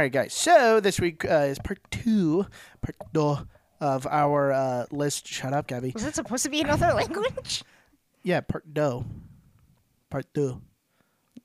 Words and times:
Right, 0.00 0.12
guys. 0.12 0.32
So 0.34 0.80
this 0.80 1.00
week 1.00 1.24
uh, 1.24 1.46
is 1.50 1.58
part 1.58 1.78
two, 1.90 2.46
part 2.82 2.96
two 3.14 3.38
of 3.80 4.06
our 4.06 4.52
uh, 4.52 4.86
list. 4.90 5.26
Shut 5.26 5.52
up, 5.52 5.66
Gabby. 5.66 5.92
Was 5.94 6.04
it 6.04 6.14
supposed 6.14 6.42
to 6.44 6.50
be 6.50 6.60
another 6.60 6.92
language? 6.94 7.64
Yeah, 8.22 8.40
part 8.40 8.64
two. 8.74 9.04
Part 10.10 10.26
two. 10.34 10.60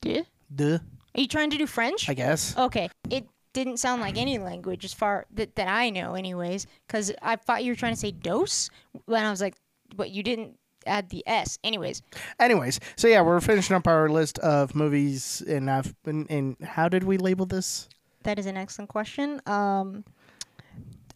Yeah. 0.03 0.21
Duh, 0.53 0.79
Are 1.15 1.21
you 1.21 1.27
trying 1.27 1.49
to 1.49 1.57
do 1.57 1.65
French? 1.65 2.09
I 2.09 2.13
guess. 2.13 2.55
Okay. 2.57 2.89
It 3.09 3.27
didn't 3.53 3.77
sound 3.77 4.01
like 4.01 4.17
any 4.17 4.37
language 4.37 4.85
as 4.85 4.93
far 4.93 5.25
that, 5.33 5.55
that 5.55 5.67
I 5.67 5.89
know, 5.89 6.13
anyways. 6.13 6.67
Because 6.85 7.11
I 7.21 7.35
thought 7.37 7.63
you 7.63 7.71
were 7.71 7.75
trying 7.75 7.93
to 7.93 7.99
say 7.99 8.11
dose 8.11 8.69
when 9.05 9.23
I 9.25 9.31
was 9.31 9.41
like, 9.41 9.55
but 9.95 10.11
you 10.11 10.21
didn't 10.23 10.57
add 10.85 11.09
the 11.09 11.23
S. 11.25 11.57
Anyways, 11.63 12.03
Anyways, 12.39 12.79
so 12.95 13.07
yeah, 13.07 13.21
we're 13.21 13.41
finishing 13.41 13.75
up 13.75 13.87
our 13.87 14.07
list 14.09 14.37
of 14.39 14.75
movies, 14.75 15.41
and 15.47 15.69
I've 15.71 15.95
been. 16.03 16.27
And 16.29 16.57
how 16.61 16.89
did 16.89 17.03
we 17.03 17.17
label 17.17 17.45
this? 17.47 17.89
That 18.25 18.37
is 18.37 18.45
an 18.45 18.57
excellent 18.57 18.89
question. 18.89 19.41
Um, 19.47 20.03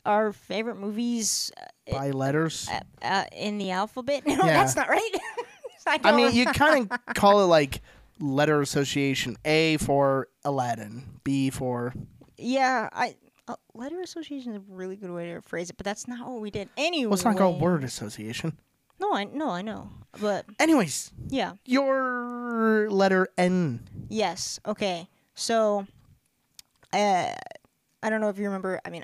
our 0.06 0.32
favorite 0.32 0.78
movies 0.80 1.52
By 1.92 2.12
letters. 2.12 2.68
uh, 2.72 2.80
uh, 3.06 3.26
in 3.36 3.58
the 3.58 3.72
alphabet? 3.72 4.24
No, 4.28 4.34
Yeah. 4.36 4.46
that's 4.64 4.76
not 4.76 4.88
right. 4.90 5.12
I, 5.88 6.00
I 6.04 6.12
mean, 6.16 6.34
you 6.34 6.46
kind 6.46 6.90
of 6.92 7.00
call 7.16 7.42
it 7.44 7.48
like 7.48 7.82
letter 8.20 8.62
association. 8.62 9.38
A 9.46 9.78
for 9.78 10.28
Aladdin. 10.46 11.04
B 11.24 11.50
for. 11.50 11.94
Yeah, 12.38 12.90
I 12.94 13.16
uh, 13.48 13.56
letter 13.74 14.00
association 14.02 14.54
is 14.54 14.58
a 14.58 14.64
really 14.70 14.96
good 14.96 15.10
way 15.12 15.34
to 15.34 15.42
phrase 15.42 15.70
it, 15.72 15.78
but 15.78 15.86
that's 15.86 16.08
not 16.08 16.28
what 16.30 16.40
we 16.42 16.52
did 16.52 16.70
anyway. 16.78 17.08
Well, 17.08 17.16
it's 17.16 17.26
not 17.26 17.38
called 17.38 17.60
word 17.60 17.84
association. 17.84 18.58
No, 19.00 19.14
I 19.16 19.24
no, 19.26 19.50
I 19.50 19.62
know, 19.64 19.90
but 20.22 20.46
Anyways, 20.60 21.12
yeah, 21.30 21.54
your 21.66 22.88
letter 22.92 23.30
N. 23.38 23.80
yes, 24.10 24.60
okay. 24.68 25.08
So, 25.34 25.88
uh, 26.94 27.34
I 28.04 28.09
don't 28.09 28.22
know 28.22 28.30
if 28.30 28.38
you 28.38 28.45
remember. 28.45 28.80
I 28.86 28.90
mean, 28.90 29.04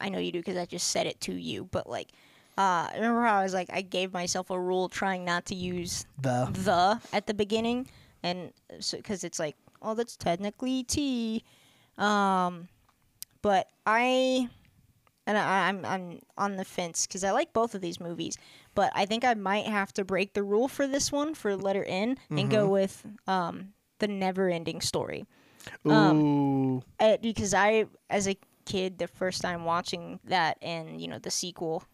I- 0.00 0.08
know 0.08 0.18
you 0.18 0.32
do 0.32 0.38
because 0.40 0.56
I 0.56 0.64
just 0.66 0.88
said 0.88 1.06
it 1.06 1.20
to 1.22 1.32
you. 1.34 1.64
But 1.70 1.88
like, 1.88 2.08
uh, 2.56 2.88
remember 2.94 3.22
how 3.22 3.38
I 3.38 3.42
was 3.42 3.52
like, 3.54 3.68
I 3.72 3.82
gave 3.82 4.12
myself 4.12 4.50
a 4.50 4.58
rule 4.58 4.88
trying 4.88 5.24
not 5.24 5.44
to 5.46 5.54
use 5.54 6.06
The. 6.20 6.48
the 6.52 7.00
at 7.12 7.26
the 7.26 7.34
beginning, 7.34 7.88
and 8.22 8.52
so 8.80 8.96
because 8.96 9.24
it's 9.24 9.38
like, 9.38 9.56
oh, 9.82 9.94
that's 9.94 10.16
technically 10.16 10.84
T. 10.84 11.44
Um, 11.98 12.68
but 13.42 13.68
I, 13.86 14.48
and 15.26 15.36
I, 15.38 15.68
I'm 15.68 15.84
I'm 15.84 16.20
on 16.38 16.56
the 16.56 16.64
fence 16.64 17.06
because 17.06 17.24
I 17.24 17.30
like 17.32 17.52
both 17.52 17.74
of 17.74 17.80
these 17.82 18.00
movies, 18.00 18.36
but 18.74 18.90
I 18.94 19.04
think 19.06 19.24
I 19.24 19.34
might 19.34 19.66
have 19.66 19.92
to 19.94 20.04
break 20.04 20.32
the 20.34 20.42
rule 20.42 20.68
for 20.68 20.86
this 20.86 21.12
one 21.12 21.34
for 21.34 21.54
letter 21.56 21.84
N 21.84 22.16
and 22.30 22.50
go 22.50 22.68
with 22.68 23.04
um 23.26 23.72
the 23.98 24.08
never-ending 24.08 24.80
story. 24.80 25.26
Um, 25.84 26.20
Ooh. 26.20 26.82
Uh, 26.98 27.16
because 27.20 27.54
I, 27.54 27.86
as 28.08 28.28
a 28.28 28.36
kid, 28.64 28.98
the 28.98 29.08
first 29.08 29.42
time 29.42 29.64
watching 29.64 30.20
that 30.24 30.58
and 30.62 31.00
you 31.00 31.08
know 31.08 31.18
the 31.18 31.30
sequel, 31.30 31.84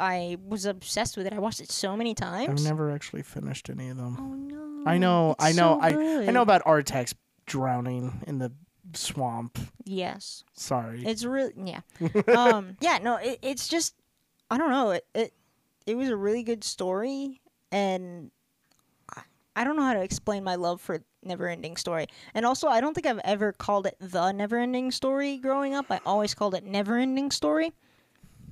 I 0.00 0.36
was 0.46 0.64
obsessed 0.66 1.16
with 1.16 1.26
it. 1.26 1.32
I 1.32 1.38
watched 1.38 1.60
it 1.60 1.70
so 1.70 1.96
many 1.96 2.14
times. 2.14 2.48
I've 2.48 2.68
never 2.68 2.90
actually 2.90 3.22
finished 3.22 3.70
any 3.70 3.88
of 3.88 3.96
them. 3.96 4.16
Oh 4.18 4.34
no! 4.34 4.82
I 4.90 4.98
know, 4.98 5.36
I 5.38 5.52
know, 5.52 5.78
so 5.78 5.80
I 5.80 6.28
I 6.28 6.30
know 6.30 6.42
about 6.42 6.64
Artax 6.64 7.14
drowning 7.46 8.22
in 8.26 8.38
the 8.38 8.52
swamp. 8.94 9.58
Yes, 9.84 10.44
Sorry. 10.54 11.02
it's 11.04 11.24
really 11.24 11.52
yeah. 11.56 11.80
um, 12.36 12.76
yeah, 12.80 12.98
no, 12.98 13.16
it, 13.16 13.38
it's 13.42 13.68
just 13.68 13.94
I 14.50 14.58
don't 14.58 14.70
know. 14.70 14.90
It, 14.92 15.06
it 15.14 15.34
it 15.86 15.96
was 15.96 16.08
a 16.08 16.16
really 16.16 16.42
good 16.42 16.64
story, 16.64 17.40
and 17.72 18.30
I- 19.60 19.64
don't 19.64 19.76
know 19.76 19.82
how 19.82 19.94
to 19.94 20.02
explain 20.02 20.44
my 20.44 20.54
love 20.54 20.80
for 20.80 21.00
Neverending 21.26 21.78
Story. 21.78 22.06
And 22.34 22.46
also, 22.46 22.68
I 22.68 22.80
don't 22.80 22.94
think 22.94 23.06
I've 23.06 23.20
ever 23.24 23.52
called 23.52 23.86
it 23.86 23.96
the 24.00 24.32
Neverending 24.32 24.92
Story 24.92 25.38
growing 25.38 25.74
up. 25.74 25.86
I 25.90 26.00
always 26.06 26.34
called 26.34 26.54
it 26.54 26.64
Neverending 26.64 27.32
Story. 27.32 27.72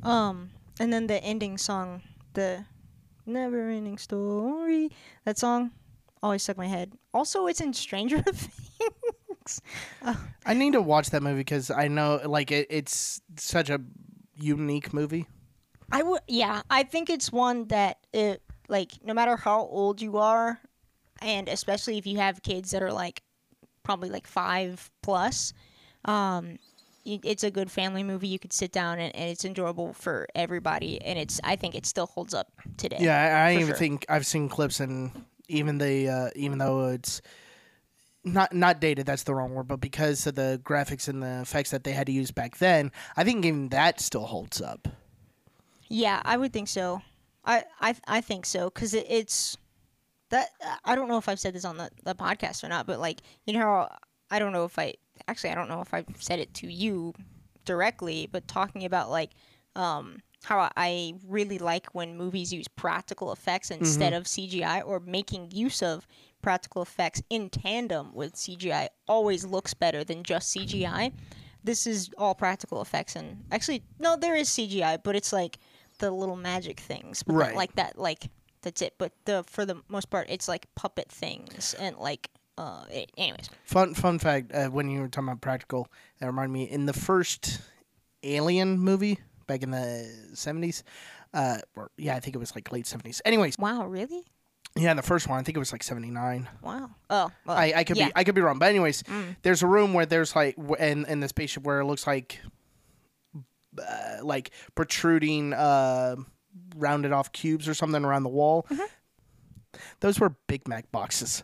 Um, 0.02 0.50
and 0.80 0.92
then 0.92 1.06
the 1.06 1.22
ending 1.22 1.58
song, 1.58 2.02
the 2.34 2.64
Neverending 3.26 3.98
Story, 3.98 4.90
that 5.24 5.38
song 5.38 5.70
always 6.22 6.42
stuck 6.42 6.56
my 6.56 6.66
head. 6.66 6.92
Also, 7.14 7.46
it's 7.46 7.60
in 7.60 7.72
Stranger 7.72 8.22
Things. 8.22 9.60
I 10.44 10.54
need 10.54 10.72
to 10.72 10.82
watch 10.82 11.10
that 11.10 11.22
movie 11.22 11.40
because 11.40 11.70
I 11.70 11.88
know, 11.88 12.20
like, 12.24 12.50
it, 12.50 12.66
it's 12.68 13.20
such 13.36 13.70
a 13.70 13.80
unique 14.34 14.92
movie. 14.92 15.26
I 15.90 16.02
would, 16.02 16.20
yeah. 16.26 16.62
I 16.68 16.82
think 16.82 17.10
it's 17.10 17.30
one 17.30 17.68
that 17.68 17.98
it 18.12 18.42
like 18.68 18.92
no 19.04 19.14
matter 19.14 19.36
how 19.36 19.60
old 19.60 20.02
you 20.02 20.16
are, 20.18 20.60
and 21.20 21.48
especially 21.48 21.98
if 21.98 22.06
you 22.06 22.18
have 22.18 22.42
kids 22.42 22.70
that 22.70 22.82
are 22.82 22.92
like 22.92 23.22
probably 23.82 24.10
like 24.10 24.26
five 24.26 24.90
plus, 25.02 25.52
um, 26.04 26.58
it's 27.04 27.44
a 27.44 27.50
good 27.50 27.70
family 27.70 28.02
movie. 28.02 28.26
You 28.26 28.38
could 28.38 28.52
sit 28.52 28.72
down 28.72 28.98
and, 28.98 29.14
and 29.14 29.30
it's 29.30 29.44
enjoyable 29.44 29.92
for 29.92 30.26
everybody, 30.34 31.00
and 31.02 31.18
it's 31.18 31.40
I 31.44 31.56
think 31.56 31.74
it 31.74 31.86
still 31.86 32.06
holds 32.06 32.34
up 32.34 32.48
today. 32.76 32.98
Yeah, 33.00 33.44
I, 33.46 33.50
I 33.50 33.54
even 33.54 33.68
sure. 33.68 33.76
think 33.76 34.06
I've 34.08 34.26
seen 34.26 34.48
clips 34.48 34.80
and 34.80 35.12
even 35.48 35.78
the 35.78 36.08
uh, 36.08 36.30
even 36.34 36.58
though 36.58 36.88
it's 36.88 37.22
not 38.24 38.52
not 38.52 38.80
dated, 38.80 39.06
that's 39.06 39.22
the 39.22 39.34
wrong 39.34 39.54
word, 39.54 39.68
but 39.68 39.80
because 39.80 40.26
of 40.26 40.34
the 40.34 40.60
graphics 40.64 41.08
and 41.08 41.22
the 41.22 41.40
effects 41.42 41.70
that 41.70 41.84
they 41.84 41.92
had 41.92 42.06
to 42.06 42.12
use 42.12 42.32
back 42.32 42.58
then, 42.58 42.90
I 43.16 43.24
think 43.24 43.44
even 43.44 43.68
that 43.68 44.00
still 44.00 44.24
holds 44.24 44.60
up. 44.60 44.88
Yeah, 45.88 46.20
I 46.24 46.36
would 46.36 46.52
think 46.52 46.68
so. 46.68 47.02
I 47.44 47.64
I 47.80 47.94
I 48.08 48.20
think 48.20 48.44
so 48.44 48.68
because 48.68 48.94
it, 48.94 49.06
it's 49.08 49.56
that 50.30 50.48
I 50.84 50.94
don't 50.96 51.08
know 51.08 51.18
if 51.18 51.28
I've 51.28 51.40
said 51.40 51.54
this 51.54 51.64
on 51.64 51.76
the, 51.76 51.90
the 52.04 52.14
podcast 52.14 52.64
or 52.64 52.68
not, 52.68 52.86
but 52.86 52.98
like 53.00 53.20
you 53.44 53.52
know 53.54 53.60
how 53.60 53.96
I 54.30 54.38
don't 54.38 54.52
know 54.52 54.64
if 54.64 54.78
I 54.78 54.94
actually 55.28 55.50
I 55.50 55.54
don't 55.54 55.68
know 55.68 55.80
if 55.80 55.94
I've 55.94 56.06
said 56.18 56.38
it 56.40 56.52
to 56.54 56.72
you 56.72 57.12
directly, 57.64 58.28
but 58.30 58.46
talking 58.48 58.84
about 58.84 59.10
like 59.10 59.30
um 59.74 60.18
how 60.44 60.70
I 60.76 61.14
really 61.26 61.58
like 61.58 61.86
when 61.92 62.16
movies 62.16 62.52
use 62.52 62.68
practical 62.68 63.32
effects 63.32 63.70
instead 63.70 64.12
of 64.12 64.24
CGI 64.24 64.82
or 64.86 65.00
making 65.00 65.50
use 65.50 65.82
of 65.82 66.06
practical 66.42 66.82
effects 66.82 67.22
in 67.30 67.48
tandem 67.50 68.14
with 68.14 68.34
CGI 68.34 68.88
always 69.08 69.44
looks 69.44 69.74
better 69.74 70.04
than 70.04 70.22
just 70.22 70.54
CGI. 70.54 71.12
This 71.64 71.86
is 71.86 72.10
all 72.16 72.34
practical 72.34 72.80
effects 72.80 73.16
and 73.16 73.44
actually 73.50 73.82
no 73.98 74.16
there 74.16 74.36
is 74.36 74.48
CGI, 74.50 75.02
but 75.02 75.16
it's 75.16 75.32
like 75.32 75.58
the 75.98 76.10
little 76.10 76.36
magic 76.36 76.78
things. 76.78 77.22
But 77.22 77.34
Right. 77.34 77.54
like 77.56 77.74
that 77.76 77.98
like 77.98 78.28
that's 78.66 78.82
it. 78.82 78.94
But 78.98 79.12
the 79.24 79.44
for 79.46 79.64
the 79.64 79.76
most 79.88 80.10
part 80.10 80.26
it's 80.28 80.48
like 80.48 80.66
puppet 80.74 81.08
things 81.08 81.72
and 81.78 81.96
like 81.96 82.28
uh 82.58 82.84
it, 82.90 83.12
anyways. 83.16 83.48
Fun 83.64 83.94
fun 83.94 84.18
fact: 84.18 84.52
uh, 84.52 84.66
when 84.68 84.90
you 84.90 85.00
were 85.00 85.08
talking 85.08 85.28
about 85.28 85.40
practical, 85.40 85.86
that 86.18 86.26
reminded 86.26 86.52
me 86.52 86.64
in 86.64 86.86
the 86.86 86.92
first 86.92 87.60
Alien 88.24 88.78
movie 88.78 89.18
back 89.46 89.62
in 89.62 89.70
the 89.70 90.10
seventies. 90.34 90.82
Uh, 91.32 91.58
or 91.76 91.90
yeah, 91.96 92.16
I 92.16 92.20
think 92.20 92.34
it 92.34 92.38
was 92.38 92.54
like 92.54 92.72
late 92.72 92.86
seventies. 92.86 93.20
Anyways, 93.24 93.58
Wow, 93.58 93.86
really? 93.86 94.24
yeah, 94.74 94.94
the 94.94 95.02
first 95.02 95.28
one, 95.28 95.38
I 95.38 95.42
think 95.42 95.54
it 95.56 95.58
was 95.60 95.70
like 95.70 95.82
seventy 95.82 96.10
nine. 96.10 96.48
Wow. 96.62 96.90
Oh, 97.10 97.30
well, 97.44 97.56
I, 97.56 97.72
I 97.76 97.84
could 97.84 97.96
yeah. 97.98 98.06
be 98.06 98.12
I 98.16 98.24
could 98.24 98.34
be 98.34 98.40
wrong, 98.40 98.58
but 98.58 98.68
anyways, 98.68 99.02
Mm. 99.04 99.36
there's 99.42 99.62
a 99.62 99.66
room 99.66 99.92
where 99.94 100.06
there's 100.06 100.34
like 100.34 100.56
w- 100.56 100.76
in 100.82 101.04
in 101.06 101.20
the 101.20 101.28
spaceship 101.28 101.62
where 101.62 101.80
it 101.80 101.84
looks 101.84 102.06
like 102.06 102.40
uh, 103.78 104.18
like 104.24 104.50
protruding 104.74 105.52
uh, 105.52 106.16
rounded 106.76 107.12
off 107.12 107.32
cubes 107.32 107.68
or 107.68 107.74
something 107.74 108.04
around 108.04 108.22
the 108.22 108.28
wall. 108.28 108.66
Mm-hmm. 108.70 108.82
Those 110.00 110.18
were 110.18 110.30
Big 110.46 110.66
Mac 110.68 110.90
boxes, 110.90 111.42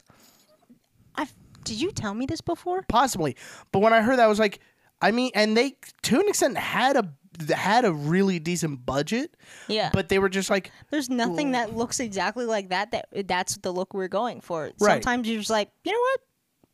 I've, 1.15 1.33
did 1.65 1.81
you 1.81 1.91
tell 1.93 2.15
me 2.15 2.27
this 2.27 2.41
before? 2.41 2.83
possibly. 2.89 3.37
But 3.73 3.81
when 3.81 3.93
I 3.93 4.01
heard 4.03 4.19
that, 4.19 4.25
I 4.25 4.29
was 4.29 4.39
like, 4.39 4.61
I 5.01 5.11
mean, 5.11 5.31
and 5.35 5.57
they 5.57 5.77
to 6.03 6.21
an 6.21 6.29
extent 6.29 6.57
had 6.57 6.97
a 6.97 7.55
had 7.55 7.85
a 7.85 7.93
really 7.93 8.39
decent 8.39 8.85
budget, 8.87 9.37
Yeah. 9.69 9.91
but 9.93 10.09
they 10.09 10.19
were 10.19 10.29
just 10.29 10.49
like, 10.51 10.71
There's 10.91 11.11
nothing 11.11 11.53
that 11.53 11.75
looks 11.77 11.99
exactly 12.01 12.45
like 12.45 12.69
that. 12.71 12.91
That 12.93 13.07
that's 13.29 13.57
the 13.59 13.73
look 13.73 13.95
we're 13.95 14.09
going 14.09 14.41
for. 14.41 14.71
Right. 14.81 15.03
Sometimes 15.03 15.29
you're 15.29 15.39
just 15.41 15.51
like, 15.51 15.71
you 15.85 15.93
know 15.93 15.99
what? 15.99 16.21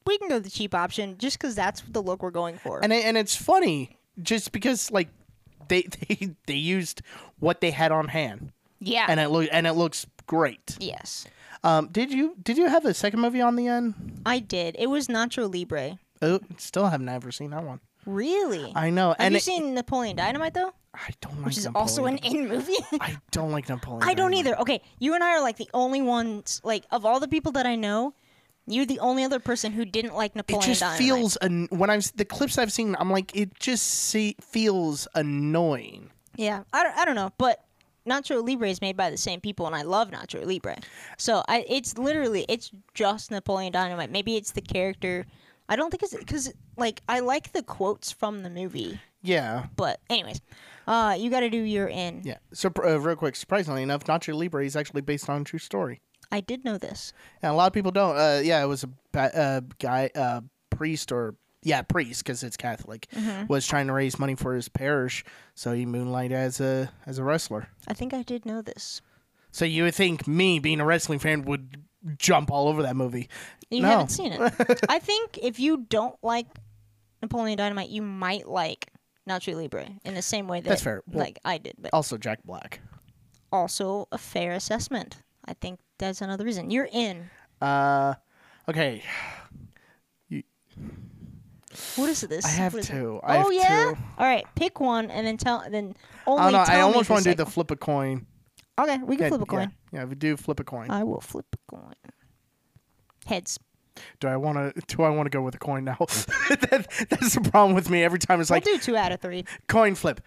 We 0.06 0.18
can 0.18 0.28
go 0.28 0.38
the 0.38 0.50
cheap 0.50 0.74
option 0.74 1.16
just 1.18 1.38
because 1.38 1.54
that's 1.54 1.80
the 1.82 2.02
look 2.02 2.22
we're 2.22 2.30
going 2.30 2.58
for. 2.58 2.82
and 2.82 2.92
it, 2.92 3.04
and 3.04 3.16
it's 3.16 3.34
funny 3.36 3.98
just 4.22 4.52
because 4.52 4.90
like 4.90 5.08
they 5.68 5.82
they 6.08 6.34
they 6.46 6.54
used 6.54 7.02
what 7.38 7.60
they 7.60 7.70
had 7.70 7.92
on 7.92 8.08
hand, 8.08 8.52
yeah. 8.80 9.06
and 9.08 9.20
it 9.20 9.28
look 9.28 9.48
and 9.52 9.66
it 9.66 9.72
looks 9.74 10.06
great. 10.26 10.76
yes. 10.80 11.26
Um, 11.64 11.88
did 11.88 12.12
you 12.12 12.36
did 12.42 12.56
you 12.56 12.68
have 12.68 12.84
a 12.84 12.94
second 12.94 13.20
movie 13.20 13.40
on 13.40 13.56
the 13.56 13.66
end? 13.66 14.20
I 14.24 14.38
did. 14.38 14.76
It 14.78 14.86
was 14.88 15.08
Nacho 15.08 15.52
Libre. 15.52 15.98
Oh, 16.22 16.40
still 16.56 16.86
have 16.86 17.00
never 17.00 17.30
seen 17.32 17.50
that 17.50 17.64
one. 17.64 17.80
Really? 18.06 18.72
I 18.74 18.90
know. 18.90 19.08
Have 19.08 19.16
and 19.18 19.32
you 19.34 19.38
it- 19.38 19.42
seen 19.42 19.74
Napoleon 19.74 20.16
Dynamite 20.16 20.54
though? 20.54 20.72
I 20.94 21.10
don't 21.20 21.36
like 21.38 21.46
Which 21.46 21.58
is 21.58 21.64
Napoleon. 21.66 21.82
also 21.82 22.04
an 22.06 22.16
in 22.18 22.48
movie. 22.48 22.72
I 23.00 23.16
don't 23.30 23.50
like 23.52 23.68
Napoleon. 23.68 24.02
I 24.08 24.14
don't 24.14 24.30
Dynamite. 24.30 24.46
either. 24.46 24.60
Okay, 24.60 24.82
you 24.98 25.14
and 25.14 25.22
I 25.22 25.30
are 25.32 25.40
like 25.42 25.56
the 25.56 25.68
only 25.74 26.00
ones. 26.02 26.60
Like 26.64 26.84
of 26.90 27.04
all 27.04 27.20
the 27.20 27.28
people 27.28 27.52
that 27.52 27.66
I 27.66 27.74
know, 27.74 28.14
you're 28.68 28.86
the 28.86 29.00
only 29.00 29.24
other 29.24 29.38
person 29.40 29.72
who 29.72 29.84
didn't 29.84 30.14
like 30.14 30.36
Napoleon. 30.36 30.62
It 30.62 30.66
just 30.66 30.80
Dynamite. 30.80 30.98
feels 30.98 31.36
an- 31.36 31.68
when 31.70 31.90
I've 31.90 32.10
the 32.16 32.24
clips 32.24 32.58
I've 32.58 32.72
seen. 32.72 32.94
I'm 32.98 33.10
like, 33.10 33.34
it 33.34 33.58
just 33.58 33.84
see, 33.86 34.36
feels 34.40 35.08
annoying. 35.14 36.10
Yeah, 36.36 36.62
I 36.72 36.82
don't, 36.84 36.96
I 36.96 37.04
don't 37.04 37.14
know, 37.16 37.32
but 37.38 37.64
Nacho 38.08 38.46
Libre 38.46 38.68
is 38.70 38.80
made 38.80 38.96
by 38.96 39.10
the 39.10 39.16
same 39.16 39.40
people, 39.40 39.66
and 39.66 39.74
I 39.74 39.82
love 39.82 40.10
Nacho 40.10 40.44
Libre. 40.46 40.76
So 41.18 41.42
I, 41.48 41.64
it's 41.68 41.98
literally, 41.98 42.44
it's 42.48 42.70
just 42.94 43.30
Napoleon 43.30 43.72
Dynamite. 43.72 44.10
Maybe 44.10 44.36
it's 44.36 44.52
the 44.52 44.60
character. 44.62 45.26
I 45.68 45.76
don't 45.76 45.90
think 45.90 46.02
it's 46.02 46.14
because 46.16 46.52
like 46.76 47.02
I 47.08 47.20
like 47.20 47.52
the 47.52 47.62
quotes 47.62 48.10
from 48.12 48.42
the 48.42 48.50
movie, 48.50 49.00
Yeah, 49.22 49.66
but 49.76 50.00
anyways, 50.08 50.40
uh, 50.86 51.16
you 51.18 51.28
got 51.28 51.40
to 51.40 51.50
do 51.50 51.58
your 51.58 51.88
in. 51.88 52.22
yeah. 52.24 52.38
So 52.54 52.70
uh, 52.82 52.98
real 53.00 53.16
quick, 53.16 53.36
surprisingly 53.36 53.82
enough, 53.82 54.04
Nacho 54.04 54.34
Libre 54.34 54.64
is 54.64 54.76
actually 54.76 55.02
based 55.02 55.28
on 55.28 55.42
a 55.42 55.44
true 55.44 55.58
story. 55.58 56.00
I 56.30 56.40
did 56.40 56.64
know 56.64 56.78
this. 56.78 57.12
And 57.42 57.50
a 57.52 57.54
lot 57.54 57.66
of 57.66 57.72
people 57.72 57.90
don't. 57.90 58.16
Uh, 58.16 58.40
yeah, 58.44 58.62
it 58.62 58.66
was 58.66 58.84
a 58.84 58.90
ba- 59.12 59.36
uh, 59.38 59.60
guy, 59.78 60.10
uh, 60.14 60.42
priest 60.70 61.10
or 61.12 61.34
yeah, 61.62 61.82
priest 61.82 62.22
because 62.24 62.42
it's 62.42 62.56
Catholic, 62.56 63.08
was 63.48 63.66
trying 63.66 63.88
to 63.88 63.92
raise 63.92 64.18
money 64.18 64.34
for 64.36 64.54
his 64.54 64.68
parish, 64.68 65.24
so 65.54 65.72
he 65.72 65.86
moonlighted 65.86 66.32
as 66.32 66.60
a 66.60 66.90
as 67.06 67.18
a 67.18 67.24
wrestler. 67.24 67.68
I 67.88 67.94
think 67.94 68.14
I 68.14 68.22
did 68.22 68.46
know 68.46 68.62
this. 68.62 69.00
So 69.50 69.64
you 69.64 69.82
would 69.84 69.94
think 69.94 70.28
me 70.28 70.58
being 70.58 70.78
a 70.80 70.84
wrestling 70.84 71.18
fan 71.18 71.42
would 71.46 71.82
jump 72.16 72.50
all 72.50 72.68
over 72.68 72.82
that 72.82 72.94
movie. 72.96 73.28
You 73.70 73.82
No. 73.82 73.88
haven't 73.88 74.08
seen 74.10 74.32
it. 74.32 74.40
I 74.88 74.98
think 74.98 75.38
if 75.42 75.58
you 75.58 75.78
don't 75.88 76.14
like 76.22 76.46
Napoleon 77.22 77.56
Dynamite, 77.58 77.88
you 77.88 78.02
might 78.02 78.46
like 78.46 78.92
Nacho 79.28 79.54
Libre 79.56 79.88
in 80.04 80.14
the 80.14 80.22
same 80.22 80.46
way 80.46 80.60
that 80.60 80.68
That's 80.68 80.82
fair. 80.82 81.02
Well- 81.08 81.24
like 81.24 81.38
I 81.44 81.58
did, 81.58 81.74
but 81.78 81.92
Also, 81.92 82.16
Jack 82.18 82.44
Black. 82.44 82.80
also 83.52 84.06
a 84.12 84.18
fair 84.18 84.52
assessment. 84.52 85.16
I 85.44 85.54
think 85.54 85.80
that's 85.98 86.20
another 86.20 86.44
reason. 86.44 86.70
You're 86.70 86.88
in. 86.90 87.28
Uh, 87.60 88.14
okay. 88.68 89.02
You... 90.28 90.42
What 91.96 92.08
is 92.08 92.20
this? 92.22 92.44
I 92.44 92.48
have 92.48 92.72
What 92.72 92.80
is 92.80 92.90
it? 92.90 92.92
two. 92.92 93.20
I 93.22 93.36
oh 93.36 93.42
have 93.42 93.52
yeah. 93.52 93.92
two. 93.92 93.98
All 94.18 94.26
right, 94.26 94.44
pick 94.54 94.80
one 94.80 95.10
and 95.10 95.26
then 95.26 95.36
tell. 95.36 95.64
Then 95.68 95.94
only 96.26 96.52
know. 96.52 96.64
tell 96.64 96.76
I 96.76 96.80
almost 96.80 97.10
want 97.10 97.24
to 97.24 97.30
do 97.30 97.36
the 97.36 97.46
flip 97.46 97.70
a 97.70 97.76
coin. 97.76 98.26
Okay, 98.78 98.98
we 98.98 99.16
can 99.16 99.24
Yeah, 99.24 99.28
flip 99.28 99.40
a 99.40 99.44
yeah. 99.44 99.58
coin. 99.58 99.72
Yeah, 99.92 100.04
we 100.04 100.14
do 100.14 100.36
flip 100.36 100.60
a 100.60 100.64
coin. 100.64 100.90
I 100.90 101.02
will 101.02 101.20
flip 101.20 101.46
a 101.52 101.76
coin. 101.76 101.94
Heads. 103.26 103.58
do 104.20 104.28
I 104.28 104.36
want 104.36 104.56
to? 104.56 104.96
Do 104.96 105.02
I 105.02 105.10
want 105.10 105.26
to 105.26 105.30
go 105.30 105.42
with 105.42 105.54
a 105.54 105.58
coin 105.58 105.84
now? 105.84 105.96
that, 106.00 106.86
that's 107.10 107.34
the 107.34 107.40
problem 107.50 107.74
with 107.74 107.90
me. 107.90 108.04
Every 108.04 108.18
time 108.18 108.40
it's 108.40 108.50
like 108.50 108.64
we'll 108.64 108.76
do 108.76 108.80
two 108.80 108.96
out 108.96 109.12
of 109.12 109.20
three. 109.20 109.44
coin 109.68 109.94
flip. 109.94 110.20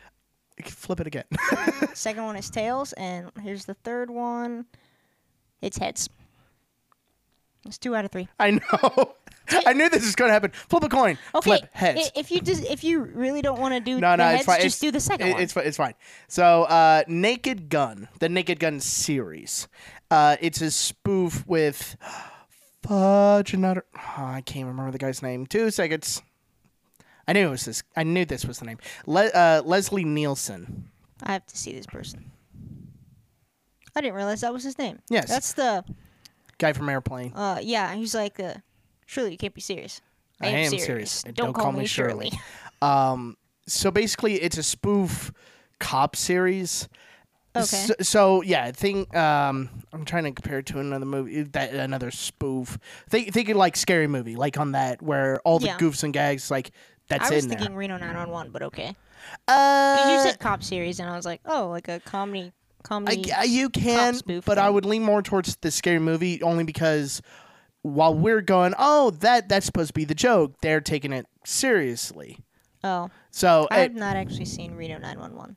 Flip 0.66 1.00
it 1.00 1.08
again. 1.08 1.24
Second 1.94 2.26
one 2.26 2.36
is 2.36 2.50
tails, 2.50 2.94
and 2.94 3.32
here's 3.42 3.66
the 3.66 3.74
third 3.74 4.12
one. 4.12 4.66
It's 5.62 5.78
heads. 5.78 6.10
It's 7.66 7.78
two 7.78 7.96
out 7.96 8.06
of 8.06 8.12
three. 8.12 8.28
I 8.40 8.52
know. 8.52 9.13
I 9.66 9.74
knew 9.74 9.90
this 9.90 10.04
was 10.04 10.16
going 10.16 10.30
to 10.30 10.34
happen. 10.34 10.52
Flip 10.52 10.84
a 10.84 10.90
coin. 10.90 11.18
Okay, 11.36 11.42
Flip 11.58 11.69
heads. 11.74 12.12
If 12.16 12.31
you 12.31 12.42
just 12.42 12.63
if 12.66 12.84
you 12.84 13.02
really 13.02 13.42
don't 13.42 13.60
want 13.60 13.74
to 13.74 13.80
do 13.80 14.00
no, 14.00 14.16
no, 14.16 14.24
heads, 14.24 14.40
it's 14.42 14.46
fine. 14.46 14.62
just 14.62 14.75
it's, 14.75 14.80
do 14.80 14.92
the 14.92 15.00
second 15.00 15.28
it- 15.28 15.34
one. 15.34 15.42
It's 15.42 15.56
it's 15.58 15.78
fine. 15.78 15.94
So, 16.28 16.63
uh, 16.63 17.04
Naked 17.08 17.69
Gun, 17.69 18.08
the 18.19 18.30
Naked 18.30 18.60
Gun 18.60 18.80
series. 18.80 19.68
Uh, 20.10 20.38
it's 20.42 20.62
a 20.62 20.72
spoof 20.72 21.46
with 21.48 21.96
fudge 22.84 23.54
another. 23.54 23.86
Oh, 23.96 24.24
I 24.25 24.42
can't 24.42 24.68
remember 24.68 24.92
the 24.92 24.98
guy's 24.98 25.22
name. 25.22 25.46
Two 25.46 25.69
seconds. 25.72 26.22
I 27.28 27.34
knew 27.34 27.48
it 27.48 27.52
was 27.52 27.66
this. 27.66 27.84
I 27.96 28.04
knew 28.04 28.25
this 28.25 28.46
was 28.46 28.60
the 28.60 28.66
name. 28.66 28.80
Le- 29.06 29.28
uh, 29.28 29.62
Leslie 29.63 30.04
Nielsen. 30.06 30.90
I 31.24 31.34
have 31.34 31.46
to 31.46 31.58
see 31.58 31.72
this 31.74 31.86
person. 31.86 32.31
I 33.96 34.02
didn't 34.02 34.16
realize 34.16 34.42
that 34.42 34.54
was 34.54 34.64
his 34.64 34.78
name. 34.78 35.00
Yes. 35.10 35.28
That's 35.30 35.54
the 35.54 35.84
Guy 36.58 36.74
from 36.74 36.90
Airplane. 36.90 37.34
uh 37.34 37.60
yeah, 37.62 37.94
he's 37.96 38.14
like 38.16 38.40
uh 38.40 38.56
surely 39.06 39.32
you 39.32 39.38
can't 39.38 39.54
be 39.54 39.62
serious. 39.62 40.02
I 40.42 40.48
am 40.48 40.72
serious. 40.78 41.24
And 41.24 41.36
Don't, 41.36 41.54
call, 41.54 41.72
me 41.72 41.86
Shirley. 41.86 42.32
Um, 42.82 43.38
so 43.68 43.92
basically, 43.92 44.42
it's 44.42 44.58
a 44.58 44.64
spoof 44.64 45.32
cop 45.80 46.16
series. 46.16 46.90
Okay. 47.56 47.64
So, 47.66 47.94
so 48.02 48.42
yeah, 48.42 48.64
I 48.64 48.72
think 48.72 49.16
um, 49.16 49.70
I'm 49.94 50.04
trying 50.04 50.24
to 50.24 50.32
compare 50.32 50.60
it 50.60 50.66
to 50.68 50.80
another 50.80 51.06
movie 51.06 51.44
that 51.44 51.74
another 51.76 52.10
spoof. 52.10 52.80
Think 53.08 53.32
think 53.34 53.50
of 53.50 53.58
like 53.58 53.76
scary 53.78 54.08
movie, 54.08 54.36
like 54.36 54.58
on 54.58 54.72
that 54.72 55.02
where 55.04 55.40
all 55.46 55.60
the 55.60 55.68
Yeah. 55.68 55.78
goofs 55.78 56.04
and 56.04 56.12
gags 56.12 56.50
like 56.50 56.72
that's 57.08 57.30
I 57.30 57.36
was 57.36 57.44
in 57.44 57.50
thinking 57.52 57.68
there. 57.70 57.78
Reno 57.78 57.98
911, 57.98 58.52
but 58.52 58.64
okay. 58.64 58.96
Uh, 59.48 60.08
you 60.10 60.20
said 60.28 60.40
cop 60.40 60.64
series, 60.64 61.00
and 61.00 61.08
I 61.10 61.16
was 61.16 61.26
like, 61.26 61.42
oh, 61.46 61.68
like 61.70 61.88
a 61.88 62.00
comedy, 62.00 62.52
I, 62.52 62.52
comedy. 62.81 63.31
I- 63.31 63.44
you 63.44 63.69
can, 63.69 64.19
but 64.45 64.57
I 64.57 64.69
would 64.69 64.86
lean 64.86 65.04
more 65.04 65.22
towards 65.22 65.56
the 65.57 65.72
scary 65.72 66.00
movie 66.00 66.42
only 66.44 66.63
because 66.63 67.22
while 67.83 68.13
we're 68.13 68.42
going, 68.42 68.74
oh 68.78 69.12
that 69.22 69.50
that's 69.50 69.66
supposed 69.66 69.89
to 69.89 69.94
be 69.94 70.06
the 70.06 70.16
joke, 70.16 70.56
they're 70.62 70.81
taking 70.81 71.13
it 71.13 71.25
seriously. 71.45 72.38
oh, 72.83 73.10
So 73.31 73.68
I 73.72 73.80
it- 73.80 73.81
have 73.83 73.95
not 73.95 74.16
actually 74.16 74.45
seen 74.45 74.74
Reno 74.75 74.98
911. 75.00 75.56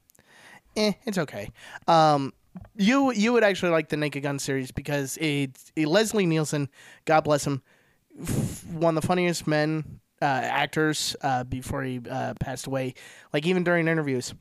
eh, 0.76 0.92
it's 1.06 1.18
okay. 1.18 1.50
Um, 1.88 2.32
you 2.76 3.12
you 3.12 3.32
would 3.32 3.42
actually 3.44 3.72
like 3.72 3.88
the 3.88 3.96
Naked 3.96 4.22
Gun 4.22 4.38
series 4.38 4.70
because 4.70 5.18
it's 5.20 5.72
it, 5.76 5.86
Leslie 5.88 6.24
Nielsen, 6.26 6.68
God 7.04 7.22
bless 7.22 7.44
him, 7.46 7.62
f- 8.22 8.64
one 8.66 8.96
of 8.96 9.02
the 9.02 9.06
funniest 9.08 9.46
men 9.48 10.00
uh, 10.22 10.24
actors 10.24 11.16
uh, 11.22 11.42
before 11.44 11.82
he 11.82 12.00
uh, 12.08 12.34
passed 12.40 12.66
away. 12.68 12.94
Like 13.32 13.44
even 13.46 13.64
during 13.64 13.88
interviews, 13.88 14.34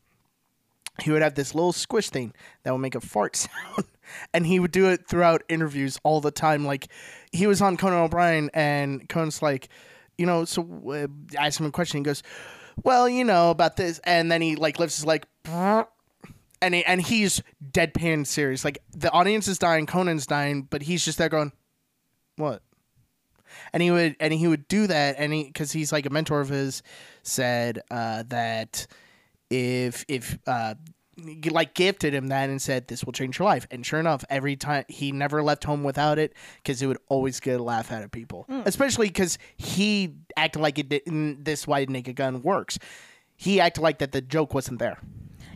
he 1.01 1.11
would 1.11 1.21
have 1.21 1.35
this 1.35 1.55
little 1.55 1.73
squish 1.73 2.09
thing 2.09 2.33
that 2.63 2.71
would 2.71 2.79
make 2.79 2.95
a 2.95 3.01
fart 3.01 3.35
sound, 3.35 3.85
and 4.33 4.45
he 4.45 4.59
would 4.59 4.71
do 4.71 4.89
it 4.89 5.07
throughout 5.07 5.43
interviews 5.49 5.99
all 6.03 6.21
the 6.21 6.31
time. 6.31 6.65
Like 6.65 6.87
he 7.31 7.47
was 7.47 7.61
on 7.61 7.77
Conan 7.77 7.99
O'Brien, 7.99 8.49
and 8.53 9.07
Conan's 9.09 9.41
like, 9.41 9.69
you 10.17 10.25
know, 10.25 10.45
so 10.45 10.61
uh, 10.89 11.07
ask 11.37 11.59
him 11.59 11.65
a 11.65 11.71
question. 11.71 11.99
He 11.99 12.03
goes, 12.03 12.23
"Well, 12.83 13.09
you 13.09 13.23
know 13.23 13.49
about 13.49 13.77
this," 13.77 13.99
and 14.03 14.31
then 14.31 14.41
he 14.41 14.55
like 14.55 14.79
lifts 14.79 14.97
his 14.97 15.05
leg. 15.05 15.25
And, 16.61 16.73
he, 16.73 16.85
and 16.85 17.01
he's 17.01 17.43
deadpan 17.73 18.25
serious. 18.25 18.63
Like 18.63 18.77
the 18.95 19.11
audience 19.11 19.49
is 19.49 19.59
dying, 19.59 19.85
Conan's 19.85 20.25
dying, 20.25 20.61
but 20.61 20.81
he's 20.81 21.03
just 21.03 21.17
there 21.17 21.27
going, 21.27 21.51
"What?" 22.37 22.61
and 23.73 23.83
he 23.83 23.91
would 23.91 24.15
and 24.19 24.33
he 24.33 24.47
would 24.47 24.67
do 24.67 24.87
that 24.87 25.15
and 25.17 25.33
he 25.33 25.45
because 25.45 25.71
he's 25.71 25.91
like 25.91 26.05
a 26.05 26.09
mentor 26.09 26.41
of 26.41 26.49
his 26.49 26.83
said 27.23 27.81
uh, 27.91 28.23
that 28.27 28.87
if 29.49 30.05
if 30.07 30.37
uh, 30.47 30.75
like 31.51 31.73
gifted 31.75 32.13
him 32.13 32.27
that 32.27 32.49
and 32.49 32.61
said 32.61 32.87
this 32.87 33.03
will 33.03 33.13
change 33.13 33.37
your 33.37 33.45
life 33.47 33.67
and 33.69 33.85
sure 33.85 33.99
enough 33.99 34.25
every 34.29 34.55
time 34.55 34.83
he 34.87 35.11
never 35.11 35.43
left 35.43 35.63
home 35.63 35.83
without 35.83 36.17
it 36.17 36.33
because 36.57 36.81
it 36.81 36.87
would 36.87 36.97
always 37.07 37.39
get 37.39 37.59
a 37.59 37.63
laugh 37.63 37.91
out 37.91 38.01
of 38.03 38.09
people 38.11 38.45
especially 38.65 39.07
because 39.07 39.37
he 39.55 40.15
acted 40.35 40.59
like 40.59 40.79
it 40.79 40.89
didn't 40.89 41.43
this 41.45 41.67
why 41.67 41.85
naked 41.87 42.15
gun 42.15 42.41
works 42.41 42.79
he 43.35 43.59
acted 43.59 43.81
like 43.81 43.99
that 43.99 44.11
the 44.11 44.21
joke 44.21 44.53
wasn't 44.53 44.79
there 44.79 44.97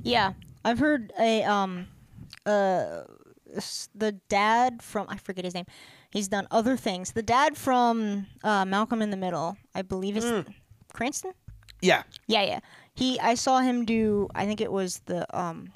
Yeah, 0.03 0.33
I've 0.63 0.79
heard 0.79 1.11
a 1.19 1.43
um, 1.43 1.87
uh, 2.45 3.03
the 3.95 4.11
dad 4.29 4.81
from 4.81 5.07
I 5.09 5.17
forget 5.17 5.43
his 5.45 5.53
name. 5.53 5.65
He's 6.11 6.27
done 6.27 6.47
other 6.51 6.77
things. 6.77 7.11
The 7.13 7.23
dad 7.23 7.57
from 7.57 8.27
uh, 8.43 8.63
Malcolm 8.65 9.01
in 9.01 9.09
the 9.09 9.17
Middle, 9.17 9.57
I 9.75 9.81
believe, 9.81 10.17
is 10.17 10.23
Mm. 10.25 10.45
Cranston. 10.93 11.33
yeah 11.81 12.03
Yeah, 12.27 12.43
yeah. 12.43 12.59
He, 12.97 13.19
I 13.19 13.35
saw 13.35 13.59
him 13.59 13.85
do. 13.85 14.27
I 14.33 14.47
think 14.47 14.59
it 14.59 14.71
was 14.71 15.01
the 15.05 15.27
um, 15.39 15.69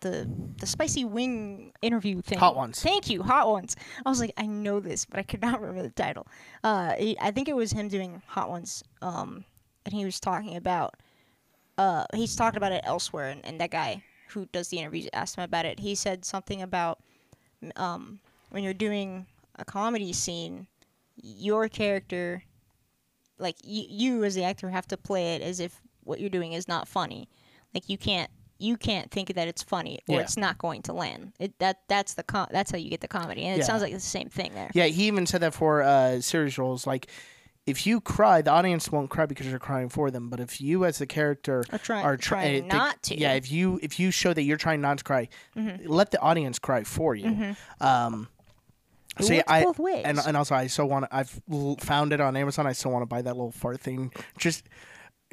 the 0.00 0.28
the 0.58 0.66
spicy 0.66 1.02
wing 1.02 1.72
interview 1.80 2.20
thing. 2.20 2.38
Hot 2.38 2.54
Ones. 2.54 2.82
Thank 2.82 3.08
you, 3.08 3.22
hot 3.22 3.48
ones. 3.48 3.74
I 4.04 4.10
was 4.10 4.20
like, 4.20 4.34
I 4.36 4.44
know 4.44 4.78
this, 4.78 5.06
but 5.06 5.18
I 5.18 5.22
could 5.22 5.40
not 5.40 5.60
remember 5.62 5.82
the 5.82 5.94
title. 5.94 6.26
Uh, 6.62 6.92
he, 6.92 7.16
I 7.18 7.30
think 7.30 7.48
it 7.48 7.56
was 7.56 7.72
him 7.72 7.88
doing 7.88 8.20
hot 8.26 8.50
ones. 8.50 8.84
Um, 9.00 9.46
and 9.86 9.94
he 9.94 10.04
was 10.04 10.20
talking 10.20 10.56
about. 10.56 10.94
Uh, 11.78 12.04
he's 12.14 12.36
talked 12.36 12.58
about 12.58 12.72
it 12.72 12.82
elsewhere, 12.84 13.30
and, 13.30 13.42
and 13.46 13.58
that 13.62 13.70
guy 13.70 14.02
who 14.28 14.44
does 14.52 14.68
the 14.68 14.78
interviews 14.78 15.08
asked 15.14 15.36
him 15.36 15.44
about 15.44 15.64
it. 15.64 15.80
He 15.80 15.94
said 15.94 16.26
something 16.26 16.60
about, 16.60 16.98
um, 17.76 18.18
when 18.50 18.62
you're 18.62 18.74
doing 18.74 19.24
a 19.58 19.64
comedy 19.64 20.12
scene, 20.12 20.66
your 21.16 21.70
character 21.70 22.42
like 23.38 23.56
you, 23.64 23.84
you 23.88 24.24
as 24.24 24.34
the 24.34 24.44
actor 24.44 24.70
have 24.70 24.86
to 24.88 24.96
play 24.96 25.34
it 25.34 25.42
as 25.42 25.60
if 25.60 25.80
what 26.06 26.20
you're 26.20 26.30
doing 26.30 26.52
is 26.52 26.66
not 26.68 26.86
funny 26.88 27.28
like 27.74 27.88
you 27.88 27.98
can't 27.98 28.30
you 28.58 28.76
can't 28.78 29.10
think 29.10 29.34
that 29.34 29.48
it's 29.48 29.62
funny 29.62 29.98
or 30.08 30.14
Yeah. 30.16 30.20
it's 30.22 30.36
not 30.36 30.56
going 30.58 30.80
to 30.82 30.92
land 30.92 31.32
it 31.38 31.58
that 31.58 31.80
that's 31.88 32.14
the 32.14 32.22
com- 32.22 32.48
that's 32.50 32.70
how 32.70 32.78
you 32.78 32.88
get 32.88 33.00
the 33.02 33.08
comedy 33.08 33.42
and 33.44 33.54
it 33.56 33.58
Yeah. 33.58 33.64
sounds 33.64 33.82
like 33.82 33.92
it's 33.92 34.04
the 34.04 34.10
same 34.10 34.28
thing 34.30 34.52
there 34.54 34.70
Yeah, 34.74 34.86
he 34.86 35.06
even 35.08 35.26
said 35.26 35.42
that 35.42 35.52
for 35.54 35.82
uh, 35.82 36.20
series 36.20 36.56
roles. 36.56 36.86
Like, 36.86 37.08
if 37.66 37.84
you 37.84 38.00
cry, 38.00 38.42
the 38.42 38.52
audience 38.52 38.90
won't 38.92 39.10
cry 39.10 39.26
because 39.26 39.48
you're 39.48 39.58
crying 39.58 39.88
for 39.88 40.08
them. 40.12 40.30
But 40.30 40.38
if 40.38 40.60
you, 40.60 40.84
as 40.84 40.98
the 40.98 41.06
character, 41.06 41.64
Are 41.72 41.78
try- 41.78 42.00
are 42.02 42.16
trying 42.16 42.70
uh, 42.70 42.74
not 42.76 43.02
to. 43.02 43.14
Mm-hmm. 43.14 43.22
yeah, 43.22 43.32
if 43.34 43.50
you 43.50 43.80
if 43.82 43.98
you 43.98 44.12
show 44.12 44.32
that 44.32 44.42
you're 44.42 44.56
trying 44.56 44.80
not 44.80 44.98
to 44.98 45.04
cry, 45.04 45.28
let 45.84 46.12
the 46.12 46.20
audience 46.20 46.60
cry 46.60 46.84
for 46.84 47.16
you. 47.16 47.56
Um, 47.80 48.28
It 49.18 49.24
See, 49.24 49.36
works 49.38 49.50
I 49.50 49.64
both 49.64 49.78
ways. 49.80 50.02
and 50.04 50.18
and 50.26 50.36
also 50.36 50.54
I 50.54 50.68
still 50.68 50.88
want. 50.88 51.06
I've 51.10 51.40
found 51.80 52.12
it 52.12 52.20
on 52.20 52.36
Amazon. 52.36 52.66
I 52.68 52.72
still 52.72 52.92
want 52.92 53.02
to 53.02 53.06
buy 53.06 53.22
that 53.22 53.34
little 53.36 53.50
fart 53.52 53.80
thing. 53.80 54.12
Just 54.38 54.62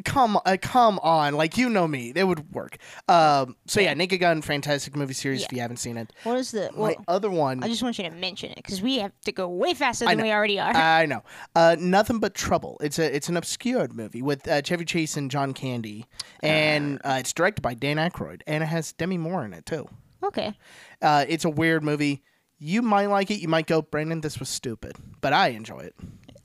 come, 0.05 0.39
uh, 0.45 0.57
come 0.62 1.00
on, 1.00 1.35
like 1.35 1.57
you 1.57 1.69
know 1.69 1.88
me, 1.88 2.12
it 2.15 2.23
would 2.23 2.51
work. 2.53 2.77
Um, 3.07 3.55
so 3.67 3.79
yeah, 3.79 3.93
Naked 3.93 4.19
Gun, 4.19 4.41
fantastic 4.41 4.95
movie 4.95 5.13
series. 5.13 5.43
If 5.43 5.51
you 5.53 5.59
haven't 5.59 5.77
seen 5.77 5.97
it, 5.97 6.12
what 6.23 6.38
is 6.38 6.51
the? 6.51 6.69
Well, 6.75 6.95
my 6.97 7.03
other 7.07 7.29
one. 7.29 7.63
I 7.63 7.67
just 7.67 7.83
want 7.83 7.97
you 7.97 8.03
to 8.05 8.12
mention 8.12 8.51
it 8.51 8.57
because 8.57 8.81
we 8.81 8.97
have 8.97 9.12
to 9.25 9.31
go 9.31 9.47
way 9.47 9.73
faster 9.73 10.05
than 10.05 10.21
we 10.21 10.31
already 10.31 10.59
are. 10.59 10.73
I 10.75 11.05
know. 11.05 11.23
Uh, 11.55 11.75
Nothing 11.79 12.19
but 12.19 12.33
trouble. 12.33 12.77
It's 12.81 13.00
a 13.00 13.15
it's 13.15 13.29
an 13.29 13.38
obscure 13.38 13.88
movie 13.89 14.21
with 14.21 14.47
uh, 14.47 14.62
Chevy 14.62 14.85
Chase 14.85 15.17
and 15.17 15.29
John 15.29 15.53
Candy, 15.53 16.05
and 16.41 17.00
uh, 17.03 17.17
it's 17.19 17.33
directed 17.33 17.62
by 17.62 17.73
Dan 17.73 17.97
Aykroyd, 17.97 18.41
and 18.47 18.63
it 18.63 18.67
has 18.67 18.93
Demi 18.93 19.17
Moore 19.17 19.45
in 19.45 19.53
it 19.53 19.65
too. 19.65 19.88
okay. 20.23 20.53
Uh, 21.01 21.25
it's 21.27 21.45
a 21.45 21.50
weird 21.50 21.83
movie. 21.83 22.23
You 22.57 22.81
might 22.81 23.07
like 23.07 23.29
it. 23.29 23.41
You 23.41 23.50
might 23.50 23.67
go, 23.67 23.81
Brandon, 23.81 24.21
this 24.21 24.39
was 24.39 24.47
stupid, 24.47 24.95
but 25.19 25.33
I 25.33 25.50
enjoy 25.50 25.79
it. 25.79 25.95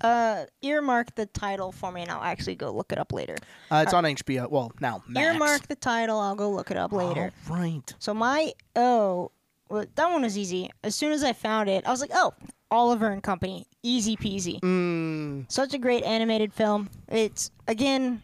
Uh, 0.01 0.45
earmark 0.63 1.15
the 1.17 1.27
title 1.27 1.73
for 1.73 1.91
me, 1.91 2.03
and 2.03 2.11
I'll 2.11 2.23
actually 2.23 2.55
go 2.55 2.71
look 2.71 2.93
it 2.93 2.99
up 2.99 3.13
later. 3.13 3.37
Uh, 3.71 3.83
it's 3.85 3.95
on 3.95 4.05
HBO. 4.05 4.49
Well, 4.49 4.73
now 4.81 5.03
Max. 5.09 5.27
Earmark 5.27 5.67
the 5.69 5.77
title. 5.77 6.21
I'll 6.21 6.37
go 6.37 6.51
look 6.51 6.71
it 6.71 6.77
up 6.77 6.93
later. 6.93 7.33
All 7.51 7.57
right. 7.57 7.95
So 7.99 8.15
my 8.15 8.53
oh, 8.77 9.33
well, 9.69 9.85
that 9.95 10.11
one 10.11 10.23
was 10.23 10.39
easy. 10.39 10.71
As 10.85 10.95
soon 10.95 11.13
as 11.13 11.25
I 11.25 11.33
found 11.33 11.69
it, 11.69 11.87
I 11.87 11.91
was 11.91 12.01
like, 12.01 12.11
oh, 12.15 12.33
Oliver 12.71 13.09
and 13.09 13.23
Company, 13.23 13.67
easy 13.83 14.17
peasy. 14.17 14.61
Mm, 14.61 15.51
Such 15.51 15.75
a 15.75 15.79
great 15.79 16.05
animated 16.05 16.53
film. 16.53 16.91
It's 17.09 17.51
again, 17.67 18.23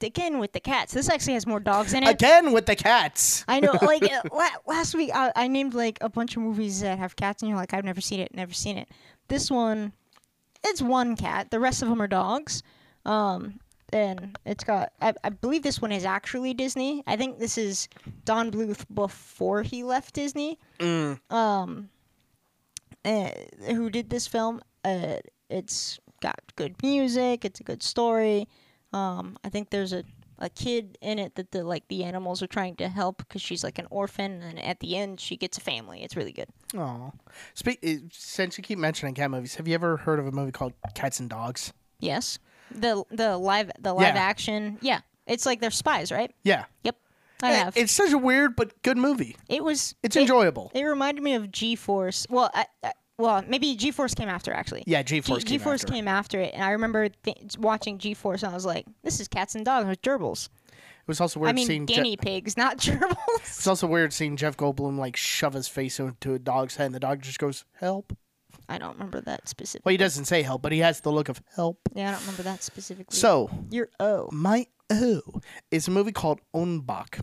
again 0.00 0.38
with 0.38 0.52
the 0.52 0.60
cats. 0.60 0.92
This 0.92 1.08
actually 1.08 1.34
has 1.34 1.46
more 1.46 1.60
dogs 1.60 1.92
in 1.94 2.02
it. 2.02 2.08
again 2.08 2.52
with 2.52 2.66
the 2.66 2.76
cats. 2.76 3.44
I 3.48 3.60
know, 3.60 3.72
like 3.82 4.02
uh, 4.32 4.48
last 4.66 4.94
week, 4.94 5.10
I, 5.14 5.32
I 5.34 5.48
named 5.48 5.74
like 5.74 5.98
a 6.00 6.08
bunch 6.08 6.36
of 6.36 6.42
movies 6.42 6.80
that 6.80 6.98
have 6.98 7.16
cats, 7.16 7.42
and 7.42 7.48
you're 7.48 7.58
like, 7.58 7.74
I've 7.74 7.84
never 7.84 8.00
seen 8.00 8.20
it, 8.20 8.34
never 8.34 8.52
seen 8.52 8.76
it. 8.78 8.88
This 9.28 9.50
one, 9.50 9.92
it's 10.64 10.82
one 10.82 11.16
cat. 11.16 11.50
The 11.50 11.60
rest 11.60 11.82
of 11.82 11.88
them 11.88 12.00
are 12.00 12.08
dogs. 12.08 12.62
Um, 13.04 13.60
and 13.92 14.36
it's 14.44 14.64
got, 14.64 14.92
I, 15.00 15.14
I 15.22 15.28
believe 15.28 15.62
this 15.62 15.80
one 15.80 15.92
is 15.92 16.04
actually 16.04 16.54
Disney. 16.54 17.04
I 17.06 17.16
think 17.16 17.38
this 17.38 17.56
is 17.56 17.88
Don 18.24 18.50
Bluth 18.50 18.84
before 18.92 19.62
he 19.62 19.84
left 19.84 20.14
Disney. 20.14 20.58
Mm. 20.80 21.20
Um, 21.30 21.90
uh, 23.04 23.30
who 23.66 23.90
did 23.90 24.10
this 24.10 24.26
film? 24.26 24.62
Uh, 24.84 25.18
it's 25.48 26.00
got 26.20 26.40
good 26.56 26.74
music. 26.82 27.44
It's 27.44 27.60
a 27.60 27.64
good 27.64 27.82
story. 27.82 28.48
Um, 28.92 29.36
I 29.44 29.48
think 29.48 29.70
there's 29.70 29.92
a, 29.92 30.04
a 30.38 30.48
kid 30.48 30.98
in 31.00 31.18
it 31.18 31.34
that 31.36 31.50
the 31.52 31.62
like 31.64 31.86
the 31.88 32.04
animals 32.04 32.42
are 32.42 32.46
trying 32.46 32.76
to 32.76 32.88
help 32.88 33.18
because 33.18 33.40
she's 33.42 33.62
like 33.64 33.78
an 33.78 33.86
orphan, 33.90 34.42
and 34.42 34.58
at 34.58 34.80
the 34.80 34.96
end 34.96 35.20
she 35.20 35.36
gets 35.36 35.58
a 35.58 35.60
family. 35.60 36.02
It's 36.02 36.16
really 36.16 36.32
good. 36.32 36.48
Oh, 36.76 37.12
speak. 37.54 37.78
uh, 37.86 38.06
Since 38.12 38.58
you 38.58 38.64
keep 38.64 38.78
mentioning 38.78 39.14
cat 39.14 39.30
movies, 39.30 39.54
have 39.56 39.68
you 39.68 39.74
ever 39.74 39.96
heard 39.98 40.18
of 40.18 40.26
a 40.26 40.32
movie 40.32 40.52
called 40.52 40.72
Cats 40.94 41.20
and 41.20 41.30
Dogs? 41.30 41.72
Yes, 42.00 42.38
the 42.70 43.04
the 43.10 43.36
live 43.38 43.70
the 43.78 43.92
live 43.92 44.14
Yeah. 44.14 44.20
action. 44.22 44.78
Yeah, 44.80 45.00
it's 45.26 45.46
like 45.46 45.60
they're 45.60 45.70
spies, 45.70 46.10
right? 46.10 46.34
Yeah. 46.42 46.64
Yep, 46.82 46.96
I 47.42 47.52
Eh, 47.52 47.56
have. 47.56 47.76
It's 47.76 47.92
such 47.92 48.12
a 48.12 48.18
weird 48.18 48.56
but 48.56 48.82
good 48.82 48.98
movie. 48.98 49.36
it 49.48 49.62
was. 49.62 49.94
It's 50.02 50.16
it, 50.16 50.20
enjoyable. 50.22 50.70
It 50.74 50.82
reminded 50.82 51.22
me 51.22 51.34
of 51.34 51.50
G 51.52 51.76
Force. 51.76 52.26
Well, 52.28 52.50
I, 52.52 52.66
I, 52.82 52.92
well, 53.18 53.42
maybe 53.46 53.74
G 53.76 53.90
Force 53.90 54.14
came 54.14 54.28
after 54.28 54.52
actually. 54.52 54.84
Yeah, 54.86 55.02
G-Force 55.02 55.44
G 55.44 55.50
came 55.50 55.60
Force 55.60 55.82
after. 55.84 55.92
came 55.92 56.08
after 56.08 56.40
it, 56.40 56.52
and 56.54 56.62
I 56.64 56.70
remember 56.70 57.08
th- 57.08 57.56
watching 57.58 57.98
G 57.98 58.14
Force, 58.14 58.42
and 58.42 58.50
I 58.52 58.54
was 58.54 58.66
like, 58.66 58.86
"This 59.02 59.20
is 59.20 59.28
cats 59.28 59.54
and 59.54 59.64
dogs 59.64 59.86
with 59.88 60.02
gerbils." 60.02 60.48
It 60.72 61.08
was 61.08 61.20
also 61.20 61.38
weird 61.40 61.50
I 61.50 61.52
mean, 61.52 61.66
seeing. 61.66 61.86
Je- 61.86 61.94
guinea 61.96 62.16
pigs, 62.16 62.56
not 62.56 62.78
gerbils. 62.78 63.16
it's 63.40 63.66
also 63.66 63.86
weird 63.86 64.12
seeing 64.12 64.36
Jeff 64.36 64.56
Goldblum 64.56 64.98
like 64.98 65.16
shove 65.16 65.52
his 65.54 65.68
face 65.68 66.00
into 66.00 66.34
a 66.34 66.38
dog's 66.38 66.76
head, 66.76 66.86
and 66.86 66.94
the 66.94 67.00
dog 67.00 67.22
just 67.22 67.38
goes 67.38 67.64
help. 67.78 68.16
I 68.68 68.78
don't 68.78 68.94
remember 68.94 69.20
that 69.22 69.46
specifically. 69.48 69.82
Well, 69.84 69.92
he 69.92 69.96
doesn't 69.98 70.24
say 70.24 70.42
help, 70.42 70.62
but 70.62 70.72
he 70.72 70.78
has 70.78 71.00
the 71.02 71.12
look 71.12 71.28
of 71.28 71.42
help. 71.54 71.78
Yeah, 71.94 72.08
I 72.08 72.12
don't 72.12 72.20
remember 72.22 72.44
that 72.44 72.62
specifically. 72.62 73.16
So 73.16 73.50
you're 73.70 73.90
oh 74.00 74.28
my 74.32 74.66
O 74.90 75.20
is 75.70 75.86
a 75.88 75.90
movie 75.90 76.12
called 76.12 76.40
Ong-Bak. 76.54 77.20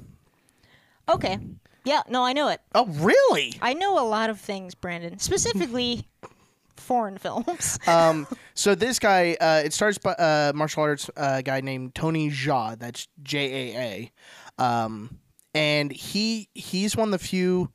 okay. 1.09 1.39
Yeah, 1.83 2.01
no, 2.09 2.23
I 2.23 2.33
know 2.33 2.49
it. 2.49 2.61
Oh, 2.75 2.85
really? 2.85 3.57
I 3.61 3.73
know 3.73 3.99
a 3.99 4.05
lot 4.05 4.29
of 4.29 4.39
things, 4.39 4.75
Brandon. 4.75 5.17
Specifically, 5.19 6.07
foreign 6.77 7.17
films. 7.17 7.79
um, 7.87 8.27
so 8.53 8.75
this 8.75 8.99
guy, 8.99 9.35
uh, 9.39 9.61
it 9.65 9.73
starts 9.73 9.97
by 9.97 10.15
a 10.17 10.51
martial 10.53 10.83
arts 10.83 11.09
uh, 11.17 11.41
guy 11.41 11.61
named 11.61 11.95
Tony 11.95 12.29
Jaa. 12.29 12.77
That's 12.77 13.07
J 13.23 13.73
A 13.75 14.11
A, 14.59 14.63
um, 14.63 15.19
and 15.53 15.91
he 15.91 16.49
he's 16.53 16.95
one 16.95 17.07
of 17.07 17.19
the 17.19 17.25
few 17.25 17.71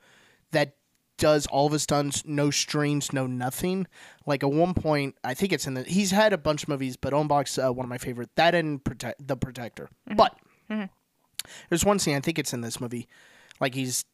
that 0.52 0.76
does 1.18 1.46
all 1.46 1.66
of 1.66 1.72
his 1.72 1.82
stunts, 1.82 2.24
no 2.26 2.50
strings, 2.50 3.12
no 3.12 3.26
nothing. 3.26 3.86
Like 4.26 4.42
at 4.42 4.50
one 4.52 4.74
point, 4.74 5.16
I 5.24 5.34
think 5.34 5.52
it's 5.52 5.66
in 5.66 5.74
the. 5.74 5.82
He's 5.82 6.10
had 6.10 6.32
a 6.32 6.38
bunch 6.38 6.64
of 6.64 6.68
movies, 6.68 6.96
but 6.96 7.12
Ong-Bak's 7.12 7.58
uh, 7.58 7.72
one 7.72 7.84
of 7.84 7.90
my 7.90 7.98
favorite. 7.98 8.30
That 8.36 8.54
and 8.54 8.84
Protect 8.84 9.26
the 9.26 9.36
Protector. 9.36 9.88
But 10.14 10.36
there's 11.68 11.84
one 11.84 11.98
scene 11.98 12.16
I 12.16 12.20
think 12.20 12.38
it's 12.38 12.52
in 12.52 12.60
this 12.60 12.80
movie, 12.80 13.08
like 13.60 13.74
he's 13.74 14.04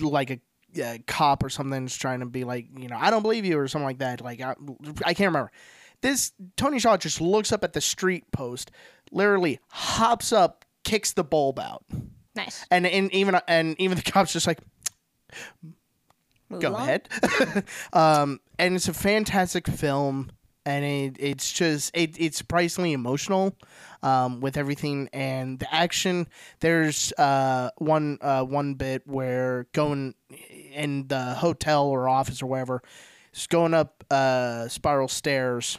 like 0.00 0.30
a 0.30 0.40
uh, 0.82 0.98
cop 1.06 1.42
or 1.42 1.48
something 1.48 1.86
is 1.86 1.96
trying 1.96 2.20
to 2.20 2.26
be 2.26 2.44
like, 2.44 2.66
you 2.78 2.88
know, 2.88 2.96
I 2.98 3.10
don't 3.10 3.22
believe 3.22 3.44
you 3.44 3.58
or 3.58 3.68
something 3.68 3.86
like 3.86 3.98
that. 3.98 4.20
Like 4.20 4.40
I, 4.40 4.54
I 5.04 5.14
can't 5.14 5.28
remember. 5.28 5.50
This 6.00 6.32
Tony 6.56 6.78
Jaa 6.78 6.98
just 6.98 7.20
looks 7.20 7.52
up 7.52 7.64
at 7.64 7.72
the 7.72 7.80
street 7.80 8.30
post, 8.30 8.70
literally 9.10 9.58
hops 9.68 10.32
up, 10.32 10.64
kicks 10.84 11.12
the 11.12 11.24
bulb 11.24 11.58
out, 11.58 11.84
nice. 12.36 12.64
and 12.70 12.86
and 12.86 13.12
even 13.12 13.40
and 13.48 13.74
even 13.80 13.96
the 13.96 14.10
cops 14.10 14.32
just 14.32 14.46
like 14.46 14.60
Move 16.48 16.60
go 16.60 16.70
along. 16.70 16.82
ahead. 16.82 17.08
um, 17.92 18.40
and 18.58 18.76
it's 18.76 18.88
a 18.88 18.94
fantastic 18.94 19.66
film, 19.66 20.30
and 20.64 20.84
it, 20.84 21.16
it's 21.18 21.52
just 21.52 21.90
it, 21.96 22.16
it's 22.18 22.36
surprisingly 22.38 22.92
emotional 22.92 23.54
um, 24.02 24.40
with 24.40 24.56
everything 24.56 25.08
and 25.12 25.58
the 25.58 25.74
action. 25.74 26.28
There's 26.60 27.12
uh, 27.18 27.70
one 27.78 28.18
uh, 28.20 28.44
one 28.44 28.74
bit 28.74 29.02
where 29.06 29.66
going 29.72 30.14
in 30.72 31.08
the 31.08 31.34
hotel 31.34 31.86
or 31.86 32.08
office 32.08 32.42
or 32.42 32.46
wherever, 32.46 32.82
is 33.34 33.46
going 33.46 33.74
up 33.74 34.04
uh, 34.10 34.68
spiral 34.68 35.08
stairs, 35.08 35.78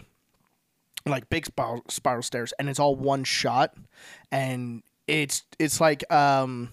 like 1.06 1.30
big 1.30 1.46
spiral, 1.46 1.84
spiral 1.90 2.24
stairs, 2.24 2.54
and 2.60 2.70
it's 2.70 2.80
all 2.80 2.96
one 2.96 3.24
shot, 3.24 3.76
and 4.32 4.84
it's 5.08 5.44
it's 5.60 5.80
like 5.82 6.10
um. 6.12 6.70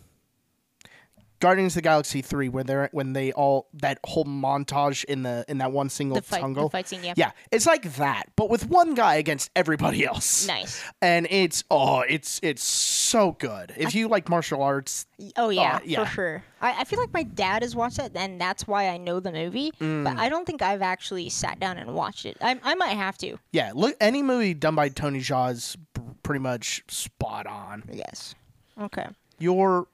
Guardians 1.41 1.73
of 1.73 1.77
the 1.77 1.83
Galaxy 1.83 2.23
three, 2.23 2.49
where 2.49 2.65
they're 2.65 2.89
when 2.93 3.13
they 3.13 3.33
all 3.33 3.69
that 3.75 3.99
whole 4.05 4.25
montage 4.25 5.05
in 5.05 5.23
the 5.23 5.45
in 5.49 5.59
that 5.59 5.73
one 5.73 5.89
single 5.89 6.17
The 6.17 6.23
fight, 6.23 6.71
fight 6.73 6.89
scene. 6.89 7.05
Yeah. 7.05 7.15
Yeah, 7.17 7.31
it's 7.51 7.67
like 7.67 7.97
that, 7.97 8.25
but 8.37 8.49
with 8.51 8.69
one 8.69 8.95
guy 8.95 9.17
against 9.17 9.51
everybody 9.55 10.05
else. 10.07 10.47
Nice. 10.47 10.83
And 11.03 11.27
it's 11.31 11.65
oh, 11.71 12.01
it's 12.01 12.41
it's 12.43 12.63
so 12.63 13.33
good. 13.33 13.73
If 13.77 13.95
you 13.95 14.09
like 14.09 14.29
martial 14.29 14.63
arts, 14.63 15.07
Oh 15.37 15.51
yeah, 15.51 15.81
yeah. 15.85 16.05
for 16.05 16.11
sure. 16.11 16.45
I, 16.61 16.81
I 16.81 16.85
feel 16.85 16.99
like 16.99 17.13
my 17.13 17.23
dad 17.23 17.63
has 17.63 17.77
watched 17.77 17.99
that, 17.99 18.17
and 18.17 18.41
that's 18.41 18.67
why 18.67 18.89
I 18.89 18.97
know 18.97 19.21
the 19.21 19.33
movie. 19.33 19.73
Mm. 19.81 20.05
But 20.05 20.19
I 20.19 20.29
don't 20.29 20.47
think 20.47 20.63
I've 20.63 20.83
actually 20.83 21.29
sat 21.29 21.61
down 21.61 21.77
and 21.79 21.95
watched 21.95 22.25
it. 22.27 22.37
I, 22.41 22.59
I 22.63 22.75
might 22.75 22.97
have 22.97 23.19
to. 23.19 23.39
yeah, 23.53 23.73
look 23.75 23.95
any 24.01 24.23
movie 24.23 24.55
done 24.55 24.75
by 24.75 24.89
Tony 24.89 25.21
Jaa 25.21 25.53
is 25.53 25.77
pretty 26.23 26.41
much 26.41 26.83
spot 26.89 27.47
on. 27.47 27.85
Yes. 27.93 28.35
Okay. 28.81 29.07
Your 29.39 29.87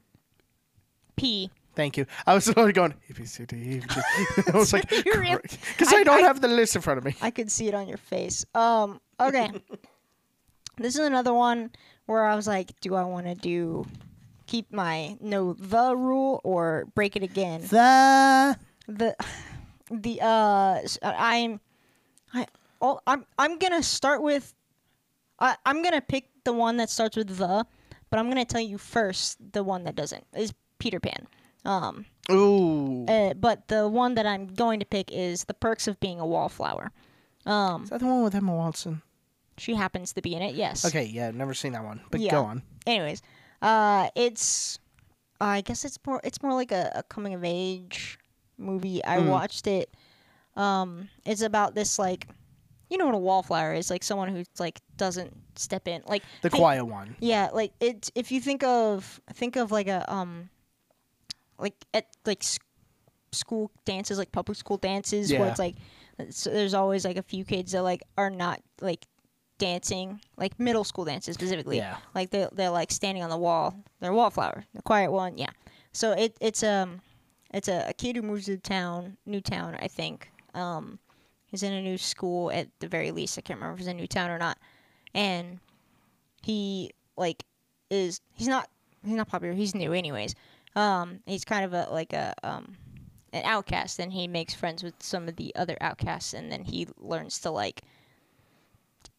P. 1.16 1.50
thank 1.75 1.97
you. 1.97 2.07
I 2.26 2.35
was 2.35 2.47
literally 2.49 2.73
going 2.73 2.95
A 3.11 3.14
B 3.14 3.25
C 3.25 3.45
D. 3.47 3.57
E, 3.57 3.83
F, 3.88 3.95
G. 3.95 4.42
I 4.52 4.57
was 4.57 4.73
like, 4.76 4.88
because 4.88 5.92
I, 5.92 5.97
I- 5.99 6.04
don't 6.04 6.25
I- 6.25 6.26
have 6.26 6.40
the 6.40 6.49
list 6.49 6.76
in 6.76 6.83
front 6.83 6.99
of 6.99 7.04
me. 7.04 7.14
I 7.21 7.31
could 7.31 7.50
see 7.50 7.69
it 7.69 7.75
on 7.75 7.88
your 7.88 7.99
face. 7.99 8.45
Um. 8.54 9.00
Okay. 9.21 9.50
this 10.78 10.95
is 10.95 11.00
another 11.07 11.33
one 11.33 11.71
where 12.07 12.25
I 12.25 12.35
was 12.35 12.47
like, 12.49 12.78
do 12.81 12.95
I 12.95 13.04
want 13.04 13.26
to 13.26 13.35
do 13.35 13.87
keep 14.47 14.73
my 14.73 15.16
no 15.21 15.52
the 15.54 15.97
rule 15.97 16.40
or 16.45 16.87
break 16.95 17.16
it 17.16 17.23
again? 17.23 17.61
The 17.62 18.57
the 18.88 19.14
the 19.90 20.21
uh 20.21 20.81
s- 20.83 20.99
I'm 21.02 21.61
I 22.35 22.47
oh 22.81 23.00
I'm 23.07 23.25
I'm 23.38 23.59
gonna 23.59 23.83
start 23.83 24.23
with 24.23 24.52
I 25.38 25.57
I'm 25.64 25.83
gonna 25.83 26.00
pick 26.00 26.28
the 26.45 26.52
one 26.52 26.78
that 26.78 26.90
starts 26.90 27.16
with 27.16 27.37
the, 27.37 27.64
but 28.11 28.19
I'm 28.19 28.28
gonna 28.28 28.45
tell 28.45 28.61
you 28.61 28.78
first 28.78 29.38
the 29.52 29.62
one 29.62 29.85
that 29.85 29.95
doesn't 29.95 30.25
is 30.35 30.52
Peter 30.82 30.98
Pan. 31.00 31.28
Um, 31.64 32.06
ooh, 32.28 33.06
uh, 33.06 33.34
but 33.34 33.68
the 33.68 33.86
one 33.88 34.16
that 34.16 34.26
I'm 34.26 34.48
going 34.48 34.80
to 34.80 34.86
pick 34.86 35.12
is 35.12 35.44
the 35.44 35.54
perks 35.54 35.86
of 35.86 36.00
being 36.00 36.18
a 36.18 36.26
wallflower. 36.26 36.90
Um, 37.46 37.84
is 37.84 37.90
that 37.90 38.00
the 38.00 38.06
one 38.06 38.24
with 38.24 38.34
Emma 38.34 38.52
Watson? 38.54 39.02
she 39.58 39.74
happens 39.74 40.12
to 40.14 40.22
be 40.22 40.34
in 40.34 40.42
it. 40.42 40.54
Yes. 40.56 40.84
Okay, 40.84 41.04
yeah, 41.04 41.28
I've 41.28 41.36
never 41.36 41.54
seen 41.54 41.72
that 41.74 41.84
one, 41.84 42.00
but 42.10 42.20
Yeah. 42.20 42.32
go 42.32 42.44
on. 42.44 42.62
Anyways, 42.86 43.22
uh, 43.60 44.08
it's 44.16 44.80
I 45.40 45.60
guess 45.60 45.84
it's 45.84 45.98
more 46.06 46.20
it's 46.24 46.42
more 46.42 46.54
like 46.54 46.72
a, 46.72 46.90
a 46.96 47.02
coming 47.04 47.34
of 47.34 47.44
age 47.44 48.18
movie. 48.58 49.04
I 49.04 49.18
Mm. 49.18 49.28
watched 49.28 49.66
it. 49.68 49.94
Um, 50.56 51.08
it's 51.24 51.42
about 51.42 51.74
this 51.76 51.98
like, 51.98 52.26
you 52.90 52.96
know 52.98 53.06
what 53.06 53.14
a 53.14 53.18
wallflower 53.18 53.74
is? 53.74 53.88
Like 53.90 54.02
someone 54.02 54.28
who 54.34 54.42
like 54.58 54.80
doesn't 54.96 55.36
step 55.56 55.86
in. 55.86 56.02
Like 56.06 56.22
The 56.42 56.50
think- 56.50 56.60
quiet 56.60 56.84
one. 56.86 57.14
Yeah, 57.20 57.50
like 57.52 57.72
it. 57.78 58.10
If 58.16 58.32
you 58.32 58.40
think 58.40 58.64
of 58.64 59.20
think 59.32 59.54
of 59.56 59.70
like 59.70 59.86
a 59.88 60.10
um, 60.12 60.48
like 61.62 61.75
at 61.95 62.07
like 62.26 62.45
school 63.33 63.71
dances, 63.87 64.19
like 64.19 64.33
public 64.33 64.59
school 64.59 64.76
dances, 64.76 65.33
where 65.33 65.49
it's 65.49 65.59
like 65.59 65.76
So 66.31 66.50
there's 66.50 66.75
always 66.75 67.04
like 67.04 67.16
a 67.16 67.23
few 67.23 67.45
kids 67.45 67.73
that 67.73 67.83
like 67.83 68.02
are 68.16 68.31
not 68.31 68.61
like 68.81 69.07
dancing, 69.59 70.21
like 70.37 70.59
middle 70.59 70.85
school 70.85 71.04
dances 71.04 71.35
specifically. 71.35 71.76
Yeah. 71.78 71.97
Like 72.14 72.31
they 72.31 72.49
they're 72.52 72.71
like 72.71 72.90
standing 72.90 73.23
on 73.23 73.31
the 73.31 73.38
wall. 73.38 73.75
They're 74.00 74.12
wallflower, 74.12 74.64
the 74.75 74.83
quiet 74.83 75.11
one. 75.11 75.38
Yeah. 75.38 75.50
So 75.92 76.12
it 76.12 76.37
it's 76.40 76.62
um 76.62 77.00
it's 77.52 77.69
a, 77.69 77.87
a 77.88 77.92
kid 77.92 78.16
who 78.16 78.23
moves 78.23 78.47
to 78.47 78.57
town, 78.59 79.16
new 79.26 79.40
town, 79.40 79.76
I 79.81 79.88
think. 79.88 80.31
Um, 80.54 80.99
he's 81.47 81.62
in 81.62 81.73
a 81.73 81.83
new 81.83 81.99
school 81.99 82.50
at 82.50 82.69
the 82.81 82.88
very 82.88 83.11
least. 83.11 83.38
I 83.38 83.42
can't 83.42 83.59
remember 83.59 83.75
if 83.75 83.78
he's 83.81 83.88
in 83.88 83.97
a 83.97 84.00
new 84.00 84.07
town 84.07 84.31
or 84.31 84.38
not. 84.38 84.59
And 85.14 85.61
he 86.42 86.90
like 87.16 87.45
is 87.90 88.21
he's 88.35 88.49
not 88.49 88.69
he's 89.04 89.14
not 89.14 89.28
popular. 89.28 89.54
He's 89.54 89.75
new 89.75 89.92
anyways. 89.92 90.35
Um, 90.75 91.21
he's 91.26 91.45
kind 91.45 91.64
of 91.64 91.73
a 91.73 91.88
like 91.91 92.12
a 92.12 92.35
um 92.43 92.76
an 93.33 93.45
outcast, 93.45 93.99
and 93.99 94.12
he 94.12 94.29
makes 94.29 94.55
friends 94.55 94.83
with 94.83 94.95
some 95.00 95.29
of 95.29 95.37
the 95.37 95.55
other 95.57 95.76
outcasts, 95.81 96.35
and 96.35 96.50
then 96.50 96.64
he 96.64 96.87
learns 96.99 97.38
to 97.41 97.50
like 97.50 97.83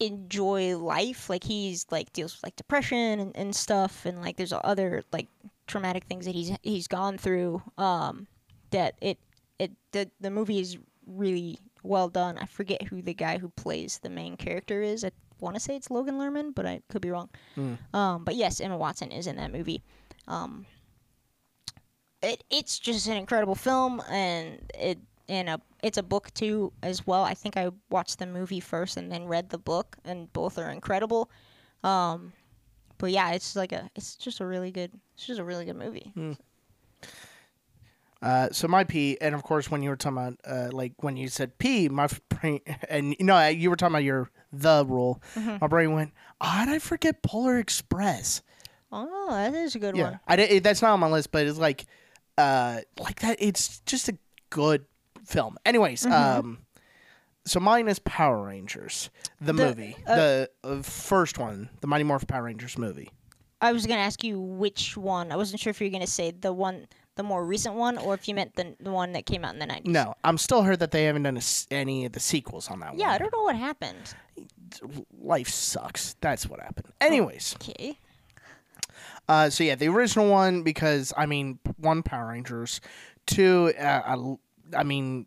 enjoy 0.00 0.76
life. 0.76 1.28
Like 1.28 1.44
he's 1.44 1.86
like 1.90 2.12
deals 2.12 2.34
with 2.34 2.42
like 2.42 2.56
depression 2.56 3.20
and, 3.20 3.36
and 3.36 3.54
stuff, 3.54 4.06
and 4.06 4.20
like 4.20 4.36
there's 4.36 4.52
other 4.52 5.04
like 5.12 5.28
traumatic 5.66 6.04
things 6.04 6.26
that 6.26 6.34
he's 6.34 6.52
he's 6.62 6.88
gone 6.88 7.18
through. 7.18 7.62
Um, 7.78 8.26
that 8.70 8.94
it 9.00 9.18
it 9.58 9.72
the 9.92 10.10
the 10.20 10.30
movie 10.30 10.60
is 10.60 10.78
really 11.06 11.58
well 11.82 12.08
done. 12.08 12.38
I 12.38 12.46
forget 12.46 12.82
who 12.82 13.02
the 13.02 13.14
guy 13.14 13.38
who 13.38 13.48
plays 13.50 13.98
the 13.98 14.10
main 14.10 14.36
character 14.36 14.82
is. 14.82 15.04
I 15.04 15.10
want 15.40 15.54
to 15.56 15.60
say 15.60 15.76
it's 15.76 15.90
Logan 15.90 16.18
Lerman, 16.18 16.54
but 16.54 16.66
I 16.66 16.80
could 16.88 17.02
be 17.02 17.10
wrong. 17.10 17.28
Um, 17.92 18.24
but 18.24 18.34
yes, 18.36 18.60
Emma 18.60 18.76
Watson 18.78 19.10
is 19.12 19.26
in 19.26 19.36
that 19.36 19.52
movie. 19.52 19.82
Um, 20.26 20.64
it 22.24 22.44
it's 22.50 22.78
just 22.78 23.06
an 23.06 23.16
incredible 23.16 23.54
film, 23.54 24.02
and 24.10 24.60
it 24.78 24.98
and 25.28 25.48
a 25.48 25.60
it's 25.82 25.98
a 25.98 26.02
book 26.02 26.32
too 26.34 26.72
as 26.82 27.06
well. 27.06 27.24
I 27.24 27.34
think 27.34 27.56
I 27.56 27.70
watched 27.90 28.18
the 28.18 28.26
movie 28.26 28.60
first 28.60 28.96
and 28.96 29.10
then 29.10 29.26
read 29.26 29.50
the 29.50 29.58
book, 29.58 29.96
and 30.04 30.32
both 30.32 30.58
are 30.58 30.70
incredible. 30.70 31.30
Um, 31.82 32.32
but 32.98 33.10
yeah, 33.10 33.32
it's 33.32 33.54
like 33.56 33.72
a 33.72 33.90
it's 33.94 34.16
just 34.16 34.40
a 34.40 34.46
really 34.46 34.70
good 34.70 34.92
it's 35.14 35.26
just 35.26 35.40
a 35.40 35.44
really 35.44 35.64
good 35.64 35.76
movie. 35.76 36.12
Uh, 38.22 38.48
so 38.52 38.66
my 38.66 38.84
P, 38.84 39.18
and 39.20 39.34
of 39.34 39.42
course, 39.42 39.70
when 39.70 39.82
you 39.82 39.90
were 39.90 39.96
talking 39.96 40.16
about, 40.16 40.40
uh, 40.46 40.70
like 40.72 40.94
when 41.02 41.16
you 41.16 41.28
said 41.28 41.58
P, 41.58 41.90
my 41.90 42.08
brain, 42.30 42.60
and 42.88 43.14
you 43.18 43.26
know, 43.26 43.48
you 43.48 43.68
were 43.68 43.76
talking 43.76 43.94
about 43.94 44.04
your 44.04 44.30
the 44.50 44.84
rule. 44.88 45.20
My 45.60 45.66
brain 45.66 45.92
went, 45.92 46.12
oh, 46.40 46.46
how 46.46 46.64
did 46.64 46.74
I 46.74 46.78
forget 46.78 47.22
Polar 47.22 47.58
Express? 47.58 48.40
Oh, 48.90 49.28
that 49.30 49.52
is 49.54 49.74
a 49.74 49.78
good 49.78 49.96
Yeah, 49.96 50.04
one. 50.04 50.20
I 50.28 50.36
did, 50.36 50.62
that's 50.62 50.80
not 50.80 50.92
on 50.92 51.00
my 51.00 51.08
list, 51.08 51.32
but 51.32 51.46
it's 51.46 51.58
like, 51.58 51.84
uh, 52.38 52.80
like 52.98 53.20
that. 53.20 53.36
It's 53.40 53.80
just 53.80 54.08
a 54.08 54.16
good 54.50 54.84
film. 55.24 55.56
Anyways, 55.64 56.02
Mm-hmm. 56.04 56.12
um, 56.46 56.58
so 57.46 57.60
mine 57.60 57.88
is 57.88 57.98
Power 57.98 58.42
Rangers, 58.42 59.10
the, 59.40 59.52
The- 59.52 59.66
movie, 59.66 59.96
uh, 60.06 60.16
the 60.16 60.50
uh, 60.64 60.82
first 60.82 61.38
one, 61.38 61.68
the 61.80 61.86
Mighty 61.86 62.04
Morphin 62.04 62.26
Power 62.26 62.44
Rangers 62.44 62.78
movie. 62.78 63.10
I 63.60 63.72
was 63.72 63.86
gonna 63.86 64.00
ask 64.00 64.22
you 64.24 64.38
which 64.40 64.96
one. 64.96 65.32
I 65.32 65.36
wasn't 65.36 65.60
sure 65.60 65.70
if 65.70 65.80
you 65.80 65.86
were 65.86 65.92
gonna 65.92 66.06
say 66.06 66.30
the 66.32 66.52
one, 66.52 66.86
the 67.16 67.22
more 67.22 67.44
recent 67.46 67.76
one, 67.76 67.96
or 67.96 68.12
if 68.12 68.28
you 68.28 68.34
meant 68.34 68.56
the 68.56 68.74
the 68.78 68.90
one 68.90 69.12
that 69.12 69.24
came 69.24 69.42
out 69.44 69.54
in 69.54 69.58
the 69.60 69.64
nineties. 69.66 69.90
No, 69.92 70.14
I'm 70.22 70.36
still 70.36 70.62
heard 70.62 70.80
that 70.80 70.90
they 70.90 71.04
haven't 71.04 71.22
done 71.22 71.38
a 71.38 71.42
any 71.70 72.04
of 72.04 72.12
the 72.12 72.20
sequels 72.20 72.68
on 72.70 72.80
that 72.80 72.90
one. 72.90 72.98
Yeah, 72.98 73.10
I 73.10 73.16
don't 73.18 73.32
know 73.32 73.42
what 73.42 73.56
happened. 73.56 74.14
Life 75.18 75.48
sucks. 75.48 76.14
That's 76.20 76.46
what 76.48 76.60
happened. 76.60 76.88
Anyways, 77.00 77.54
Okay. 77.56 77.98
Uh, 79.28 79.50
so 79.50 79.64
yeah, 79.64 79.74
the 79.74 79.88
original 79.88 80.28
one 80.30 80.62
because 80.62 81.12
I 81.16 81.26
mean, 81.26 81.58
one 81.76 82.02
Power 82.02 82.28
Rangers, 82.28 82.80
two, 83.26 83.72
uh, 83.78 84.02
I, 84.04 84.78
I 84.78 84.82
mean, 84.82 85.26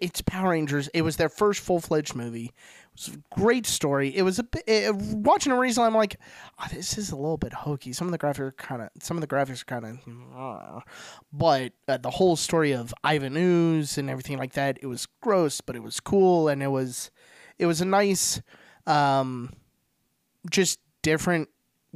it's 0.00 0.22
Power 0.22 0.50
Rangers. 0.50 0.88
It 0.88 1.02
was 1.02 1.16
their 1.16 1.28
first 1.28 1.60
full 1.60 1.80
fledged 1.80 2.14
movie. 2.14 2.46
It 2.46 3.08
was 3.08 3.14
a 3.14 3.38
great 3.38 3.66
story. 3.66 4.16
It 4.16 4.22
was 4.22 4.38
a 4.38 4.44
bit 4.44 4.66
uh, 4.68 4.94
watching 4.94 5.52
it 5.52 5.56
recently. 5.56 5.86
I'm 5.86 5.94
like, 5.94 6.18
oh, 6.58 6.66
this 6.72 6.96
is 6.96 7.10
a 7.10 7.16
little 7.16 7.36
bit 7.36 7.52
hokey. 7.52 7.92
Some 7.92 8.08
of 8.08 8.12
the 8.12 8.18
graphics 8.18 8.38
are 8.38 8.52
kind 8.52 8.80
of, 8.80 8.88
some 9.00 9.18
of 9.18 9.20
the 9.20 9.26
graphics 9.26 9.60
are 9.60 9.66
kind 9.66 9.84
of, 9.84 10.82
but 11.30 11.72
uh, 11.88 11.98
the 11.98 12.10
whole 12.10 12.36
story 12.36 12.72
of 12.72 12.94
Ivan 13.04 13.36
Ooze 13.36 13.98
and 13.98 14.08
everything 14.08 14.38
like 14.38 14.54
that, 14.54 14.78
it 14.80 14.86
was 14.86 15.06
gross, 15.20 15.60
but 15.60 15.76
it 15.76 15.82
was 15.82 16.00
cool, 16.00 16.48
and 16.48 16.62
it 16.62 16.68
was, 16.68 17.10
it 17.58 17.66
was 17.66 17.82
a 17.82 17.84
nice, 17.84 18.40
um, 18.86 19.52
just 20.48 20.78
different 21.02 21.50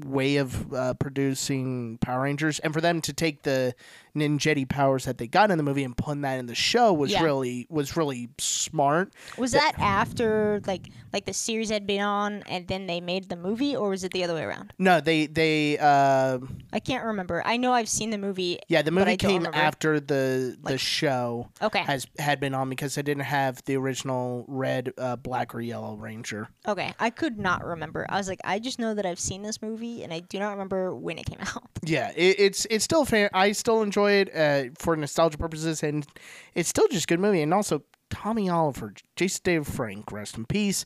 way 0.04 0.36
of 0.36 0.72
uh, 0.72 0.94
producing 0.94 1.98
Power 1.98 2.22
Rangers, 2.22 2.58
and 2.60 2.72
for 2.72 2.80
them 2.80 3.00
to 3.02 3.12
take 3.12 3.42
the 3.42 3.74
ninjetti 4.16 4.68
powers 4.68 5.04
that 5.04 5.18
they 5.18 5.28
got 5.28 5.52
in 5.52 5.56
the 5.56 5.62
movie 5.62 5.84
and 5.84 5.96
put 5.96 6.20
that 6.22 6.38
in 6.40 6.46
the 6.46 6.54
show 6.54 6.92
was 6.92 7.12
Yeah. 7.12 7.22
really 7.22 7.66
was 7.70 7.96
really 7.96 8.28
smart. 8.38 9.12
Was 9.38 9.52
that 9.52 9.72
after 9.78 10.60
like 10.66 10.88
like 11.12 11.26
the 11.26 11.32
series 11.32 11.70
had 11.70 11.86
been 11.86 12.00
on 12.00 12.42
and 12.48 12.66
then 12.66 12.86
they 12.86 13.00
made 13.00 13.28
the 13.28 13.36
movie, 13.36 13.76
or 13.76 13.90
was 13.90 14.02
it 14.04 14.12
the 14.12 14.24
other 14.24 14.34
way 14.34 14.42
around? 14.42 14.72
No, 14.78 15.00
they 15.00 15.26
they 15.26 15.78
uh, 15.78 16.38
I 16.72 16.80
can't 16.80 17.04
remember. 17.04 17.42
I 17.46 17.56
know 17.56 17.72
I've 17.72 17.88
seen 17.88 18.10
the 18.10 18.18
movie. 18.18 18.58
yeah, 18.68 18.82
the 18.82 18.90
movie 18.90 19.16
came 19.16 19.46
after 19.52 20.00
the 20.00 20.56
the 20.62 20.72
Like- 20.72 20.80
show 20.80 21.48
Okay. 21.62 21.80
has 21.80 22.06
had 22.18 22.40
been 22.40 22.54
on 22.54 22.68
because 22.68 22.94
they 22.96 23.02
didn't 23.02 23.24
have 23.24 23.62
the 23.64 23.76
original 23.76 24.44
red, 24.48 24.92
uh, 24.98 25.16
black, 25.16 25.54
or 25.54 25.60
yellow 25.60 25.94
Ranger. 25.94 26.48
Okay, 26.66 26.92
I 26.98 27.10
could 27.10 27.38
not 27.38 27.64
remember. 27.64 28.06
I 28.08 28.16
was 28.16 28.28
like, 28.28 28.40
I 28.44 28.58
just 28.58 28.78
know 28.78 28.94
that 28.94 29.06
I've 29.06 29.20
seen 29.20 29.42
this 29.42 29.62
movie, 29.62 29.89
and 30.03 30.12
I 30.12 30.20
do 30.20 30.38
not 30.38 30.50
remember 30.50 30.94
when 30.94 31.18
it 31.18 31.26
came 31.26 31.40
out. 31.57 31.68
Yeah, 31.85 32.11
it, 32.16 32.37
it's 32.38 32.66
it's 32.70 32.85
still 32.85 33.05
fair. 33.05 33.31
I 33.33 33.53
still 33.53 33.83
enjoy 33.83 34.12
it 34.12 34.35
uh, 34.35 34.70
for 34.79 34.96
nostalgia 34.96 35.38
purposes, 35.38 35.83
and 35.83 36.07
it's 36.55 36.68
still 36.68 36.88
just 36.88 37.05
a 37.05 37.07
good 37.07 37.20
movie. 37.20 37.42
And 37.42 37.53
also, 37.53 37.83
Tommy 38.11 38.48
Oliver, 38.48 38.94
Jason 39.16 39.40
David 39.44 39.66
Frank, 39.66 40.12
rest 40.12 40.37
in 40.37 40.44
peace. 40.46 40.85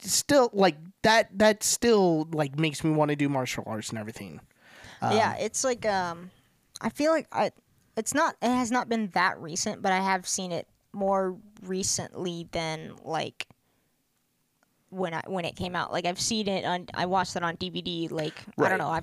Still, 0.00 0.50
like 0.52 0.76
that. 1.02 1.36
That 1.38 1.62
still 1.62 2.28
like 2.32 2.58
makes 2.58 2.84
me 2.84 2.90
want 2.90 3.10
to 3.10 3.16
do 3.16 3.28
martial 3.28 3.64
arts 3.66 3.90
and 3.90 3.98
everything. 3.98 4.40
yeah, 5.02 5.36
it's 5.36 5.64
like 5.64 5.86
um, 5.86 6.30
I 6.80 6.90
feel 6.90 7.12
like 7.12 7.26
I, 7.32 7.50
it's 7.96 8.14
not. 8.14 8.36
It 8.42 8.48
has 8.48 8.70
not 8.70 8.88
been 8.88 9.08
that 9.14 9.40
recent, 9.40 9.82
but 9.82 9.92
I 9.92 10.00
have 10.00 10.28
seen 10.28 10.52
it 10.52 10.66
more 10.92 11.36
recently 11.62 12.48
than 12.52 12.94
like 13.04 13.46
when 14.90 15.14
I 15.14 15.22
when 15.26 15.44
it 15.44 15.56
came 15.56 15.74
out. 15.74 15.92
Like 15.92 16.04
I've 16.04 16.20
seen 16.20 16.48
it 16.48 16.64
on. 16.64 16.86
I 16.94 17.06
watched 17.06 17.36
it 17.36 17.42
on 17.42 17.56
DVD. 17.56 18.10
Like 18.10 18.34
I 18.58 18.68
don't 18.68 18.78
know. 18.78 18.88
I 18.88 19.02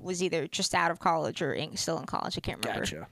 was 0.00 0.22
either 0.22 0.46
just 0.46 0.74
out 0.74 0.90
of 0.90 1.00
college 1.00 1.42
or 1.42 1.54
in, 1.54 1.76
still 1.76 1.98
in 1.98 2.06
college. 2.06 2.36
I 2.36 2.40
can't 2.40 2.64
remember. 2.64 2.84
Gotcha. 2.84 3.08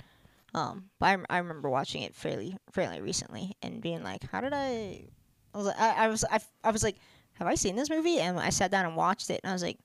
Um, 0.54 0.86
but 0.98 1.06
I, 1.06 1.36
I 1.36 1.38
remember 1.38 1.68
watching 1.68 2.02
it 2.02 2.14
fairly 2.14 2.56
fairly 2.70 3.00
recently 3.00 3.56
and 3.62 3.80
being 3.80 4.02
like, 4.02 4.28
how 4.30 4.40
did 4.40 4.52
I? 4.52 5.06
I 5.54 5.58
was 5.58 5.66
like, 5.66 5.78
I, 5.78 6.04
I 6.04 6.08
was 6.08 6.24
I, 6.30 6.40
I 6.64 6.70
was 6.70 6.82
like, 6.82 6.96
have 7.34 7.48
I 7.48 7.54
seen 7.54 7.76
this 7.76 7.90
movie? 7.90 8.18
And 8.18 8.38
I 8.38 8.50
sat 8.50 8.70
down 8.70 8.86
and 8.86 8.96
watched 8.96 9.30
it, 9.30 9.40
and 9.42 9.50
I 9.50 9.54
was 9.54 9.62
like, 9.62 9.78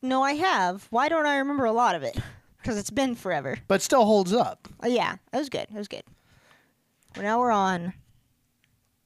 no, 0.00 0.22
I 0.22 0.32
have. 0.32 0.86
Why 0.90 1.08
don't 1.08 1.26
I 1.26 1.38
remember 1.38 1.64
a 1.64 1.72
lot 1.72 1.94
of 1.94 2.02
it? 2.02 2.18
Because 2.62 2.78
it's 2.78 2.90
been 2.90 3.16
forever. 3.16 3.58
But 3.66 3.82
still 3.82 4.04
holds 4.04 4.32
up. 4.32 4.68
Uh, 4.80 4.86
yeah, 4.86 5.16
it 5.32 5.36
was 5.36 5.48
good. 5.48 5.66
It 5.68 5.74
was 5.74 5.88
good. 5.88 6.04
Well, 7.16 7.24
now 7.24 7.40
we're 7.40 7.50
on 7.50 7.92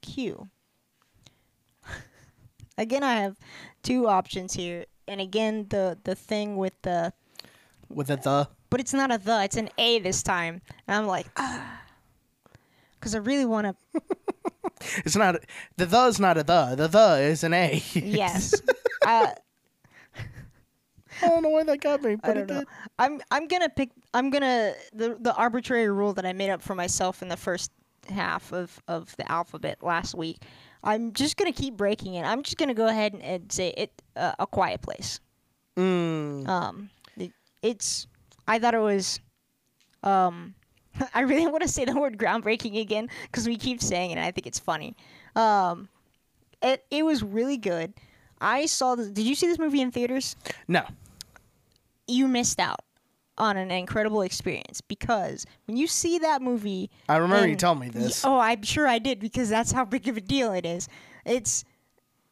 Q. 0.03 0.51
again, 2.79 3.03
I 3.03 3.15
have 3.17 3.37
two 3.83 4.09
options 4.09 4.55
here, 4.55 4.87
and 5.09 5.21
again, 5.21 5.67
the 5.69 5.99
the 6.05 6.15
thing 6.15 6.57
with 6.57 6.75
the 6.83 7.13
With 7.89 8.11
a 8.11 8.17
the. 8.17 8.49
but 8.71 8.81
it's 8.81 8.93
not 8.95 9.13
a 9.13 9.19
the, 9.19 9.45
it's 9.45 9.57
an 9.57 9.69
A 9.79 9.99
this 10.01 10.23
time. 10.23 10.61
And 10.87 10.97
I'm 10.97 11.07
like, 11.07 11.27
ah. 11.37 11.83
Because 12.99 13.15
I 13.15 13.19
really 13.19 13.45
want 13.45 13.67
to, 13.95 14.03
It's 15.05 15.17
not 15.17 15.37
the 15.77 15.87
the 15.87 16.07
is 16.07 16.21
not 16.21 16.37
a 16.39 16.43
the. 16.43 16.75
The 16.77 16.89
the 16.89 17.23
is 17.23 17.45
an 17.45 17.55
A. 17.55 17.83
yes. 17.95 18.61
uh, 19.07 19.29
I 21.23 21.29
don't 21.29 21.43
know 21.43 21.49
why 21.49 21.65
that 21.65 21.81
got 21.81 22.03
me, 22.03 22.17
but 22.17 22.37
it 22.37 22.49
know. 22.49 22.59
did. 22.61 22.69
I'm, 22.99 23.21
I'm 23.31 23.47
going 23.49 23.63
to 23.63 23.71
pick, 23.71 23.91
I'm 24.13 24.29
going 24.29 24.43
to, 24.43 24.75
the, 24.93 25.17
the 25.19 25.35
arbitrary 25.35 25.89
rule 25.89 26.13
that 26.13 26.27
I 26.27 26.33
made 26.35 26.51
up 26.51 26.61
for 26.61 26.75
myself 26.75 27.23
in 27.23 27.29
the 27.29 27.39
first 27.39 27.71
half 28.11 28.53
of, 28.53 28.81
of 28.87 29.17
the 29.17 29.31
alphabet 29.33 29.83
last 29.83 30.15
week, 30.15 30.43
I'm 30.87 31.13
just 31.13 31.37
going 31.37 31.53
to 31.53 31.61
keep 31.63 31.77
breaking 31.77 32.15
it. 32.15 32.23
I'm 32.23 32.45
just 32.45 32.57
going 32.57 32.69
to 32.69 32.75
go 32.75 32.87
ahead 32.87 33.13
and, 33.13 33.23
and 33.23 33.53
say 33.53 33.75
it, 33.77 33.91
uh, 34.15 34.33
A 34.39 34.47
Quiet 34.47 34.81
Place. 34.81 35.21
Mm. 35.77 36.49
Um, 36.49 36.91
it, 37.17 37.33
it's, 37.61 38.07
I 38.47 38.61
thought 38.61 38.75
it 38.75 38.81
was, 38.81 39.21
um, 40.05 40.55
I 41.15 41.23
really 41.23 41.47
want 41.49 41.63
to 41.63 41.69
say 41.69 41.85
the 41.85 41.99
word 41.99 42.17
groundbreaking 42.17 42.81
again 42.81 43.09
because 43.23 43.47
we 43.47 43.57
keep 43.57 43.83
saying 43.83 44.13
it 44.13 44.15
and 44.15 44.25
I 44.25 44.31
think 44.31 44.47
it's 44.47 44.61
funny. 44.61 44.97
Um, 45.35 45.89
it, 46.63 46.85
it 46.91 47.05
was 47.05 47.23
really 47.23 47.59
good. 47.59 47.93
I 48.41 48.67
saw 48.67 48.95
the, 48.95 49.11
did 49.11 49.27
you 49.27 49.35
see 49.35 49.49
this 49.49 49.59
movie 49.59 49.81
in 49.81 49.91
theaters? 49.91 50.37
No. 50.69 50.85
You 52.07 52.29
missed 52.29 52.61
out 52.61 52.81
on 53.39 53.57
an 53.57 53.71
incredible 53.71 54.23
experience 54.23 54.81
because 54.81 55.45
when 55.67 55.77
you 55.77 55.87
see 55.87 56.19
that 56.21 56.41
movie, 56.43 56.91
I 57.09 57.17
remember 57.17 57.47
you 57.49 57.57
telling 57.57 57.81
me 57.81 57.87
y- 57.87 57.93
this. 57.93 58.25
Oh, 58.25 58.39
I'm 58.39 58.63
sure 58.63 58.87
I 58.89 58.99
did 58.99 59.21
because 59.21 59.49
that's 59.49 59.73
how 59.73 59.85
big 59.85 60.09
of 60.09 60.17
a 60.17 60.21
deal 60.21 60.53
it 60.53 60.65
is. 60.67 60.89
It's 61.25 61.65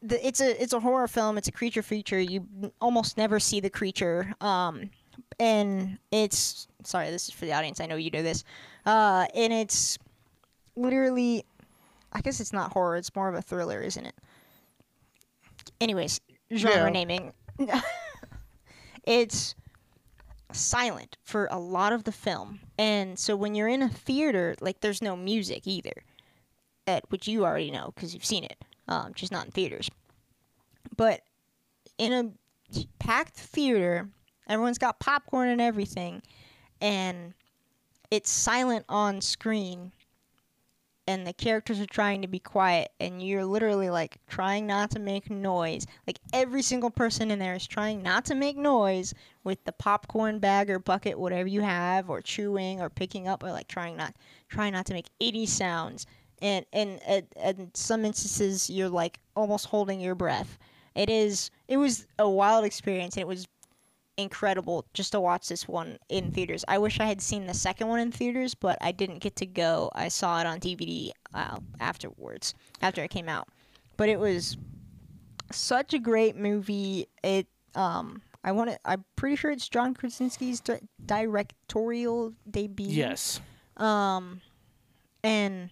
the, 0.01 0.25
it's 0.25 0.41
a 0.41 0.61
it's 0.61 0.73
a 0.73 0.79
horror 0.79 1.07
film. 1.07 1.37
It's 1.37 1.47
a 1.47 1.51
creature 1.51 1.81
feature. 1.83 2.19
You 2.19 2.47
almost 2.81 3.17
never 3.17 3.39
see 3.39 3.59
the 3.59 3.69
creature. 3.69 4.33
Um, 4.41 4.89
and 5.39 5.97
it's 6.11 6.67
sorry, 6.83 7.09
this 7.11 7.27
is 7.27 7.33
for 7.33 7.45
the 7.45 7.53
audience. 7.53 7.79
I 7.79 7.85
know 7.85 7.95
you 7.95 8.11
know 8.11 8.23
this. 8.23 8.43
Uh, 8.85 9.25
and 9.35 9.51
it's 9.53 9.97
literally 10.75 11.43
I 12.13 12.21
guess 12.21 12.39
it's 12.39 12.53
not 12.53 12.71
horror. 12.73 12.97
It's 12.97 13.13
more 13.15 13.29
of 13.29 13.35
a 13.35 13.41
thriller, 13.41 13.81
isn't 13.81 14.05
it? 14.05 14.15
Anyways, 15.81 16.21
genre 16.53 16.85
Yeah. 16.85 16.89
naming. 16.89 17.33
it's 19.05 19.55
silent 20.55 21.17
for 21.23 21.47
a 21.51 21.59
lot 21.59 21.93
of 21.93 22.03
the 22.03 22.11
film, 22.11 22.59
and 22.77 23.17
so 23.17 23.35
when 23.35 23.55
you're 23.55 23.67
in 23.67 23.81
a 23.81 23.89
theater, 23.89 24.55
like 24.59 24.81
there's 24.81 25.01
no 25.01 25.15
music 25.15 25.67
either, 25.67 26.03
at 26.87 27.09
which 27.09 27.27
you 27.27 27.45
already 27.45 27.71
know 27.71 27.91
because 27.93 28.13
you've 28.13 28.25
seen 28.25 28.43
it, 28.43 28.57
um, 28.87 29.13
just 29.13 29.31
not 29.31 29.45
in 29.45 29.51
theaters. 29.51 29.89
But 30.95 31.21
in 31.97 32.13
a 32.13 32.81
packed 32.99 33.35
theater, 33.35 34.09
everyone's 34.47 34.77
got 34.77 34.99
popcorn 34.99 35.49
and 35.49 35.61
everything, 35.61 36.21
and 36.81 37.33
it's 38.11 38.29
silent 38.29 38.85
on 38.89 39.21
screen 39.21 39.91
and 41.07 41.25
the 41.25 41.33
characters 41.33 41.79
are 41.79 41.85
trying 41.85 42.21
to 42.21 42.27
be 42.27 42.39
quiet 42.39 42.91
and 42.99 43.21
you're 43.21 43.45
literally 43.45 43.89
like 43.89 44.17
trying 44.27 44.65
not 44.65 44.89
to 44.91 44.99
make 44.99 45.29
noise 45.29 45.85
like 46.07 46.19
every 46.33 46.61
single 46.61 46.89
person 46.89 47.31
in 47.31 47.39
there 47.39 47.53
is 47.53 47.67
trying 47.67 48.01
not 48.01 48.25
to 48.25 48.35
make 48.35 48.57
noise 48.57 49.13
with 49.45 49.63
the 49.63 49.71
popcorn 49.71 50.39
bag 50.39 50.69
or 50.69 50.79
bucket 50.79 51.17
whatever 51.17 51.47
you 51.47 51.61
have 51.61 52.09
or 52.09 52.21
chewing 52.21 52.81
or 52.81 52.89
picking 52.89 53.27
up 53.27 53.41
or 53.43 53.51
like 53.51 53.69
trying 53.69 53.95
not 53.95 54.13
trying 54.49 54.73
not 54.73 54.85
to 54.85 54.93
make 54.93 55.07
any 55.21 55.45
sounds 55.45 56.05
and 56.41 56.65
and 56.73 56.99
at 57.37 57.55
some 57.77 58.03
instances 58.03 58.69
you're 58.69 58.89
like 58.89 59.19
almost 59.37 59.67
holding 59.67 60.01
your 60.01 60.15
breath 60.15 60.57
it 60.95 61.09
is 61.09 61.49
it 61.69 61.77
was 61.77 62.05
a 62.19 62.29
wild 62.29 62.65
experience 62.65 63.15
and 63.15 63.21
it 63.21 63.27
was 63.27 63.47
incredible 64.17 64.85
just 64.93 65.11
to 65.11 65.19
watch 65.19 65.47
this 65.47 65.67
one 65.67 65.97
in 66.09 66.31
theaters. 66.31 66.63
I 66.67 66.77
wish 66.77 66.99
I 66.99 67.05
had 67.05 67.21
seen 67.21 67.47
the 67.47 67.53
second 67.53 67.87
one 67.87 67.99
in 67.99 68.11
theaters, 68.11 68.55
but 68.55 68.77
I 68.81 68.91
didn't 68.91 69.19
get 69.19 69.35
to 69.37 69.45
go. 69.45 69.91
I 69.93 70.07
saw 70.07 70.39
it 70.39 70.47
on 70.47 70.59
DVD 70.59 71.11
uh, 71.33 71.59
afterwards, 71.79 72.53
after 72.81 73.03
it 73.03 73.09
came 73.09 73.29
out. 73.29 73.49
But 73.97 74.09
it 74.09 74.19
was 74.19 74.57
such 75.51 75.93
a 75.93 75.99
great 75.99 76.35
movie. 76.35 77.07
It 77.23 77.47
um 77.75 78.21
I 78.45 78.51
want 78.53 78.69
to 78.69 78.79
I'm 78.85 79.03
pretty 79.17 79.35
sure 79.35 79.51
it's 79.51 79.67
John 79.67 79.93
Krasinski's 79.93 80.61
di- 80.61 80.79
directorial 81.05 82.33
debut. 82.49 82.87
Yes. 82.87 83.41
Um 83.75 84.39
and 85.23 85.69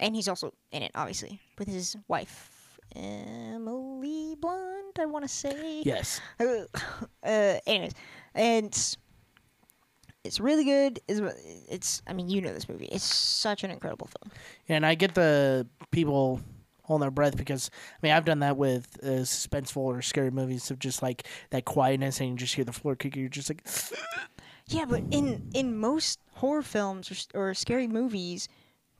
and 0.00 0.16
he's 0.16 0.26
also 0.26 0.52
in 0.72 0.82
it 0.82 0.90
obviously 0.94 1.38
with 1.58 1.68
his 1.68 1.96
wife 2.08 2.50
Emily 2.96 4.34
Blunt, 4.40 4.98
I 4.98 5.06
want 5.06 5.24
to 5.24 5.28
say 5.28 5.82
Yes. 5.84 6.20
uh, 6.40 6.64
anyways, 7.22 7.92
and 8.34 8.66
it's, 8.66 8.96
it's 10.24 10.40
really 10.40 10.64
good. 10.64 10.98
It's, 11.08 11.20
it's, 11.68 12.02
I 12.08 12.12
mean, 12.12 12.28
you 12.28 12.40
know 12.40 12.52
this 12.52 12.68
movie. 12.68 12.86
It's 12.86 13.04
such 13.04 13.62
an 13.62 13.70
incredible 13.70 14.08
film. 14.08 14.32
And 14.68 14.84
I 14.84 14.94
get 14.96 15.14
the 15.14 15.68
people 15.92 16.40
holding 16.90 17.02
their 17.02 17.10
breath 17.10 17.36
because 17.36 17.70
I 18.02 18.06
mean 18.06 18.12
I've 18.12 18.24
done 18.24 18.40
that 18.40 18.56
with 18.56 18.86
uh, 19.02 19.22
suspenseful 19.24 19.78
or 19.78 20.02
scary 20.02 20.30
movies 20.30 20.70
of 20.70 20.78
just 20.78 21.02
like 21.02 21.26
that 21.50 21.64
quietness 21.64 22.20
and 22.20 22.30
you 22.30 22.36
just 22.36 22.54
hear 22.54 22.64
the 22.64 22.72
floor 22.72 22.96
kicking. 22.96 23.20
You're 23.20 23.28
just 23.30 23.48
like, 23.50 23.66
Yeah, 24.66 24.84
but 24.84 25.02
in 25.10 25.40
in 25.52 25.76
most 25.76 26.20
horror 26.34 26.62
films 26.62 27.28
or, 27.34 27.40
or 27.48 27.54
scary 27.54 27.88
movies, 27.88 28.48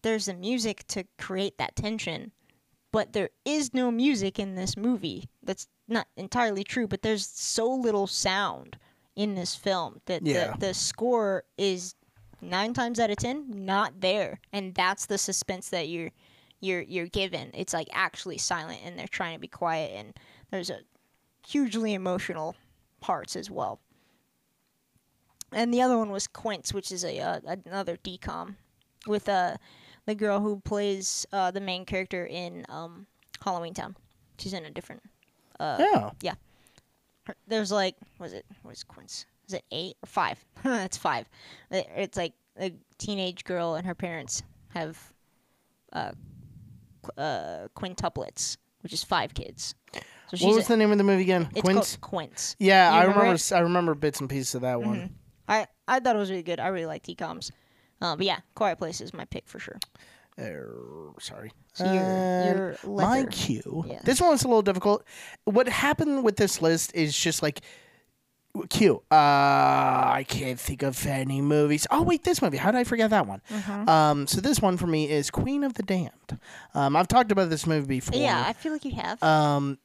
there's 0.02 0.26
the 0.26 0.34
music 0.34 0.86
to 0.88 1.04
create 1.18 1.58
that 1.58 1.76
tension. 1.76 2.32
But 2.92 3.12
there 3.12 3.30
is 3.44 3.72
no 3.72 3.92
music 3.92 4.40
in 4.40 4.56
this 4.56 4.76
movie. 4.76 5.28
That's 5.44 5.68
not 5.86 6.08
entirely 6.16 6.64
true. 6.64 6.88
But 6.88 7.02
there's 7.02 7.24
so 7.26 7.70
little 7.72 8.08
sound 8.08 8.78
in 9.14 9.34
this 9.36 9.54
film 9.54 10.00
that 10.06 10.26
Yeah. 10.26 10.52
the, 10.58 10.66
the 10.68 10.74
score 10.74 11.44
is 11.56 11.94
nine 12.40 12.72
times 12.74 12.98
out 12.98 13.10
of 13.10 13.16
ten 13.18 13.46
not 13.50 14.00
there, 14.00 14.40
and 14.52 14.74
that's 14.74 15.06
the 15.06 15.18
suspense 15.18 15.68
that 15.68 15.88
you're 15.88 16.10
you're 16.60 16.82
you're 16.82 17.06
given. 17.06 17.50
It's 17.54 17.72
like 17.74 17.88
actually 17.92 18.38
silent, 18.38 18.80
and 18.84 18.98
they're 18.98 19.08
trying 19.08 19.34
to 19.34 19.40
be 19.40 19.48
quiet, 19.48 19.92
and 19.94 20.12
there's 20.50 20.70
a 20.70 20.80
hugely 21.46 21.94
emotional 21.94 22.54
parts 23.00 23.36
as 23.36 23.50
well. 23.50 23.80
And 25.52 25.74
the 25.74 25.82
other 25.82 25.98
one 25.98 26.10
was 26.10 26.26
Quints, 26.26 26.72
which 26.72 26.92
is 26.92 27.04
a 27.04 27.18
uh, 27.18 27.40
another 27.66 27.96
DCOM 27.96 28.54
with 29.06 29.28
uh 29.28 29.56
the 30.06 30.14
girl 30.14 30.40
who 30.40 30.60
plays 30.60 31.26
uh, 31.32 31.50
the 31.50 31.60
main 31.60 31.84
character 31.84 32.24
in 32.26 32.64
um, 32.68 33.06
Halloweentown. 33.44 33.94
She's 34.38 34.52
in 34.54 34.64
a 34.64 34.70
different. 34.70 35.02
yeah. 36.22 36.34
her- 37.26 37.36
There's 37.46 37.70
like, 37.70 37.96
was 38.18 38.32
it? 38.32 38.46
What 38.62 38.72
is 38.74 38.82
Quints? 38.82 39.26
Is 39.46 39.54
it 39.54 39.64
eight 39.72 39.96
or 40.02 40.06
five? 40.06 40.42
it's 40.64 40.96
five. 40.96 41.28
It- 41.70 41.88
It's 41.96 42.16
like 42.16 42.32
a 42.58 42.72
teenage 42.98 43.44
girl 43.44 43.74
and 43.74 43.86
her 43.86 43.94
parents 43.94 44.42
have 44.70 44.98
uh, 45.92 46.12
uh, 47.16 47.68
quintuplets, 47.76 48.56
which 48.82 48.92
is 48.92 49.02
five 49.04 49.34
kids. 49.34 49.74
So 49.92 50.36
she's 50.36 50.46
What 50.46 50.56
was 50.56 50.64
a- 50.66 50.68
the 50.68 50.76
name 50.76 50.92
of 50.92 50.98
the 50.98 51.04
movie 51.04 51.22
again? 51.22 51.48
it's 51.52 51.60
Quints. 51.62 51.96
Quints. 51.96 52.56
Yeah, 52.58 52.90
I 52.92 53.00
remember 53.02 53.10
remember. 53.20 53.32
it? 53.32 53.34
s- 53.34 53.52
I 53.52 53.60
remember 53.60 53.94
bits 53.94 54.20
and 54.20 54.28
pieces 54.30 54.54
of 54.54 54.60
that 54.62 54.80
one. 54.80 55.14
I 55.48 55.66
I 55.88 55.98
thought 56.00 56.14
it 56.14 56.18
was 56.18 56.30
really 56.30 56.42
good. 56.44 56.60
I 56.60 56.68
really 56.68 56.86
like 56.86 57.02
DCOMs. 57.02 57.50
Um, 58.00 58.16
but 58.18 58.26
yeah, 58.26 58.38
Quiet 58.54 58.78
Place 58.78 59.00
is 59.00 59.12
my 59.12 59.24
pick 59.24 59.48
for 59.48 59.58
sure. 59.58 59.78
Er, 60.38 61.10
sorry. 61.20 61.52
So 61.74 61.84
your- 61.92 62.02
Um, 62.02 62.78
your 62.84 62.96
my 62.96 63.26
cue. 63.26 63.84
Yeah. 63.86 64.00
This 64.04 64.20
one 64.20 64.30
was 64.30 64.42
a 64.44 64.48
little 64.48 64.62
difficult. 64.62 65.04
What 65.44 65.68
happened 65.68 66.24
with 66.24 66.36
this 66.36 66.62
list 66.62 66.94
is 66.94 67.16
just 67.16 67.42
like 67.42 67.60
Q. 68.68 69.02
Uh, 69.10 69.14
I 69.14 70.24
can't 70.28 70.58
think 70.58 70.82
of 70.82 71.06
any 71.06 71.40
movies. 71.40 71.86
Oh 71.90 72.02
wait, 72.02 72.24
this 72.24 72.42
movie. 72.42 72.56
How 72.56 72.70
did 72.70 72.78
I 72.78 72.84
forget 72.84 73.10
that 73.10 73.26
one? 73.26 73.40
Mm-hmm. 73.50 73.88
Um, 73.88 74.26
so 74.26 74.40
this 74.40 74.60
one 74.60 74.76
for 74.76 74.86
me 74.86 75.08
is 75.08 75.30
Queen 75.30 75.64
of 75.64 75.74
the 75.74 75.82
Damned. 75.82 76.38
Um, 76.74 76.96
I've 76.96 77.08
talked 77.08 77.32
about 77.32 77.50
this 77.50 77.66
movie 77.66 77.86
before. 77.86 78.18
Yeah, 78.18 78.42
I 78.46 78.52
feel 78.52 78.72
like 78.72 78.84
you 78.84 78.92
have. 78.92 79.22
Um, 79.22 79.78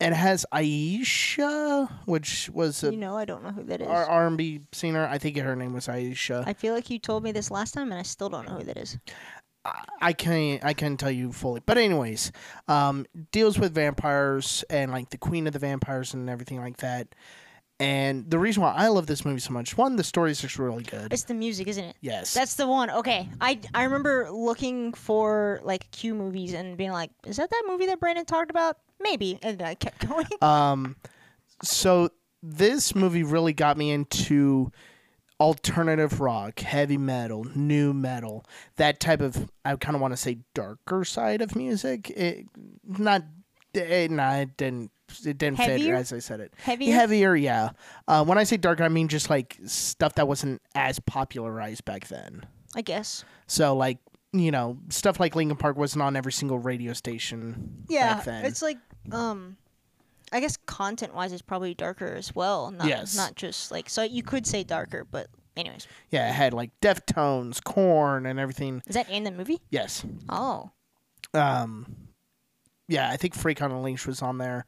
it 0.00 0.12
has 0.12 0.44
Aisha, 0.52 1.90
which 2.04 2.50
was 2.50 2.84
a 2.84 2.90
you 2.90 2.98
know, 2.98 3.16
I 3.16 3.24
don't 3.24 3.42
know 3.42 3.50
who 3.50 3.64
that 3.64 3.80
is. 3.80 3.88
R 3.88 4.26
and 4.26 4.36
B 4.36 4.60
singer. 4.72 5.06
I 5.06 5.18
think 5.18 5.36
her 5.38 5.56
name 5.56 5.72
was 5.72 5.86
Aisha. 5.86 6.46
I 6.46 6.52
feel 6.52 6.74
like 6.74 6.90
you 6.90 6.98
told 6.98 7.24
me 7.24 7.32
this 7.32 7.50
last 7.50 7.72
time, 7.72 7.90
and 7.90 7.98
I 7.98 8.02
still 8.02 8.28
don't 8.28 8.46
know 8.46 8.56
who 8.56 8.64
that 8.64 8.76
is. 8.76 8.98
I 10.00 10.12
can't 10.12 10.64
I 10.64 10.74
can't 10.74 11.00
tell 11.00 11.10
you 11.10 11.32
fully. 11.32 11.60
But 11.64 11.78
anyways, 11.78 12.30
um, 12.68 13.06
deals 13.32 13.58
with 13.58 13.74
vampires 13.74 14.64
and 14.70 14.92
like 14.92 15.10
the 15.10 15.18
queen 15.18 15.46
of 15.46 15.52
the 15.52 15.58
vampires 15.58 16.14
and 16.14 16.30
everything 16.30 16.60
like 16.60 16.76
that. 16.78 17.08
And 17.78 18.30
the 18.30 18.38
reason 18.38 18.62
why 18.62 18.72
I 18.72 18.88
love 18.88 19.06
this 19.06 19.24
movie 19.24 19.40
so 19.40 19.52
much, 19.52 19.76
one, 19.76 19.96
the 19.96 20.04
story 20.04 20.30
is 20.30 20.40
just 20.40 20.58
really 20.58 20.82
good. 20.82 21.12
It's 21.12 21.24
the 21.24 21.34
music, 21.34 21.66
isn't 21.68 21.84
it? 21.84 21.96
yes. 22.00 22.32
That's 22.32 22.54
the 22.54 22.66
one. 22.66 22.88
Okay, 22.90 23.28
I 23.40 23.60
I 23.74 23.84
remember 23.84 24.30
looking 24.30 24.94
for 24.94 25.60
like 25.62 25.90
Q 25.90 26.14
movies 26.14 26.54
and 26.54 26.76
being 26.78 26.92
like, 26.92 27.10
"Is 27.26 27.36
that 27.36 27.50
that 27.50 27.62
movie 27.66 27.84
that 27.86 28.00
Brandon 28.00 28.24
talked 28.24 28.50
about?" 28.50 28.78
Maybe, 29.00 29.38
and 29.42 29.60
I 29.60 29.74
kept 29.74 30.08
going. 30.08 30.26
um 30.40 30.96
so 31.62 32.08
this 32.42 32.94
movie 32.94 33.22
really 33.22 33.52
got 33.52 33.76
me 33.76 33.90
into 33.90 34.70
alternative 35.38 36.20
rock, 36.20 36.60
heavy 36.60 36.96
metal, 36.96 37.44
nu 37.54 37.92
metal, 37.92 38.44
that 38.76 39.00
type 39.00 39.20
of 39.20 39.50
I 39.64 39.76
kind 39.76 39.94
of 39.94 40.00
want 40.00 40.12
to 40.12 40.16
say 40.16 40.38
darker 40.54 41.04
side 41.04 41.42
of 41.42 41.54
music. 41.54 42.08
It 42.10 42.46
not 42.86 43.22
it, 43.76 44.10
nah, 44.10 44.34
it 44.36 44.56
didn't 44.56 44.90
it 45.24 45.38
didn't 45.38 45.58
Heavier? 45.58 45.94
fit 45.94 46.00
as 46.00 46.12
I 46.12 46.18
said 46.18 46.40
it. 46.40 46.52
Heavier? 46.58 46.92
Heavier, 46.94 47.36
yeah. 47.36 47.70
Uh, 48.08 48.24
when 48.24 48.38
I 48.38 48.44
say 48.44 48.56
dark, 48.56 48.80
I 48.80 48.88
mean 48.88 49.08
just 49.08 49.30
like 49.30 49.56
stuff 49.66 50.14
that 50.16 50.26
wasn't 50.26 50.60
as 50.74 50.98
popularized 50.98 51.84
back 51.84 52.08
then. 52.08 52.44
I 52.74 52.82
guess. 52.82 53.24
So 53.46 53.76
like 53.76 53.98
you 54.32 54.50
know 54.50 54.78
stuff 54.90 55.18
like 55.20 55.34
Linkin 55.36 55.56
Park 55.56 55.76
wasn't 55.76 56.02
on 56.02 56.16
every 56.16 56.32
single 56.32 56.58
radio 56.58 56.92
station. 56.92 57.84
Yeah, 57.88 58.14
back 58.16 58.24
then. 58.24 58.44
it's 58.44 58.62
like 58.62 58.78
um, 59.12 59.56
I 60.32 60.40
guess 60.40 60.56
content 60.66 61.14
wise, 61.14 61.32
it's 61.32 61.40
probably 61.42 61.72
darker 61.74 62.14
as 62.14 62.34
well. 62.34 62.70
Not, 62.72 62.88
Yes. 62.88 63.16
Not 63.16 63.36
just 63.36 63.70
like 63.70 63.88
so 63.88 64.02
you 64.02 64.22
could 64.22 64.46
say 64.46 64.64
darker, 64.64 65.06
but 65.08 65.28
anyways, 65.56 65.86
yeah, 66.10 66.28
it 66.28 66.32
had 66.32 66.52
like 66.52 66.70
Deftones, 66.80 67.62
Korn, 67.62 68.26
and 68.26 68.38
everything. 68.40 68.82
is 68.88 68.94
that 68.96 69.08
in 69.08 69.22
the 69.24 69.30
movie? 69.30 69.60
Yes. 69.70 70.04
Oh, 70.28 70.70
Um, 71.32 72.05
yeah, 72.88 73.10
I 73.10 73.16
think 73.16 73.34
Freak 73.34 73.62
on 73.62 73.70
a 73.70 73.80
Leash 73.82 74.06
was 74.06 74.22
on 74.22 74.38
there. 74.38 74.66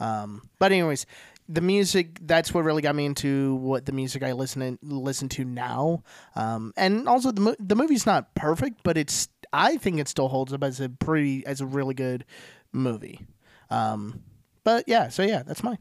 Um, 0.00 0.48
but 0.58 0.70
anyways, 0.72 1.06
the 1.48 1.60
music 1.60 2.18
that's 2.22 2.52
what 2.52 2.62
really 2.64 2.82
got 2.82 2.94
me 2.94 3.06
into 3.06 3.54
what 3.56 3.86
the 3.86 3.92
music 3.92 4.22
I 4.22 4.32
listen 4.32 4.62
in, 4.62 4.78
listen 4.82 5.28
to 5.30 5.44
now. 5.44 6.02
Um, 6.36 6.72
and 6.76 7.08
also 7.08 7.32
the 7.32 7.40
mo- 7.40 7.56
the 7.58 7.74
movie's 7.74 8.06
not 8.06 8.34
perfect, 8.34 8.82
but 8.84 8.96
it's 8.96 9.28
I 9.52 9.76
think 9.78 9.98
it 9.98 10.08
still 10.08 10.28
holds 10.28 10.52
up 10.52 10.62
as 10.62 10.80
a 10.80 10.88
pretty 10.88 11.44
as 11.46 11.60
a 11.60 11.66
really 11.66 11.94
good 11.94 12.24
movie. 12.72 13.26
Um, 13.70 14.22
but 14.62 14.84
yeah, 14.86 15.08
so 15.08 15.22
yeah, 15.22 15.42
that's 15.42 15.62
mine. 15.64 15.78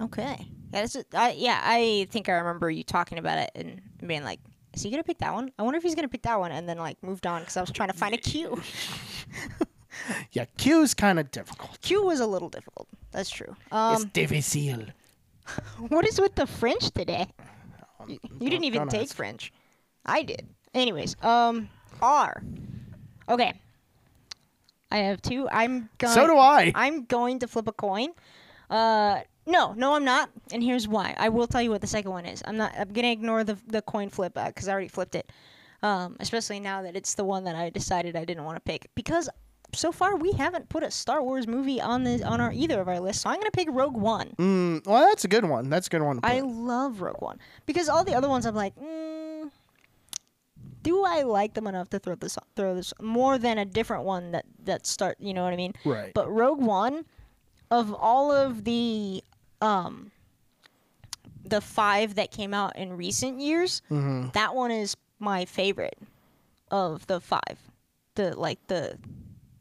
okay. 0.00 0.46
Yeah, 0.72 0.80
that's 0.86 0.96
I 1.14 1.32
yeah. 1.32 1.60
I 1.62 2.06
think 2.10 2.28
I 2.28 2.32
remember 2.32 2.70
you 2.70 2.82
talking 2.82 3.18
about 3.18 3.38
it 3.38 3.50
and 3.54 3.80
being 4.06 4.24
like, 4.24 4.40
"Is 4.72 4.82
he 4.82 4.90
gonna 4.90 5.04
pick 5.04 5.18
that 5.18 5.34
one? 5.34 5.52
I 5.58 5.62
wonder 5.62 5.76
if 5.76 5.82
he's 5.82 5.94
gonna 5.94 6.08
pick 6.08 6.22
that 6.22 6.40
one." 6.40 6.50
And 6.52 6.68
then 6.68 6.78
like 6.78 7.02
moved 7.02 7.26
on 7.26 7.40
because 7.42 7.56
I 7.56 7.60
was 7.60 7.70
trying 7.70 7.90
to 7.90 7.96
find 7.96 8.14
a 8.14 8.18
Q. 8.30 8.60
Yeah, 10.32 10.44
Q's 10.56 10.94
kind 10.94 11.18
of 11.18 11.30
difficult. 11.30 11.80
Q 11.82 12.04
was 12.04 12.20
a 12.20 12.26
little 12.26 12.48
difficult. 12.48 12.88
That's 13.12 13.30
true. 13.30 13.54
it's 13.66 13.72
Um, 13.72 14.10
difficile. 14.12 14.86
what 15.88 16.06
is 16.06 16.20
with 16.20 16.34
the 16.34 16.46
French 16.46 16.90
today? 16.92 17.26
You, 18.06 18.18
you 18.40 18.50
didn't 18.50 18.64
even 18.64 18.88
take 18.88 19.08
ask. 19.08 19.16
French. 19.16 19.52
I 20.06 20.22
did. 20.22 20.48
Anyways, 20.74 21.16
um, 21.22 21.68
R. 22.00 22.42
Okay. 23.28 23.52
I 24.90 24.98
have 24.98 25.22
two. 25.22 25.48
I'm 25.50 25.88
going. 25.98 26.14
So 26.14 26.26
do 26.26 26.36
I. 26.36 26.72
I'm 26.74 27.04
going 27.04 27.40
to 27.40 27.48
flip 27.48 27.68
a 27.68 27.72
coin. 27.72 28.10
Uh, 28.68 29.20
no, 29.46 29.72
no, 29.74 29.94
I'm 29.94 30.04
not. 30.04 30.30
And 30.52 30.62
here's 30.62 30.86
why. 30.88 31.14
I 31.18 31.28
will 31.28 31.46
tell 31.46 31.62
you 31.62 31.70
what 31.70 31.80
the 31.80 31.86
second 31.86 32.10
one 32.10 32.26
is. 32.26 32.42
I'm 32.44 32.56
not. 32.56 32.72
I'm 32.78 32.92
gonna 32.92 33.10
ignore 33.12 33.44
the 33.44 33.56
the 33.66 33.82
coin 33.82 34.08
flip 34.10 34.34
because 34.34 34.68
I 34.68 34.72
already 34.72 34.88
flipped 34.88 35.14
it. 35.14 35.30
Um, 35.82 36.16
especially 36.20 36.60
now 36.60 36.82
that 36.82 36.94
it's 36.96 37.14
the 37.14 37.24
one 37.24 37.44
that 37.44 37.56
I 37.56 37.70
decided 37.70 38.14
I 38.16 38.24
didn't 38.24 38.44
want 38.44 38.56
to 38.56 38.60
pick 38.60 38.90
because 38.94 39.28
so 39.74 39.92
far 39.92 40.16
we 40.16 40.32
haven't 40.32 40.68
put 40.68 40.82
a 40.82 40.90
Star 40.90 41.22
Wars 41.22 41.46
movie 41.46 41.80
on 41.80 42.04
the 42.04 42.22
on 42.24 42.40
our 42.40 42.52
either 42.52 42.80
of 42.80 42.88
our 42.88 43.00
lists. 43.00 43.22
So 43.22 43.30
I'm 43.30 43.36
gonna 43.38 43.50
pick 43.50 43.68
Rogue 43.70 43.96
One. 43.96 44.30
Mm, 44.38 44.86
well, 44.86 45.06
that's 45.06 45.24
a 45.24 45.28
good 45.28 45.44
one. 45.44 45.70
That's 45.70 45.86
a 45.86 45.90
good 45.90 46.02
one. 46.02 46.20
To. 46.20 46.26
I 46.26 46.40
love 46.40 47.00
Rogue 47.00 47.20
One 47.20 47.38
because 47.66 47.88
all 47.88 48.04
the 48.04 48.14
other 48.14 48.28
ones 48.28 48.46
I'm 48.46 48.54
like, 48.54 48.74
mm, 48.76 49.50
do 50.82 51.04
I 51.04 51.22
like 51.22 51.54
them 51.54 51.66
enough 51.66 51.90
to 51.90 51.98
throw 51.98 52.14
this 52.14 52.38
throw 52.56 52.74
this 52.74 52.92
more 53.00 53.38
than 53.38 53.58
a 53.58 53.64
different 53.64 54.04
one 54.04 54.32
that 54.32 54.44
that 54.64 54.86
start? 54.86 55.16
You 55.20 55.34
know 55.34 55.44
what 55.44 55.52
I 55.52 55.56
mean? 55.56 55.74
right. 55.84 56.12
But 56.14 56.30
Rogue 56.30 56.60
One, 56.62 57.04
of 57.70 57.94
all 57.94 58.32
of 58.32 58.64
the 58.64 59.22
um 59.60 60.10
the 61.44 61.60
five 61.60 62.14
that 62.16 62.30
came 62.30 62.52
out 62.54 62.76
in 62.76 62.96
recent 62.96 63.40
years, 63.40 63.82
hmm 63.88 64.28
that 64.32 64.54
one 64.54 64.70
is 64.70 64.96
my 65.18 65.44
favorite 65.44 65.98
of 66.70 67.06
the 67.06 67.20
five. 67.20 67.58
The 68.14 68.38
like 68.38 68.58
the 68.66 68.98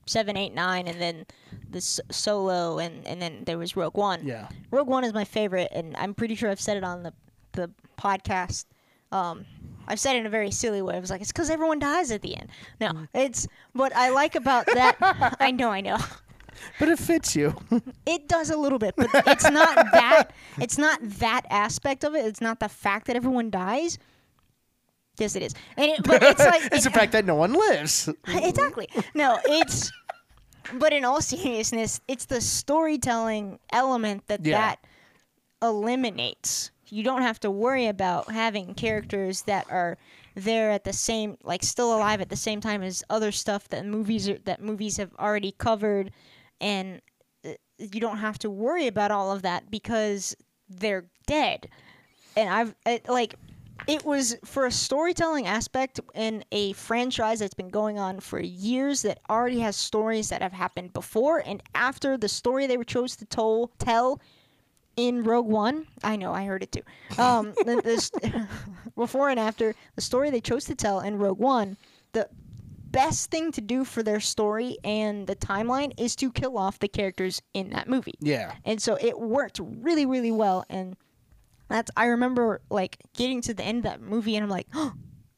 seven, 0.09 0.35
eight, 0.35 0.53
nine, 0.53 0.87
and 0.87 0.99
then 0.99 1.25
the 1.69 1.81
solo, 1.81 2.79
and 2.79 3.05
and 3.07 3.21
then 3.21 3.43
there 3.45 3.57
was 3.57 3.75
Rogue 3.75 3.97
One. 3.97 4.25
Yeah. 4.25 4.49
Rogue 4.71 4.87
One 4.87 5.03
is 5.03 5.13
my 5.13 5.23
favorite, 5.25 5.69
and 5.71 5.95
I'm 5.97 6.13
pretty 6.13 6.35
sure 6.35 6.49
I've 6.49 6.61
said 6.61 6.77
it 6.77 6.83
on 6.83 7.03
the 7.03 7.13
the 7.53 7.71
podcast. 7.97 8.65
Um, 9.11 9.45
I've 9.87 9.99
said 9.99 10.15
it 10.15 10.19
in 10.19 10.25
a 10.25 10.29
very 10.29 10.51
silly 10.51 10.81
way. 10.81 10.95
I 10.95 10.99
was 10.99 11.09
like, 11.09 11.21
it's 11.21 11.31
because 11.31 11.49
everyone 11.49 11.79
dies 11.79 12.11
at 12.11 12.21
the 12.21 12.35
end. 12.35 12.49
No, 12.79 13.07
it's 13.13 13.47
what 13.73 13.95
I 13.95 14.09
like 14.09 14.35
about 14.35 14.65
that. 14.67 14.97
I 15.39 15.51
know, 15.51 15.69
I 15.69 15.81
know. 15.81 15.97
But 16.77 16.89
it 16.89 16.99
fits 16.99 17.35
you. 17.35 17.55
It 18.05 18.27
does 18.27 18.49
a 18.49 18.57
little 18.57 18.79
bit, 18.79 18.95
but 18.97 19.09
it's 19.27 19.49
not 19.49 19.75
that. 19.93 20.31
It's 20.59 20.77
not 20.77 20.99
that 21.19 21.43
aspect 21.49 22.03
of 22.03 22.15
it. 22.15 22.25
It's 22.25 22.41
not 22.41 22.59
the 22.59 22.69
fact 22.69 23.05
that 23.07 23.15
everyone 23.15 23.49
dies. 23.51 23.99
Yes, 25.19 25.35
it 25.35 25.43
is. 25.43 25.53
And 25.77 25.91
it, 25.91 26.03
but 26.03 26.23
it's 26.23 26.39
like 26.39 26.61
it's 26.71 26.85
the 26.85 26.91
fact 26.91 27.11
that 27.11 27.25
no 27.25 27.35
one 27.35 27.53
lives. 27.53 28.09
exactly. 28.27 28.87
No, 29.13 29.39
it's. 29.45 29.91
But 30.73 30.93
in 30.93 31.03
all 31.03 31.21
seriousness, 31.21 31.99
it's 32.07 32.25
the 32.25 32.41
storytelling 32.41 33.59
element 33.71 34.27
that 34.27 34.45
Yeah. 34.45 34.57
that 34.59 34.79
eliminates. 35.61 36.71
You 36.87 37.03
don't 37.03 37.21
have 37.21 37.39
to 37.41 37.51
worry 37.51 37.87
about 37.87 38.31
having 38.31 38.73
characters 38.73 39.43
that 39.43 39.65
are 39.69 39.97
there 40.35 40.71
at 40.71 40.83
the 40.83 40.93
same, 40.93 41.37
like 41.43 41.63
still 41.63 41.95
alive 41.95 42.21
at 42.21 42.29
the 42.29 42.35
same 42.35 42.61
time 42.61 42.81
as 42.81 43.03
other 43.09 43.31
stuff 43.31 43.67
that 43.69 43.85
movies 43.85 44.29
are, 44.29 44.37
that 44.45 44.61
movies 44.61 44.97
have 44.97 45.11
already 45.19 45.51
covered, 45.51 46.11
and 46.61 47.01
uh, 47.45 47.49
you 47.77 47.99
don't 47.99 48.17
have 48.17 48.39
to 48.39 48.49
worry 48.49 48.87
about 48.87 49.11
all 49.11 49.31
of 49.31 49.41
that 49.43 49.69
because 49.69 50.35
they're 50.69 51.05
dead. 51.27 51.67
And 52.35 52.49
I've 52.49 52.75
it, 52.85 53.07
like 53.09 53.35
it 53.89 54.05
was 54.05 54.35
for 54.45 54.65
a 54.65 54.71
storytelling 54.71 55.47
aspect 55.47 55.99
in 56.13 56.43
a 56.51 56.73
franchise 56.73 57.39
that's 57.39 57.53
been 57.53 57.69
going 57.69 57.97
on 57.97 58.19
for 58.19 58.39
years 58.39 59.01
that 59.01 59.19
already 59.29 59.59
has 59.59 59.75
stories 59.75 60.29
that 60.29 60.41
have 60.41 60.53
happened 60.53 60.93
before 60.93 61.41
and 61.45 61.61
after 61.73 62.17
the 62.17 62.29
story 62.29 62.67
they 62.67 62.77
were 62.77 62.83
chose 62.83 63.15
to 63.17 63.25
tell 63.25 63.71
tell 63.79 64.21
in 64.95 65.23
Rogue 65.23 65.47
One. 65.47 65.87
I 66.03 66.17
know, 66.17 66.33
I 66.33 66.43
heard 66.45 66.61
it 66.63 66.71
too. 66.73 66.81
Um, 67.21 67.53
this 67.65 68.11
before 68.95 69.29
and 69.29 69.39
after 69.39 69.73
the 69.95 70.01
story 70.01 70.29
they 70.29 70.41
chose 70.41 70.65
to 70.65 70.75
tell 70.75 70.99
in 70.99 71.17
Rogue 71.17 71.39
One, 71.39 71.77
the 72.11 72.27
best 72.91 73.29
thing 73.31 73.51
to 73.53 73.61
do 73.61 73.85
for 73.85 74.03
their 74.03 74.19
story 74.19 74.77
and 74.83 75.27
the 75.27 75.35
timeline 75.35 75.93
is 75.99 76.15
to 76.17 76.31
kill 76.31 76.57
off 76.57 76.79
the 76.79 76.87
characters 76.87 77.41
in 77.53 77.69
that 77.69 77.87
movie 77.87 78.15
Yeah. 78.19 78.53
and 78.65 78.81
so 78.81 78.97
it 78.99 79.19
worked 79.19 79.59
really 79.63 80.07
really 80.07 80.31
well 80.31 80.65
and 80.71 80.97
that's 81.69 81.91
i 81.95 82.05
remember 82.05 82.61
like 82.69 82.97
getting 83.15 83.41
to 83.41 83.53
the 83.53 83.63
end 83.63 83.79
of 83.79 83.83
that 83.83 84.01
movie 84.01 84.35
and 84.35 84.43
i'm 84.43 84.49
like 84.49 84.67
oh, 84.75 84.93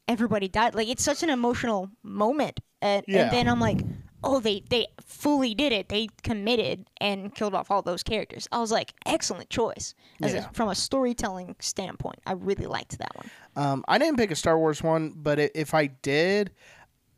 everybody 0.08 0.48
died. 0.48 0.74
Like 0.74 0.88
it's 0.88 1.04
such 1.04 1.22
an 1.22 1.30
emotional 1.30 1.88
moment. 2.02 2.58
And, 2.82 3.04
Yeah. 3.08 3.22
and 3.22 3.30
then 3.32 3.48
i'm 3.48 3.60
like 3.60 3.80
oh 4.24 4.40
they 4.40 4.62
they 4.68 4.86
fully 5.00 5.54
did 5.54 5.72
it. 5.72 5.88
They 5.88 6.08
committed 6.22 6.86
and 7.00 7.34
killed 7.34 7.54
off 7.54 7.70
all 7.70 7.82
those 7.82 8.02
characters. 8.02 8.46
I 8.52 8.58
was 8.58 8.70
like 8.72 8.92
excellent 9.06 9.48
choice. 9.50 9.94
As 10.22 10.34
Yeah. 10.34 10.48
a, 10.48 10.52
from 10.52 10.68
a 10.68 10.74
storytelling 10.74 11.56
standpoint 11.60 12.18
i 12.26 12.32
really 12.32 12.66
liked 12.66 12.98
that 12.98 13.14
one. 13.16 13.30
Um, 13.56 13.84
I 13.88 13.98
didn't 13.98 14.16
pick 14.18 14.30
a 14.30 14.36
Star 14.36 14.58
Wars 14.58 14.82
one, 14.82 15.12
but 15.16 15.38
if 15.38 15.72
I 15.74 15.86
did, 15.86 16.50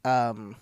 um, 0.04 0.56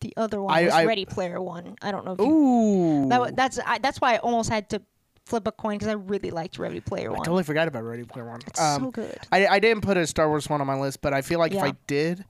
the 0.00 0.12
other 0.16 0.42
one 0.42 0.52
I- 0.54 0.64
was 0.64 0.72
I- 0.74 0.84
ready 0.84 1.04
player 1.04 1.40
one. 1.40 1.76
I 1.82 1.92
don't 1.92 2.04
know 2.04 2.12
if 2.12 2.18
you, 2.18 2.26
ooh, 2.26 3.08
that, 3.08 3.36
that's 3.36 3.58
I, 3.64 3.78
that's 3.78 4.00
why 4.00 4.14
i 4.14 4.18
almost 4.18 4.50
had 4.50 4.68
to 4.70 4.82
flip 5.26 5.46
a 5.46 5.52
coin 5.52 5.76
because 5.76 5.88
i 5.88 5.92
really 5.92 6.30
liked 6.30 6.58
ready 6.58 6.80
player 6.80 7.10
One. 7.10 7.20
I 7.20 7.24
totally 7.24 7.44
forgot 7.44 7.68
about 7.68 7.84
Ready 7.84 8.04
Player 8.04 8.26
One. 8.28 8.40
it's 8.46 8.60
Um, 8.60 8.84
so 8.84 8.90
good 8.90 9.18
I, 9.30 9.46
I 9.46 9.58
didn't 9.60 9.82
put 9.82 9.96
a 9.96 10.06
Star 10.06 10.28
Wars 10.28 10.48
one 10.50 10.60
on 10.60 10.66
my 10.66 10.78
list, 10.78 11.00
but 11.00 11.12
I 11.14 11.22
feel 11.22 11.38
like 11.38 11.52
if 11.52 11.62
I 11.62 11.72
did, 11.86 12.24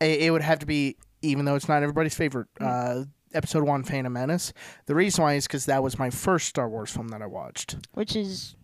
it, 0.00 0.22
it 0.22 0.30
would 0.30 0.42
have 0.42 0.58
to 0.60 0.66
be, 0.66 0.96
even 1.22 1.44
though 1.44 1.54
it's 1.54 1.68
not 1.68 1.82
everybody's 1.82 2.14
favorite, 2.14 2.48
Mm. 2.60 3.02
uh, 3.02 3.04
Episode 3.34 3.64
One: 3.64 3.84
Phantom 3.84 4.10
Menace. 4.12 4.54
The 4.86 4.94
reason 4.94 5.22
why 5.22 5.34
is 5.34 5.46
because 5.46 5.66
that 5.66 5.82
was 5.82 5.98
my 5.98 6.08
first 6.08 6.48
Star 6.48 6.66
Wars 6.68 6.90
film 6.90 7.08
that 7.08 7.20
I 7.20 7.26
watched, 7.26 7.76
which 7.92 8.16
is 8.16 8.56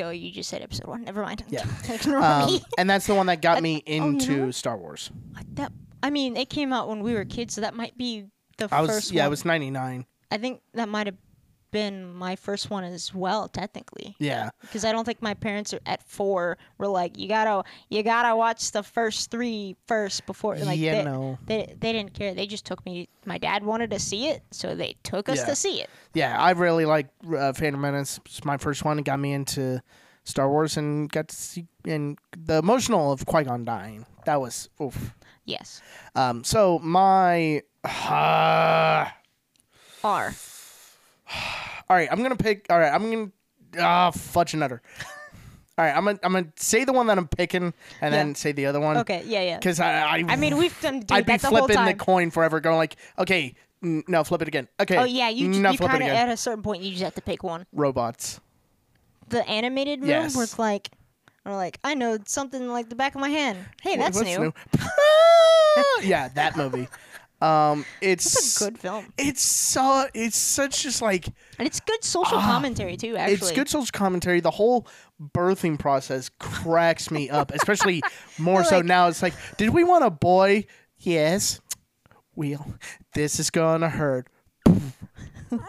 oh, 0.00 0.08
you 0.10 0.30
just 0.32 0.48
said 0.48 0.62
episode 0.62 0.86
one. 0.86 1.02
Never 1.04 1.20
mind. 1.22 1.44
Yeah. 1.48 1.66
Um, 2.06 2.58
and 2.78 2.88
that's 2.88 3.06
the 3.06 3.14
one 3.14 3.26
that 3.26 3.42
got 3.42 3.62
me 3.68 3.82
oh, 3.86 3.90
into? 3.92 4.52
Star 4.52 4.78
Wars. 4.78 5.10
That 5.54 5.70
I 6.02 6.08
mean, 6.10 6.36
it 6.36 6.48
came 6.48 6.72
out 6.72 6.88
when 6.88 7.00
we 7.00 7.12
were 7.12 7.24
kids, 7.26 7.54
so 7.54 7.60
that 7.60 7.74
might 7.74 7.98
be 7.98 8.24
the 8.56 8.68
I 8.72 8.80
was 8.80 8.90
first. 8.90 9.12
yeah, 9.12 9.22
one. 9.24 9.26
it 9.26 9.30
was 9.30 9.44
'99. 9.44 10.06
I 10.30 10.38
think 10.38 10.62
that 10.74 10.88
might 10.88 11.06
have 11.08 11.16
been 11.76 12.14
my 12.14 12.36
first 12.36 12.70
one 12.70 12.84
as 12.84 13.14
well, 13.14 13.48
technically. 13.48 14.16
Yeah, 14.18 14.48
Because 14.62 14.82
I 14.82 14.92
don't 14.92 15.04
think 15.04 15.20
my 15.20 15.34
parents 15.34 15.74
are 15.74 15.80
at 15.84 16.02
four 16.02 16.56
were 16.78 16.88
like, 16.88 17.18
you 17.18 17.28
gotta, 17.28 17.68
you 17.90 18.02
gotta 18.02 18.34
watch 18.34 18.70
the 18.72 18.82
first 18.82 19.30
three 19.30 19.76
first 19.86 20.24
before. 20.24 20.56
Like, 20.56 20.78
yeah, 20.78 20.94
they, 20.98 21.04
no, 21.04 21.38
they, 21.44 21.74
they 21.78 21.92
didn't 21.92 22.14
care. 22.14 22.32
They 22.34 22.46
just 22.46 22.64
took 22.64 22.82
me. 22.86 23.08
My 23.26 23.36
dad 23.36 23.62
wanted 23.62 23.90
to 23.90 23.98
see 23.98 24.28
it, 24.28 24.42
so 24.50 24.74
they 24.74 24.96
took 25.02 25.28
us 25.28 25.38
Yeah. 25.40 25.44
to 25.44 25.54
see 25.54 25.80
it. 25.82 25.90
yeah. 26.14 26.40
I 26.40 26.52
really 26.52 26.86
like 26.86 27.08
uh, 27.36 27.52
Phantom 27.52 27.78
Menace. 27.80 28.18
It's 28.24 28.42
my 28.44 28.56
first 28.56 28.82
one. 28.84 28.98
It 28.98 29.04
got 29.04 29.20
me 29.20 29.32
into 29.34 29.82
Star 30.24 30.48
Wars 30.48 30.78
and 30.78 31.12
got 31.12 31.28
to 31.28 31.36
see 31.36 31.66
and 31.84 32.18
the 32.36 32.56
emotional 32.56 33.12
of 33.12 33.26
Qui 33.26 33.44
Gon 33.44 33.66
dying. 33.66 34.06
That 34.24 34.40
was 34.40 34.70
oof. 34.80 35.14
Yes. 35.44 35.82
Um, 36.14 36.42
so 36.42 36.78
my. 36.78 37.60
Uh, 37.84 39.08
R. 40.04 40.32
all 41.88 41.96
right, 41.96 42.08
I'm 42.10 42.22
gonna 42.22 42.36
pick. 42.36 42.66
All 42.70 42.78
right, 42.78 42.92
I'm 42.92 43.10
gonna. 43.10 43.30
Ah, 43.78 44.10
fudge 44.10 44.54
another. 44.54 44.82
All 45.78 45.84
right, 45.84 45.94
I'm 45.94 46.04
gonna 46.06 46.18
I'm 46.22 46.32
gonna 46.32 46.52
say 46.56 46.84
the 46.84 46.92
one 46.92 47.06
that 47.08 47.18
I'm 47.18 47.28
picking, 47.28 47.74
and 48.00 48.14
then 48.14 48.34
say 48.34 48.52
the 48.52 48.64
other 48.66 48.80
one. 48.80 48.96
Okay. 48.98 49.22
Yeah. 49.26 49.42
Yeah. 49.42 49.58
Because 49.58 49.78
I, 49.78 49.92
I, 49.92 50.24
I 50.28 50.36
mean, 50.36 50.56
we've 50.56 50.78
done 50.80 51.00
dude, 51.00 51.12
I'd 51.12 51.26
be 51.26 51.36
the 51.36 51.48
whole 51.48 51.58
flipping 51.58 51.76
the 51.76 51.90
time. 51.90 51.98
coin 51.98 52.30
forever, 52.30 52.60
going 52.60 52.78
like, 52.78 52.96
okay, 53.18 53.54
n- 53.84 54.02
no, 54.08 54.24
flip 54.24 54.40
it 54.40 54.48
again. 54.48 54.68
Okay. 54.80 54.96
Oh 54.96 55.04
yeah, 55.04 55.28
you 55.28 55.48
no, 55.48 55.72
you 55.72 55.76
flip 55.76 55.90
kind 55.90 56.02
it 56.02 56.06
of 56.06 56.12
again. 56.12 56.28
at 56.28 56.32
a 56.32 56.36
certain 56.38 56.62
point 56.62 56.82
you 56.82 56.92
just 56.92 57.02
have 57.02 57.14
to 57.16 57.20
pick 57.20 57.42
one. 57.42 57.66
Robots. 57.74 58.40
The 59.28 59.46
animated 59.46 60.00
room 60.00 60.08
Yes. 60.08 60.40
it's 60.40 60.58
like, 60.58 60.88
or 61.44 61.52
like 61.54 61.78
I 61.84 61.92
know 61.94 62.16
something 62.24 62.68
like 62.68 62.88
the 62.88 62.96
back 62.96 63.14
of 63.14 63.20
my 63.20 63.28
hand. 63.28 63.58
Hey, 63.82 63.96
that's 63.98 64.16
What's 64.16 64.30
new. 64.38 64.54
yeah, 66.02 66.28
that 66.28 66.56
movie. 66.56 66.88
Um, 67.40 67.84
it's 68.00 68.24
It's 68.34 68.60
a 68.62 68.64
good 68.70 68.78
film, 68.78 69.12
It's 69.18 69.42
so 69.42 70.06
it's 70.14 70.38
such 70.38 70.82
just 70.82 71.02
like 71.02 71.26
and 71.58 71.66
it's 71.68 71.80
good 71.80 72.02
social 72.02 72.38
commentary 72.40 72.96
too. 72.96 73.16
Actually, 73.16 73.34
Ah, 73.34 73.36
it's 73.36 73.52
good 73.52 73.68
social 73.68 73.90
commentary. 73.92 74.40
The 74.40 74.50
whole 74.50 74.86
birthing 75.20 75.78
process 75.78 76.30
cracks 76.38 77.10
me 77.10 77.28
up, 77.28 77.52
especially 77.52 78.02
more 78.38 78.64
so 78.64 78.76
Like- 78.76 78.86
now. 78.86 79.08
It's 79.08 79.22
like, 79.22 79.34
did 79.58 79.70
we 79.70 79.84
want 79.84 80.04
a 80.04 80.10
boy? 80.10 80.64
Yes. 80.98 81.60
Well, 82.34 82.74
this 83.14 83.38
is 83.38 83.50
gonna 83.50 83.90
hurt. 83.90 84.28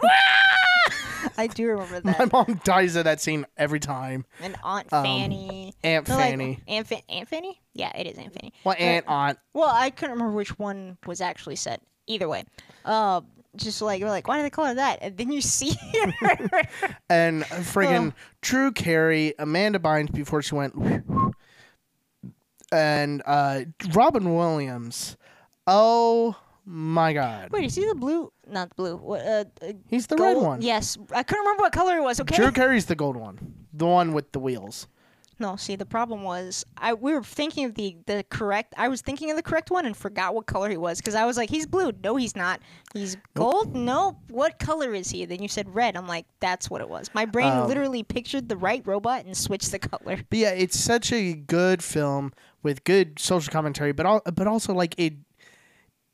I 1.36 1.46
do 1.48 1.66
remember 1.68 2.00
that. 2.00 2.18
My 2.18 2.24
mom 2.32 2.60
dies 2.64 2.96
at 2.96 3.04
that 3.04 3.20
scene 3.20 3.44
every 3.56 3.80
time. 3.80 4.24
And 4.40 4.56
Aunt 4.62 4.92
Um, 4.92 5.04
Fanny. 5.04 5.74
Aunt 5.84 6.08
like, 6.08 6.18
Fanny. 6.18 6.60
Aunt, 6.68 6.86
Fa- 6.86 7.02
Aunt 7.10 7.28
Fanny? 7.28 7.60
Yeah, 7.74 7.96
it 7.96 8.06
is 8.06 8.18
Aunt 8.18 8.32
Fanny. 8.32 8.52
Well, 8.64 8.76
aunt, 8.78 9.04
aunt. 9.08 9.38
Well, 9.52 9.70
I 9.72 9.90
couldn't 9.90 10.12
remember 10.12 10.34
which 10.34 10.58
one 10.58 10.96
was 11.06 11.20
actually 11.20 11.56
said. 11.56 11.80
Either 12.06 12.28
way, 12.28 12.44
uh, 12.86 13.20
just 13.56 13.82
like 13.82 14.00
you're 14.00 14.08
like, 14.08 14.26
why 14.26 14.36
do 14.38 14.42
they 14.42 14.48
call 14.50 14.64
her 14.64 14.74
that? 14.74 15.00
And 15.02 15.16
then 15.18 15.30
you 15.30 15.42
see 15.42 15.76
her. 16.20 16.62
and 17.10 17.42
friggin' 17.44 18.14
Drew 18.40 18.72
Carey, 18.72 19.34
Amanda 19.38 19.78
Bynes 19.78 20.10
before 20.12 20.40
she 20.42 20.54
went, 20.54 20.74
and 22.72 23.22
uh, 23.26 23.60
Robin 23.92 24.34
Williams. 24.34 25.16
Oh 25.66 26.36
my 26.70 27.14
God, 27.14 27.50
Wait, 27.50 27.64
is 27.64 27.74
he 27.74 27.86
the 27.86 27.94
blue? 27.94 28.30
Not 28.46 28.68
the 28.68 28.74
blue. 28.74 28.96
What? 28.96 29.20
Uh, 29.22 29.44
uh, 29.62 29.72
he's 29.88 30.06
the 30.06 30.16
red 30.16 30.34
gold- 30.34 30.46
one. 30.46 30.62
Yes, 30.62 30.98
I 31.14 31.22
couldn't 31.22 31.40
remember 31.44 31.62
what 31.62 31.72
color 31.72 31.96
it 31.96 32.02
was. 32.02 32.20
Okay. 32.20 32.36
Drew 32.36 32.52
Carey's 32.52 32.84
the 32.86 32.94
gold 32.94 33.16
one, 33.16 33.54
the 33.72 33.86
one 33.86 34.12
with 34.12 34.32
the 34.32 34.38
wheels. 34.38 34.86
No, 35.40 35.54
see, 35.54 35.76
the 35.76 35.86
problem 35.86 36.24
was 36.24 36.66
I 36.76 36.94
we 36.94 37.14
were 37.14 37.22
thinking 37.22 37.64
of 37.64 37.74
the 37.76 37.96
the 38.06 38.24
correct. 38.28 38.74
I 38.76 38.88
was 38.88 39.00
thinking 39.02 39.30
of 39.30 39.36
the 39.36 39.42
correct 39.42 39.70
one 39.70 39.86
and 39.86 39.96
forgot 39.96 40.34
what 40.34 40.46
color 40.46 40.68
he 40.68 40.76
was 40.76 40.98
because 40.98 41.14
I 41.14 41.24
was 41.26 41.36
like, 41.36 41.48
he's 41.48 41.64
blue. 41.64 41.92
No, 42.02 42.16
he's 42.16 42.34
not. 42.34 42.60
He's 42.92 43.16
gold. 43.34 43.74
Nope. 43.74 44.16
What 44.30 44.58
color 44.58 44.92
is 44.92 45.10
he? 45.10 45.24
Then 45.26 45.40
you 45.40 45.46
said 45.48 45.72
red. 45.72 45.96
I'm 45.96 46.08
like, 46.08 46.26
that's 46.40 46.68
what 46.68 46.80
it 46.80 46.88
was. 46.88 47.08
My 47.14 47.24
brain 47.24 47.52
Um, 47.52 47.68
literally 47.68 48.02
pictured 48.02 48.48
the 48.48 48.56
right 48.56 48.84
robot 48.84 49.26
and 49.26 49.36
switched 49.36 49.70
the 49.70 49.78
color. 49.78 50.18
But 50.28 50.38
yeah, 50.38 50.50
it's 50.50 50.78
such 50.78 51.12
a 51.12 51.34
good 51.34 51.84
film 51.84 52.32
with 52.64 52.82
good 52.82 53.20
social 53.20 53.52
commentary, 53.52 53.92
but 53.92 54.06
all, 54.06 54.22
but 54.34 54.48
also 54.48 54.74
like 54.74 54.96
it, 54.98 55.14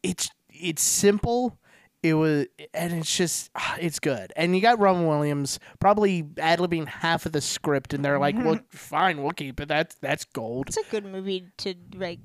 it's 0.03 0.29
it's 0.55 0.83
simple. 0.83 1.59
It 2.03 2.15
was, 2.15 2.47
and 2.75 2.93
it's 2.93 3.17
just, 3.17 3.51
ah, 3.55 3.77
it's 3.81 3.99
good. 3.99 4.31
And 4.37 4.55
you 4.55 4.61
got 4.61 4.79
Robin 4.79 5.07
Williams 5.07 5.59
probably 5.81 6.23
ad 6.39 6.59
libbing 6.59 6.87
half 6.87 7.25
of 7.25 7.33
the 7.33 7.41
script, 7.41 7.95
and 7.95 8.05
they're 8.05 8.19
like, 8.19 8.37
"Well, 8.37 8.61
fine, 8.69 9.23
we'll 9.23 9.33
keep 9.33 9.59
it. 9.59 9.69
That's 9.69 9.95
that's 9.97 10.25
gold." 10.27 10.69
It's 10.69 10.77
a 10.77 10.83
good 10.91 11.07
movie 11.07 11.47
to 11.59 11.75
like, 11.95 12.19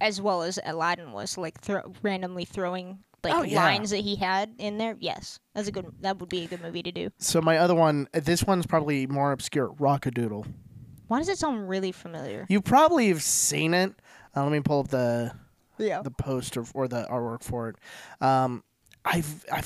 as 0.00 0.20
well 0.20 0.42
as 0.42 0.58
Aladdin 0.64 1.12
was 1.12 1.38
like 1.38 1.60
throw, 1.60 1.82
randomly 2.02 2.44
throwing 2.44 2.98
like 3.22 3.32
Oh, 3.32 3.42
yeah. 3.42 3.62
lines 3.64 3.90
that 3.90 3.98
he 3.98 4.16
had 4.16 4.52
in 4.58 4.76
there. 4.78 4.96
Yes, 4.98 5.38
that's 5.54 5.68
a 5.68 5.72
good. 5.72 5.86
That 6.00 6.18
would 6.18 6.28
be 6.28 6.42
a 6.42 6.48
good 6.48 6.62
movie 6.62 6.82
to 6.82 6.90
do. 6.90 7.10
So 7.18 7.40
my 7.40 7.58
other 7.58 7.76
one, 7.76 8.08
this 8.12 8.42
one's 8.42 8.66
probably 8.66 9.06
more 9.06 9.30
obscure. 9.30 9.68
Rockadoodle. 9.74 10.52
Why 11.06 11.18
does 11.20 11.28
it 11.28 11.38
sound 11.38 11.68
really 11.68 11.92
familiar? 11.92 12.44
You 12.48 12.60
probably 12.60 13.06
have 13.08 13.22
seen 13.22 13.72
it. 13.72 13.94
Uh, 14.36 14.42
let 14.42 14.50
me 14.50 14.58
pull 14.58 14.80
up 14.80 14.88
the 14.88 15.30
Yeah. 15.78 16.02
the 16.02 16.10
poster 16.10 16.64
or 16.74 16.88
the 16.88 17.06
artwork 17.10 17.42
for 17.42 17.68
it. 17.68 17.76
Um, 18.20 18.62
I've 19.04 19.44
I 19.52 19.62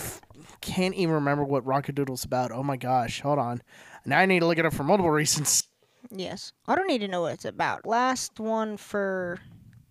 can't 0.60 0.94
even 0.94 1.14
remember 1.14 1.44
what 1.44 1.64
Rocket 1.64 1.94
Rockadoodle's 1.94 2.24
about. 2.24 2.52
Oh 2.52 2.62
my 2.62 2.76
gosh, 2.76 3.20
hold 3.20 3.38
on. 3.38 3.62
Now 4.04 4.18
I 4.18 4.26
need 4.26 4.40
to 4.40 4.46
look 4.46 4.58
it 4.58 4.66
up 4.66 4.74
for 4.74 4.84
multiple 4.84 5.10
reasons. 5.22 5.64
Yes. 6.10 6.52
I 6.66 6.74
don't 6.74 6.86
need 6.88 6.98
to 7.00 7.08
know 7.08 7.22
what 7.22 7.34
it's 7.34 7.44
about. 7.44 7.86
Last 7.86 8.40
one 8.40 8.76
for 8.76 9.38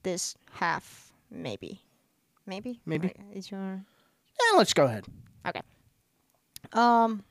this 0.03 0.35
half, 0.51 1.11
maybe. 1.31 1.81
Maybe? 2.45 2.79
Maybe. 2.85 3.07
Right, 3.07 3.37
Is 3.37 3.49
your 3.51 3.59
Yeah, 3.59 4.57
let's 4.57 4.73
go 4.73 4.85
ahead. 4.85 5.05
Okay. 5.47 5.61
Um 6.73 7.23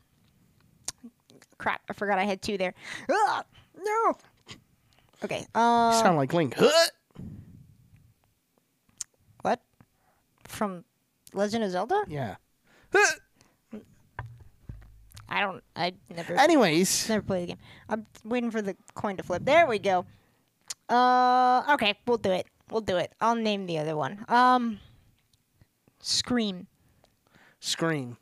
crap, 1.59 1.83
I 1.91 1.93
forgot 1.93 2.19
I 2.19 2.25
had 2.25 2.41
two 2.41 2.57
there. 2.57 2.73
Ah, 3.11 3.45
no. 3.77 4.15
Okay. 5.25 5.41
You 5.41 5.47
Uh 5.61 5.93
sound 6.03 6.17
like 6.17 6.33
Link. 6.33 6.55
Huh? 6.57 6.71
what? 9.43 9.61
From 10.49 10.85
Legend 11.33 11.63
of 11.65 11.71
Zelda? 11.71 12.03
Yeah. 12.09 12.37
I 15.29 15.41
don't 15.41 15.63
I 15.77 15.93
never 16.15 16.35
Anyways, 16.35 17.09
never 17.09 17.23
played 17.23 17.43
the 17.43 17.47
game. 17.49 17.59
I'm 17.89 18.07
waiting 18.25 18.51
for 18.51 18.63
the 18.63 18.75
coin 18.95 19.17
to 19.19 19.23
flip. 19.23 19.45
There 19.45 19.67
we 19.67 19.79
go. 19.79 20.07
Uh 20.89 21.65
okay, 21.75 21.95
we'll 22.07 22.17
do 22.19 22.31
it. 22.33 22.47
We'll 22.71 22.81
do 22.81 22.97
it. 22.97 23.13
I'll 23.21 23.35
name 23.35 23.67
the 23.67 23.79
other 23.79 23.95
one. 23.97 24.25
Um 24.29 24.81
Scream. 26.01 26.67
Scream. 27.61 28.17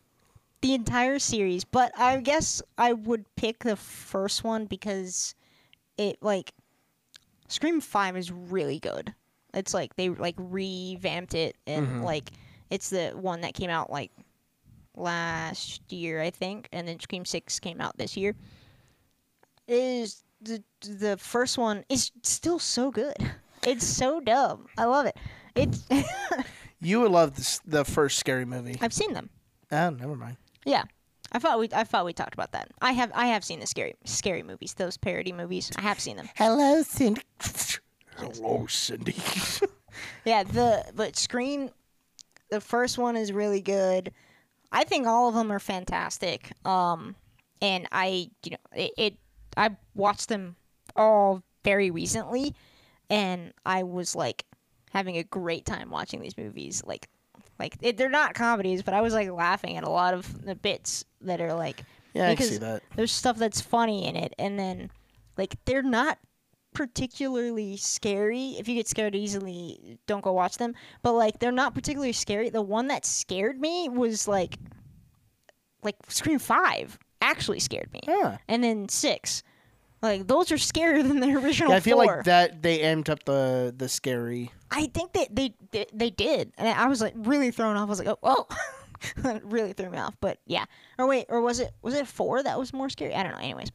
the 0.62 0.74
entire 0.74 1.18
series, 1.20 1.62
but 1.64 1.92
I 1.96 2.18
guess 2.20 2.60
I 2.76 2.92
would 2.92 3.24
pick 3.36 3.60
the 3.62 3.76
first 3.76 4.42
one 4.42 4.66
because 4.66 5.34
it 5.96 6.18
like 6.22 6.52
Scream 7.48 7.80
5 7.80 8.16
is 8.16 8.32
really 8.32 8.80
good. 8.80 9.14
It's 9.56 9.74
like 9.74 9.96
they 9.96 10.10
like 10.10 10.36
revamped 10.38 11.34
it 11.34 11.56
and 11.66 11.86
mm-hmm. 11.86 12.02
like 12.02 12.30
it's 12.70 12.90
the 12.90 13.10
one 13.10 13.40
that 13.40 13.54
came 13.54 13.70
out 13.70 13.90
like 13.90 14.12
last 14.96 15.92
year, 15.92 16.20
I 16.20 16.30
think, 16.30 16.68
and 16.72 16.86
then 16.86 17.00
Scream 17.00 17.24
6 17.24 17.60
came 17.60 17.80
out 17.80 17.96
this 17.96 18.16
year. 18.16 18.34
Is 19.66 20.22
the 20.40 20.62
the 20.82 21.16
first 21.16 21.58
one 21.58 21.84
is 21.88 22.12
still 22.22 22.58
so 22.58 22.90
good. 22.90 23.16
It's 23.66 23.84
so 23.84 24.20
dumb. 24.20 24.66
I 24.78 24.84
love 24.84 25.06
it. 25.06 25.16
It's 25.56 25.84
You 26.80 27.00
would 27.00 27.10
love 27.10 27.34
this, 27.34 27.60
the 27.66 27.84
first 27.84 28.18
scary 28.18 28.44
movie. 28.44 28.76
I've 28.80 28.92
seen 28.92 29.12
them. 29.12 29.30
Oh, 29.72 29.90
never 29.90 30.14
mind. 30.14 30.36
Yeah. 30.64 30.84
I 31.32 31.38
thought 31.38 31.58
we 31.58 31.68
I 31.72 31.82
thought 31.84 32.04
we 32.04 32.12
talked 32.12 32.34
about 32.34 32.52
that. 32.52 32.70
I 32.80 32.92
have 32.92 33.10
I 33.14 33.26
have 33.26 33.44
seen 33.44 33.58
the 33.58 33.66
scary 33.66 33.94
scary 34.04 34.42
movies, 34.42 34.74
those 34.74 34.96
parody 34.96 35.32
movies. 35.32 35.72
I 35.76 35.80
have 35.80 35.98
seen 35.98 36.16
them. 36.16 36.28
Hello, 36.36 36.82
Cindy. 36.82 37.22
Hello, 38.16 38.66
Cindy. 38.68 39.14
Yeah, 40.24 40.42
the 40.42 40.84
but 40.94 41.16
Scream 41.16 41.70
the 42.50 42.60
first 42.60 42.98
one 42.98 43.16
is 43.16 43.32
really 43.32 43.60
good. 43.60 44.12
I 44.70 44.84
think 44.84 45.06
all 45.06 45.28
of 45.28 45.34
them 45.34 45.50
are 45.50 45.58
fantastic. 45.58 46.52
Um 46.66 47.14
and 47.62 47.88
I 47.92 48.28
you 48.44 48.50
know 48.52 48.56
it, 48.74 48.90
it 48.98 49.16
I 49.56 49.76
watched 49.94 50.28
them 50.28 50.56
all 50.94 51.42
very 51.64 51.90
recently 51.90 52.54
and 53.08 53.54
I 53.64 53.84
was 53.84 54.14
like 54.14 54.44
having 54.90 55.16
a 55.16 55.24
great 55.24 55.64
time 55.64 55.90
watching 55.90 56.20
these 56.20 56.36
movies 56.36 56.82
like 56.84 57.08
like 57.58 57.76
it, 57.80 57.96
they're 57.96 58.10
not 58.10 58.34
comedies, 58.34 58.82
but 58.82 58.92
I 58.92 59.00
was 59.00 59.14
like 59.14 59.30
laughing 59.30 59.76
at 59.78 59.84
a 59.84 59.88
lot 59.88 60.12
of 60.12 60.44
the 60.44 60.54
bits 60.54 61.04
that 61.22 61.40
are 61.40 61.54
like 61.54 61.82
yeah, 62.12 62.28
I 62.28 62.34
see 62.34 62.58
that. 62.58 62.82
there's 62.96 63.12
stuff 63.12 63.38
that's 63.38 63.60
funny 63.60 64.06
in 64.06 64.16
it 64.16 64.34
and 64.38 64.58
then 64.58 64.90
like 65.38 65.56
they're 65.64 65.82
not 65.82 66.18
particularly 66.76 67.74
scary 67.78 68.50
if 68.58 68.68
you 68.68 68.74
get 68.74 68.86
scared 68.86 69.14
easily 69.14 69.98
don't 70.06 70.20
go 70.20 70.30
watch 70.30 70.58
them 70.58 70.74
but 71.02 71.12
like 71.12 71.38
they're 71.38 71.50
not 71.50 71.74
particularly 71.74 72.12
scary 72.12 72.50
the 72.50 72.60
one 72.60 72.88
that 72.88 73.06
scared 73.06 73.58
me 73.58 73.88
was 73.88 74.28
like 74.28 74.58
like 75.82 75.96
scream 76.08 76.38
5 76.38 76.98
actually 77.22 77.60
scared 77.60 77.90
me 77.94 78.00
Yeah. 78.06 78.36
and 78.46 78.62
then 78.62 78.90
6 78.90 79.42
like 80.02 80.26
those 80.26 80.52
are 80.52 80.56
scarier 80.56 81.02
than 81.08 81.20
the 81.20 81.32
original 81.34 81.70
Yeah, 81.70 81.78
I 81.78 81.80
feel 81.80 81.96
four. 81.96 82.16
like 82.16 82.24
that 82.26 82.60
they 82.62 82.80
amped 82.80 83.08
up 83.08 83.24
the 83.24 83.74
the 83.74 83.88
scary. 83.88 84.50
I 84.70 84.86
think 84.88 85.14
that 85.14 85.34
they, 85.34 85.54
they 85.70 85.86
they 85.94 86.10
did, 86.10 86.52
and 86.58 86.68
I 86.68 86.86
was 86.88 87.00
like 87.00 87.14
really 87.16 87.50
thrown 87.50 87.76
off. 87.76 87.86
I 87.86 87.90
was 87.90 87.98
like, 88.00 88.08
oh, 88.08 88.18
oh. 88.22 88.46
whoa, 89.22 89.40
really 89.44 89.72
threw 89.72 89.88
me 89.88 89.96
off. 89.98 90.14
But 90.20 90.38
yeah, 90.46 90.64
or 90.98 91.06
wait, 91.06 91.26
or 91.30 91.40
was 91.40 91.60
it 91.60 91.72
was 91.82 91.94
it 91.94 92.06
four 92.06 92.42
that 92.42 92.58
was 92.58 92.74
more 92.74 92.90
scary? 92.90 93.14
I 93.14 93.22
don't 93.22 93.32
know. 93.32 93.38
Anyways, 93.38 93.70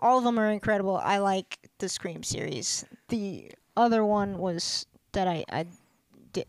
all 0.00 0.18
of 0.18 0.24
them 0.24 0.38
are 0.38 0.50
incredible. 0.50 0.96
I 0.96 1.18
like 1.18 1.58
the 1.78 1.88
Scream 1.88 2.22
series. 2.22 2.84
The 3.08 3.50
other 3.76 4.04
one 4.04 4.38
was 4.38 4.86
that 5.12 5.28
I 5.28 5.66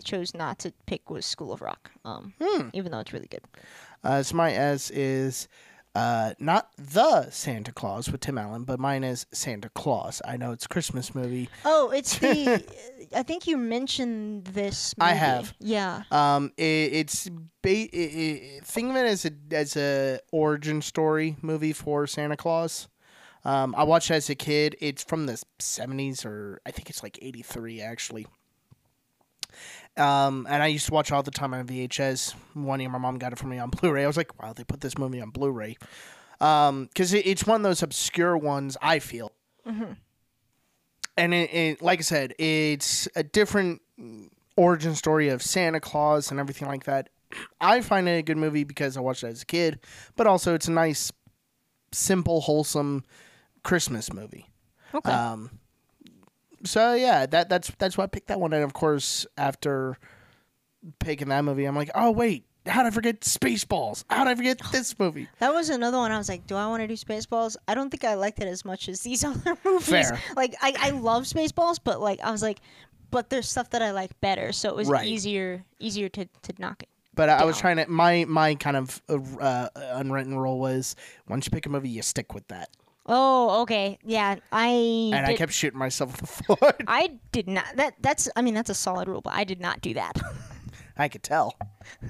chose 0.03 0.33
not 0.33 0.60
to 0.60 0.73
pick 0.86 1.10
was 1.10 1.25
School 1.25 1.53
of 1.53 1.62
Rock. 1.62 1.91
Um, 2.03 2.33
even 2.73 2.91
though 2.91 2.99
it's 2.99 3.13
really 3.13 3.27
good. 3.27 3.41
Uh, 4.03 4.23
so 4.23 4.36
my 4.36 4.51
S 4.53 4.89
is 4.89 5.47
uh, 5.95 6.33
not 6.39 6.69
the 6.77 7.29
Santa 7.31 7.71
Claus 7.71 8.12
with 8.12 8.21
Tim 8.21 8.38
Allen, 8.38 8.63
but 8.63 8.79
mine 8.79 9.03
is 9.03 9.25
Santa 9.31 9.69
Claus. 9.69 10.21
I 10.25 10.38
know 10.38 10.51
it's 10.51 10.65
a 10.65 10.69
Christmas 10.69 11.15
movie. 11.15 11.49
Oh, 11.65 11.89
it's 11.89 12.19
the. 12.19 12.63
I 13.15 13.23
think 13.23 13.47
you 13.47 13.57
mentioned 13.57 14.45
this. 14.45 14.93
I 14.99 15.13
have. 15.13 15.55
Yeah. 15.60 16.03
Um, 16.12 16.51
it, 16.57 16.63
it's 16.63 17.29
ba- 17.62 17.69
i 17.69 17.88
i 17.93 18.60
think 18.63 18.91
of 18.91 18.95
it 18.95 19.05
as 19.05 19.25
a 19.25 19.31
as 19.51 19.75
a 19.75 20.19
origin 20.31 20.81
story 20.81 21.36
movie 21.41 21.73
for 21.73 22.05
Santa 22.05 22.38
Claus. 22.38 22.88
Um, 23.47 23.73
I 23.77 23.83
watched 23.86 24.12
it 24.12 24.15
as 24.15 24.29
a 24.29 24.36
kid. 24.36 24.75
It's 24.81 25.05
from 25.05 25.25
the 25.25 25.41
seventies, 25.57 26.25
or 26.25 26.60
I 26.65 26.71
think 26.71 26.89
it's 26.89 27.01
like 27.01 27.17
eighty 27.21 27.41
three 27.41 27.81
actually. 27.81 28.27
Um, 29.95 30.45
and 30.49 30.62
I 30.62 30.67
used 30.67 30.86
to 30.88 30.93
watch 30.93 31.13
all 31.13 31.23
the 31.23 31.31
time 31.31 31.53
on 31.53 31.65
VHS. 31.65 32.36
One 32.53 32.81
year, 32.81 32.89
my 32.89 32.97
mom 32.97 33.17
got 33.17 33.31
it 33.31 33.39
for 33.39 33.47
me 33.47 33.57
on 33.57 33.69
Blu-ray. 33.69 34.03
I 34.03 34.07
was 34.07 34.17
like, 34.17 34.39
"Wow, 34.43 34.51
they 34.51 34.65
put 34.65 34.81
this 34.81 34.97
movie 34.97 35.21
on 35.21 35.29
Blu-ray," 35.29 35.77
because 36.39 37.13
it, 37.13 37.25
it's 37.25 37.47
one 37.47 37.62
of 37.62 37.63
those 37.63 37.81
obscure 37.81 38.36
ones. 38.38 38.75
I 38.81 38.99
feel, 38.99 39.31
and 41.15 41.33
it, 41.33 41.53
it, 41.53 41.81
like 41.81 41.99
I 41.99 42.03
said, 42.03 42.33
it's 42.38 43.07
a 43.15 43.23
different 43.23 43.81
origin 44.57 44.93
story 44.93 45.29
of 45.29 45.41
Santa 45.41 45.79
Claus 45.79 46.31
and 46.31 46.39
everything 46.39 46.67
like 46.67 46.83
that. 46.83 47.07
I 47.62 47.79
find 47.79 48.10
it 48.10 48.17
a 48.19 48.23
good 48.23 48.38
movie 48.38 48.65
because 48.65 48.97
I 48.97 48.99
watched 48.99 49.23
it 49.23 49.27
as 49.27 49.43
a 49.43 49.45
kid, 49.45 49.79
but 50.17 50.27
also 50.27 50.53
it's 50.53 50.67
a 50.67 50.71
nice, 50.71 51.13
simple, 51.93 52.41
wholesome 52.41 53.05
Christmas 53.67 54.13
movie. 54.13 54.49
Okay. 54.95 55.12
Um, 55.12 55.51
so 56.63 56.93
yeah, 56.93 57.25
that 57.25 57.49
that's 57.49 57.69
that's 57.77 57.97
why 57.97 58.06
I 58.06 58.08
picked 58.08 58.27
that 58.30 58.39
one. 58.39 58.53
And 58.53 58.63
of 58.63 58.73
course, 58.73 59.27
after 59.37 59.98
picking 61.00 61.27
that 61.29 61.44
movie, 61.44 61.65
I'm 61.65 61.75
like, 61.75 61.92
oh 61.94 62.12
wait, 62.12 62.46
how 62.65 62.83
did 62.83 62.87
I 62.87 62.92
forget 62.92 63.21
Spaceballs? 63.21 64.06
How 64.10 64.23
did 64.23 64.31
I 64.31 64.35
forget 64.35 64.62
this 64.71 64.98
movie? 64.98 65.27
That 65.39 65.54
was 65.54 65.69
another 65.69 65.98
one. 65.98 66.12
I 66.13 66.17
was 66.17 66.29
like, 66.29 66.48
do 66.48 66.56
I 66.56 66.65
want 66.67 66.81
to 66.81 66.87
do 66.87 66.94
Spaceballs? 66.96 67.58
I 67.67 67.75
don't 67.75 67.89
think 67.89 68.06
I 68.06 68.13
liked 68.13 68.39
it 68.39 68.48
as 68.48 68.63
much 68.63 68.87
as 68.87 69.02
these 69.02 69.23
other 69.31 69.58
movies. 69.65 69.87
Fair. 69.87 70.19
Like, 70.37 70.56
I, 70.62 70.73
I 70.79 70.89
love 70.92 71.23
Spaceballs, 71.23 71.79
but 71.83 72.00
like, 72.00 72.21
I 72.21 72.31
was 72.31 72.42
like, 72.42 72.60
but 73.12 73.29
there's 73.29 73.50
stuff 73.50 73.69
that 73.71 73.81
I 73.81 73.92
like 73.92 74.17
better, 74.21 74.52
so 74.54 74.69
it 74.69 74.75
was 74.75 74.87
Right. 74.89 75.06
easier 75.08 75.63
easier 75.79 76.10
to, 76.10 76.25
to 76.25 76.54
knock 76.60 76.83
it. 76.83 76.89
But 77.13 77.29
I, 77.29 77.39
I 77.39 77.44
was 77.46 77.58
trying 77.58 77.77
to 77.77 77.87
my 77.87 78.25
my 78.27 78.56
kind 78.56 78.77
of 78.77 79.02
uh, 79.10 79.69
unwritten 79.75 80.37
rule 80.37 80.60
was 80.60 80.96
once 81.27 81.46
you 81.46 81.52
pick 81.52 81.65
a 81.65 81.69
movie, 81.69 81.89
you 81.89 82.02
stick 82.02 82.33
with 82.33 82.48
that. 82.50 82.69
Oh, 83.08 83.62
okay, 83.62 83.97
yeah. 84.03 84.35
I 84.51 85.12
And 85.13 85.25
I 85.25 85.35
kept 85.35 85.53
shooting 85.53 85.79
myself 85.79 86.13
in 86.19 86.19
the 86.19 86.27
foot. 86.58 86.83
I 86.87 87.19
did 87.31 87.47
not. 87.47 87.65
That 87.75 87.95
that's. 88.01 88.29
I 88.35 88.41
mean, 88.41 88.53
that's 88.53 88.69
a 88.69 88.75
solid 88.75 89.08
rule, 89.08 89.21
but 89.21 89.33
I 89.33 89.43
did 89.43 89.62
not 89.62 89.81
do 89.81 89.93
that. 89.93 90.17
I 90.97 91.08
could 91.08 91.23
tell. 91.23 91.55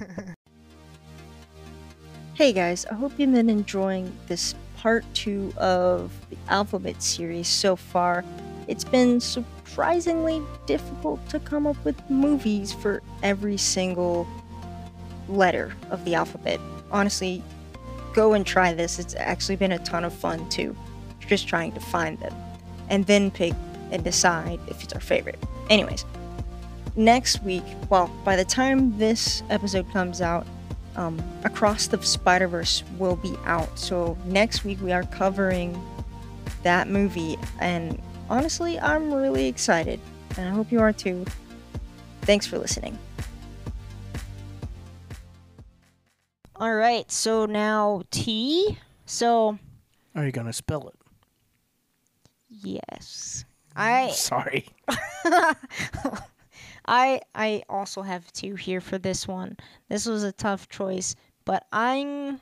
Hey 2.37 2.53
guys, 2.53 2.85
I 2.85 2.93
hope 2.93 3.13
you've 3.17 3.31
been 3.31 3.49
enjoying 3.49 4.15
this 4.27 4.53
part 4.75 5.03
two 5.15 5.51
of 5.57 6.11
the 6.29 6.37
alphabet 6.49 7.01
series 7.01 7.47
so 7.47 7.75
far. 7.75 8.23
It's 8.67 8.83
been 8.83 9.19
surprisingly 9.19 10.43
difficult 10.67 11.27
to 11.29 11.39
come 11.39 11.65
up 11.65 11.83
with 11.83 11.99
movies 12.11 12.71
for 12.71 13.01
every 13.23 13.57
single 13.57 14.27
letter 15.27 15.73
of 15.89 16.05
the 16.05 16.13
alphabet. 16.13 16.59
Honestly, 16.91 17.41
go 18.13 18.33
and 18.33 18.45
try 18.45 18.71
this. 18.71 18.99
It's 18.99 19.15
actually 19.15 19.55
been 19.55 19.71
a 19.71 19.79
ton 19.79 20.05
of 20.05 20.13
fun 20.13 20.47
too, 20.49 20.75
just 21.28 21.47
trying 21.47 21.71
to 21.73 21.80
find 21.80 22.19
them 22.19 22.34
and 22.89 23.05
then 23.05 23.30
pick 23.32 23.53
and 23.91 24.03
decide 24.03 24.59
if 24.67 24.84
it's 24.84 24.93
our 24.93 24.99
favorite. 24.99 25.38
Anyways, 25.69 26.05
next 26.95 27.43
week, 27.43 27.63
well, 27.89 28.09
by 28.25 28.36
the 28.36 28.45
time 28.45 28.97
this 28.97 29.43
episode 29.49 29.89
comes 29.91 30.21
out, 30.21 30.45
um, 30.95 31.21
Across 31.43 31.88
the 31.88 32.01
Spider 32.01 32.47
Verse 32.47 32.84
will 32.97 33.15
be 33.17 33.36
out. 33.45 33.78
So 33.78 34.17
next 34.25 34.65
week 34.65 34.82
we 34.82 34.91
are 34.91 35.03
covering 35.03 35.80
that 36.63 36.89
movie, 36.89 37.38
and 37.59 38.01
honestly, 38.30 38.80
I'm 38.80 39.13
really 39.13 39.45
excited, 39.47 39.99
and 40.38 40.49
I 40.49 40.51
hope 40.51 40.71
you 40.71 40.80
are 40.82 40.91
too. 40.91 41.23
Thanks 42.21 42.47
for 42.47 42.57
listening. 42.57 42.97
All 46.55 46.73
right, 46.73 47.09
so 47.11 47.45
now 47.45 48.01
T. 48.09 48.80
So 49.05 49.59
Are 50.15 50.25
you 50.25 50.32
gonna 50.32 50.51
spell 50.51 50.88
it? 50.88 50.96
Yes, 52.64 53.45
I 53.76 54.10
Sorry. 54.12 54.68
I 56.88 57.22
I 57.36 57.64
also 57.70 58.01
have 58.01 58.32
two 58.32 58.55
here 58.55 58.82
for 58.82 58.97
this 58.97 59.28
one. 59.28 59.58
This 59.89 60.05
was 60.05 60.24
a 60.24 60.32
tough 60.32 60.70
choice, 60.70 61.16
but 61.45 61.66
I'm 61.72 62.39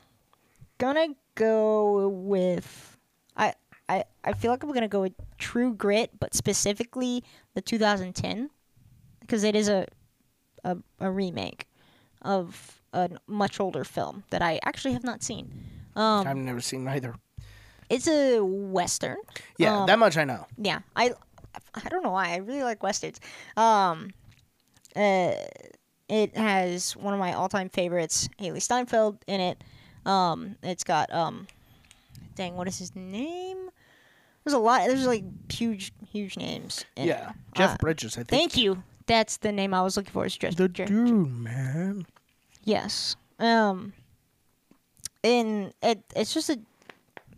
gonna 0.78 1.08
go 1.36 2.08
with 2.10 2.98
I 3.36 3.54
I 3.90 4.04
I 4.24 4.34
feel 4.34 4.52
like 4.52 4.64
I'm 4.64 4.72
gonna 4.72 4.88
go 4.88 5.02
with 5.02 5.14
True 5.38 5.74
Grit, 5.74 6.12
but 6.20 6.34
specifically 6.34 7.24
the 7.54 7.62
2010 7.62 8.50
because 9.22 9.44
it 9.44 9.56
is 9.56 9.68
a, 9.68 9.88
a 10.64 10.78
a 11.00 11.12
remake 11.12 11.68
of 12.22 12.82
a 12.94 13.10
much 13.28 13.60
older 13.60 13.84
film 13.84 14.24
that 14.30 14.42
I 14.42 14.60
actually 14.64 14.94
have 14.94 15.04
not 15.04 15.24
seen. 15.24 15.52
Um, 15.96 16.28
I've 16.28 16.38
never 16.38 16.62
seen 16.62 16.88
either. 16.88 17.16
It's 17.90 18.08
a 18.08 18.40
western. 18.42 19.18
Yeah, 19.58 19.80
Um, 19.82 19.88
that 19.88 20.00
much 20.00 20.18
I 20.18 20.24
know. 20.24 20.46
Yeah, 20.58 20.80
I 20.96 21.12
I 21.76 21.90
don't 21.90 22.04
know 22.04 22.12
why 22.12 22.30
I 22.34 22.38
really 22.38 22.64
like 22.64 22.82
westerns. 22.84 23.20
Um, 23.56 24.12
uh, 24.96 25.34
it 26.10 26.36
has 26.38 26.96
one 26.96 27.14
of 27.14 27.20
my 27.20 27.34
all-time 27.34 27.70
favorites, 27.70 28.28
Hailee 28.40 28.62
Steinfeld, 28.62 29.18
in 29.28 29.40
it. 29.42 29.64
Um, 30.06 30.56
it's 30.64 30.84
got 30.84 31.12
um, 31.14 31.48
dang, 32.36 32.56
what 32.56 32.68
is 32.68 32.78
his 32.78 32.96
name? 32.96 33.70
There's 34.44 34.54
a 34.54 34.60
lot. 34.60 34.86
There's 34.88 35.08
like 35.08 35.24
huge, 35.52 35.92
huge 36.12 36.38
names. 36.38 36.86
it. 36.96 37.06
Yeah, 37.06 37.32
Jeff 37.56 37.72
Uh, 37.72 37.78
Bridges. 37.80 38.14
I 38.16 38.24
think. 38.24 38.28
Thank 38.30 38.58
you. 38.58 38.84
That's 39.08 39.38
the 39.38 39.52
name 39.52 39.74
I 39.74 39.82
was 39.82 39.98
looking 39.98 40.12
for. 40.12 40.26
Is 40.26 40.36
Jeff. 40.38 40.56
The 40.56 40.68
Jeff- 40.70 40.88
dude, 40.88 41.30
man. 41.32 42.06
Yes. 42.64 43.16
Um. 43.40 43.94
And 45.24 45.74
it 45.82 46.04
it's 46.16 46.34
just 46.34 46.50
a 46.50 46.60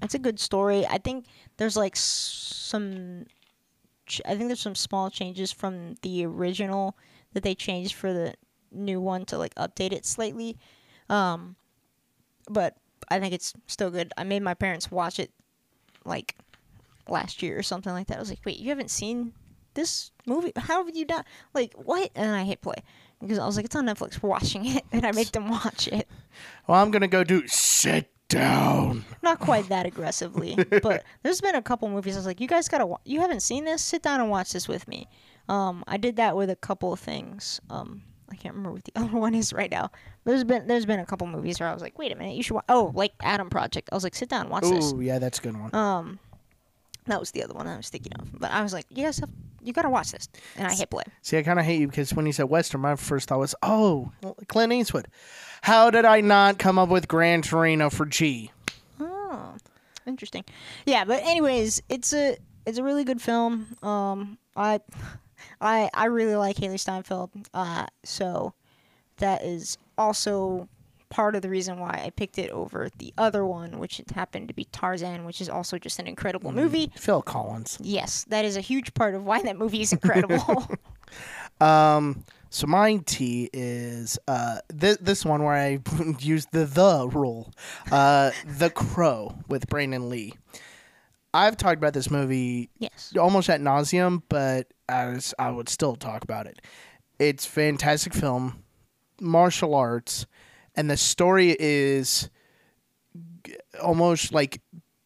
it's 0.02 0.14
a 0.16 0.20
good 0.20 0.40
story. 0.40 0.86
I 0.86 0.98
think 0.98 1.26
there's 1.58 1.78
like 1.78 1.96
some 1.96 3.26
I 4.26 4.36
think 4.36 4.48
there's 4.48 4.62
some 4.62 4.76
small 4.76 5.10
changes 5.10 5.52
from 5.52 5.96
the 6.02 6.26
original 6.26 6.98
that 7.34 7.44
they 7.44 7.56
changed 7.56 7.96
for 7.96 8.14
the 8.14 8.34
new 8.72 9.02
one 9.02 9.26
to 9.26 9.38
like 9.38 9.54
update 9.56 9.92
it 9.92 10.06
slightly. 10.06 10.58
Um 11.10 11.56
but 12.50 12.78
I 13.10 13.20
think 13.20 13.34
it's 13.34 13.54
still 13.68 13.90
good. 13.90 14.14
I 14.18 14.24
made 14.24 14.42
my 14.42 14.54
parents 14.54 14.92
watch 14.92 15.20
it 15.20 15.32
like 16.06 16.36
last 17.10 17.42
year 17.42 17.58
or 17.58 17.64
something 17.64 17.94
like 17.94 18.08
that. 18.08 18.18
I 18.18 18.20
was 18.20 18.30
like, 18.30 18.42
"Wait, 18.46 18.58
you 18.58 18.70
haven't 18.70 18.92
seen 18.92 19.34
this 19.74 20.12
movie? 20.26 20.52
How 20.56 20.86
have 20.86 20.96
you 20.96 21.06
done? 21.06 21.24
Like, 21.54 21.74
what?" 21.76 22.12
And 22.16 22.32
I 22.32 22.44
hit 22.44 22.62
play 22.62 22.76
because 23.20 23.40
I 23.40 23.46
was 23.46 23.56
like, 23.56 23.66
"It's 23.66 23.76
on 23.76 23.86
Netflix. 23.86 24.22
We're 24.22 24.30
watching 24.30 24.66
it," 24.66 24.84
and 24.92 25.06
I 25.06 25.12
made 25.12 25.28
them 25.28 25.50
watch 25.50 25.88
it. 25.88 26.08
Well, 26.68 26.82
I'm 26.82 26.92
gonna 26.92 27.08
go 27.08 27.24
do 27.24 27.48
sit 27.48 28.12
down. 28.30 29.06
Not 29.22 29.40
quite 29.40 29.70
that 29.70 29.86
aggressively, 29.86 30.56
but 30.84 31.04
there's 31.24 31.42
been 31.42 31.56
a 31.56 31.62
couple 31.62 31.88
movies. 31.90 32.16
I 32.16 32.20
was 32.20 32.26
like, 32.26 32.40
"You 32.42 32.48
guys 32.48 32.68
gotta. 32.68 32.86
Wa- 32.86 33.00
you 33.06 33.22
haven't 33.22 33.42
seen 33.42 33.66
this? 33.66 33.82
Sit 33.82 34.02
down 34.04 34.20
and 34.22 34.30
watch 34.30 34.52
this 34.54 34.68
with 34.68 34.88
me." 34.88 35.08
Um, 35.50 35.84
I 35.88 35.98
did 35.98 36.18
that 36.18 36.36
with 36.36 36.50
a 36.50 36.56
couple 36.56 36.92
of 36.92 37.00
things. 37.00 37.62
Um, 37.70 38.04
I 38.30 38.36
can't 38.36 38.54
remember 38.56 38.74
what 38.74 38.84
the 38.84 38.92
other 39.00 39.18
one 39.18 39.34
is 39.36 39.54
right 39.54 39.72
now. 39.72 39.92
There's 40.26 40.44
been 40.44 40.68
there's 40.68 40.86
been 40.86 41.00
a 41.00 41.06
couple 41.06 41.28
movies 41.28 41.60
where 41.60 41.70
I 41.70 41.74
was 41.74 41.82
like, 41.82 41.98
"Wait 41.98 42.12
a 42.12 42.16
minute, 42.16 42.36
you 42.36 42.44
should 42.44 42.56
watch." 42.56 42.66
Oh, 42.70 42.92
like 42.94 43.14
Adam 43.22 43.50
Project. 43.50 43.90
I 43.92 43.96
was 43.96 44.04
like, 44.04 44.16
"Sit 44.16 44.30
down, 44.30 44.42
and 44.42 44.50
watch 44.50 44.64
this." 44.64 44.94
Ooh, 44.94 45.02
yeah, 45.02 45.20
that's 45.20 45.40
a 45.40 45.42
good 45.42 45.58
one. 45.58 45.74
Um, 45.74 46.20
that 47.06 47.20
was 47.20 47.32
the 47.32 47.44
other 47.44 47.54
one 47.54 47.68
I 47.68 47.78
was 47.78 47.90
thinking 47.90 48.12
of. 48.20 48.38
But 48.40 48.52
I 48.52 48.62
was 48.62 48.74
like, 48.74 48.86
"You 48.90 49.06
guys 49.06 49.20
have 49.20 49.30
you 49.62 49.72
gotta 49.74 49.90
watch 49.90 50.12
this," 50.12 50.28
and 50.58 50.68
I 50.68 50.74
hit 50.74 50.90
play. 50.90 51.04
See, 51.22 51.38
I 51.38 51.44
kind 51.44 51.60
of 51.60 51.66
hate 51.66 51.80
you 51.80 51.88
because 51.88 52.14
when 52.14 52.26
you 52.26 52.34
said 52.34 52.50
Western, 52.50 52.82
my 52.82 52.96
first 52.98 53.30
thought 53.30 53.40
was, 53.40 53.56
oh, 53.64 54.12
Clint 54.48 54.74
Eastwood. 54.74 55.08
How 55.62 55.90
did 55.90 56.06
I 56.06 56.22
not 56.22 56.60
come 56.60 56.80
up 56.80 56.90
with 56.90 57.08
Gran 57.08 57.42
Torino 57.42 57.90
for 57.90 58.06
G? 58.06 58.52
Oh, 59.00 59.56
interesting. 60.06 60.46
Yeah, 60.86 61.06
but 61.06 61.24
anyways, 61.24 61.82
it's 61.90 62.14
a 62.14 62.38
it's 62.66 62.78
a 62.78 62.84
really 62.84 63.04
good 63.04 63.22
film. 63.22 63.68
Um, 63.82 64.38
I 64.56 64.80
I 65.62 65.90
I 65.94 66.06
really 66.06 66.36
like 66.36 66.58
Hailee 66.58 66.80
Steinfeld. 66.80 67.32
Uh, 67.54 67.88
so 68.04 68.54
that 69.18 69.44
is 69.44 69.78
also 69.98 70.68
part 71.10 71.36
of 71.36 71.42
the 71.42 71.50
reason 71.50 71.80
why 71.80 72.02
I 72.06 72.10
picked 72.10 72.38
it 72.38 72.50
over 72.52 72.90
the 72.98 73.14
other 73.18 73.46
one, 73.46 73.80
which 73.80 74.02
happened 74.14 74.48
to 74.50 74.54
be 74.54 74.66
Tarzan, 74.66 75.26
which 75.26 75.42
is 75.42 75.50
also 75.50 75.78
just 75.78 76.00
an 76.00 76.08
incredible 76.08 76.52
movie. 76.52 76.92
Phil 76.96 77.22
Collins. 77.22 77.78
Yes, 77.82 78.26
that 78.30 78.46
is 78.46 78.58
a 78.58 78.62
huge 78.62 78.94
part 78.94 79.16
of 79.16 79.24
why 79.24 79.42
that 79.44 79.58
movie 79.58 79.82
is 79.82 79.94
incredible. 79.94 80.68
Um, 81.60 82.24
so 82.50 82.68
my 82.68 82.98
T 83.06 83.50
is 83.52 84.20
uh 84.28 84.60
th- 84.80 85.00
this 85.02 85.26
one 85.26 85.44
where 85.44 85.56
I 85.56 85.80
used 86.20 86.52
the 86.52 86.66
the 86.66 87.10
rule, 87.12 87.52
uh, 87.92 88.32
The 88.46 88.70
Crow 88.70 89.36
with 89.48 89.68
Brandon 89.68 90.10
Lee. 90.10 90.34
I've 91.34 91.58
talked 91.58 91.78
about 91.78 91.94
this 91.94 92.10
movie 92.10 92.70
yes. 92.80 93.14
almost 93.20 93.50
at 93.50 93.62
nauseum, 93.62 94.22
but 94.30 94.68
as 94.88 95.34
I 95.38 95.52
would 95.52 95.70
still 95.70 95.96
talk 95.96 96.24
about 96.24 96.48
it. 96.48 96.62
It's 97.20 97.46
fantastic 97.46 98.14
film, 98.14 98.64
martial 99.20 99.76
arts, 99.76 100.26
and 100.78 100.90
the 100.90 100.96
story 100.98 101.56
is 101.60 102.30
almost 103.82 104.32
like 104.34 104.62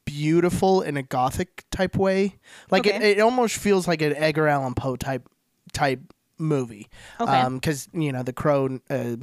beautiful 0.06 0.82
in 0.82 0.98
a 0.98 1.04
gothic 1.04 1.64
type 1.72 1.96
way. 1.96 2.38
Like 2.70 2.86
it, 2.86 2.96
Okay. 2.96 3.12
it 3.12 3.20
almost 3.20 3.58
feels 3.58 3.88
like 3.88 4.02
an 4.02 4.16
Edgar 4.16 4.48
Allan 4.48 4.74
Poe 4.74 4.96
type 4.96 5.28
type 5.74 6.02
movie. 6.38 6.90
Okay. 7.20 7.48
because 7.50 7.88
you 7.94 8.12
know 8.12 8.24
the 8.24 8.34
crow, 8.34 8.80
uh, 8.90 9.16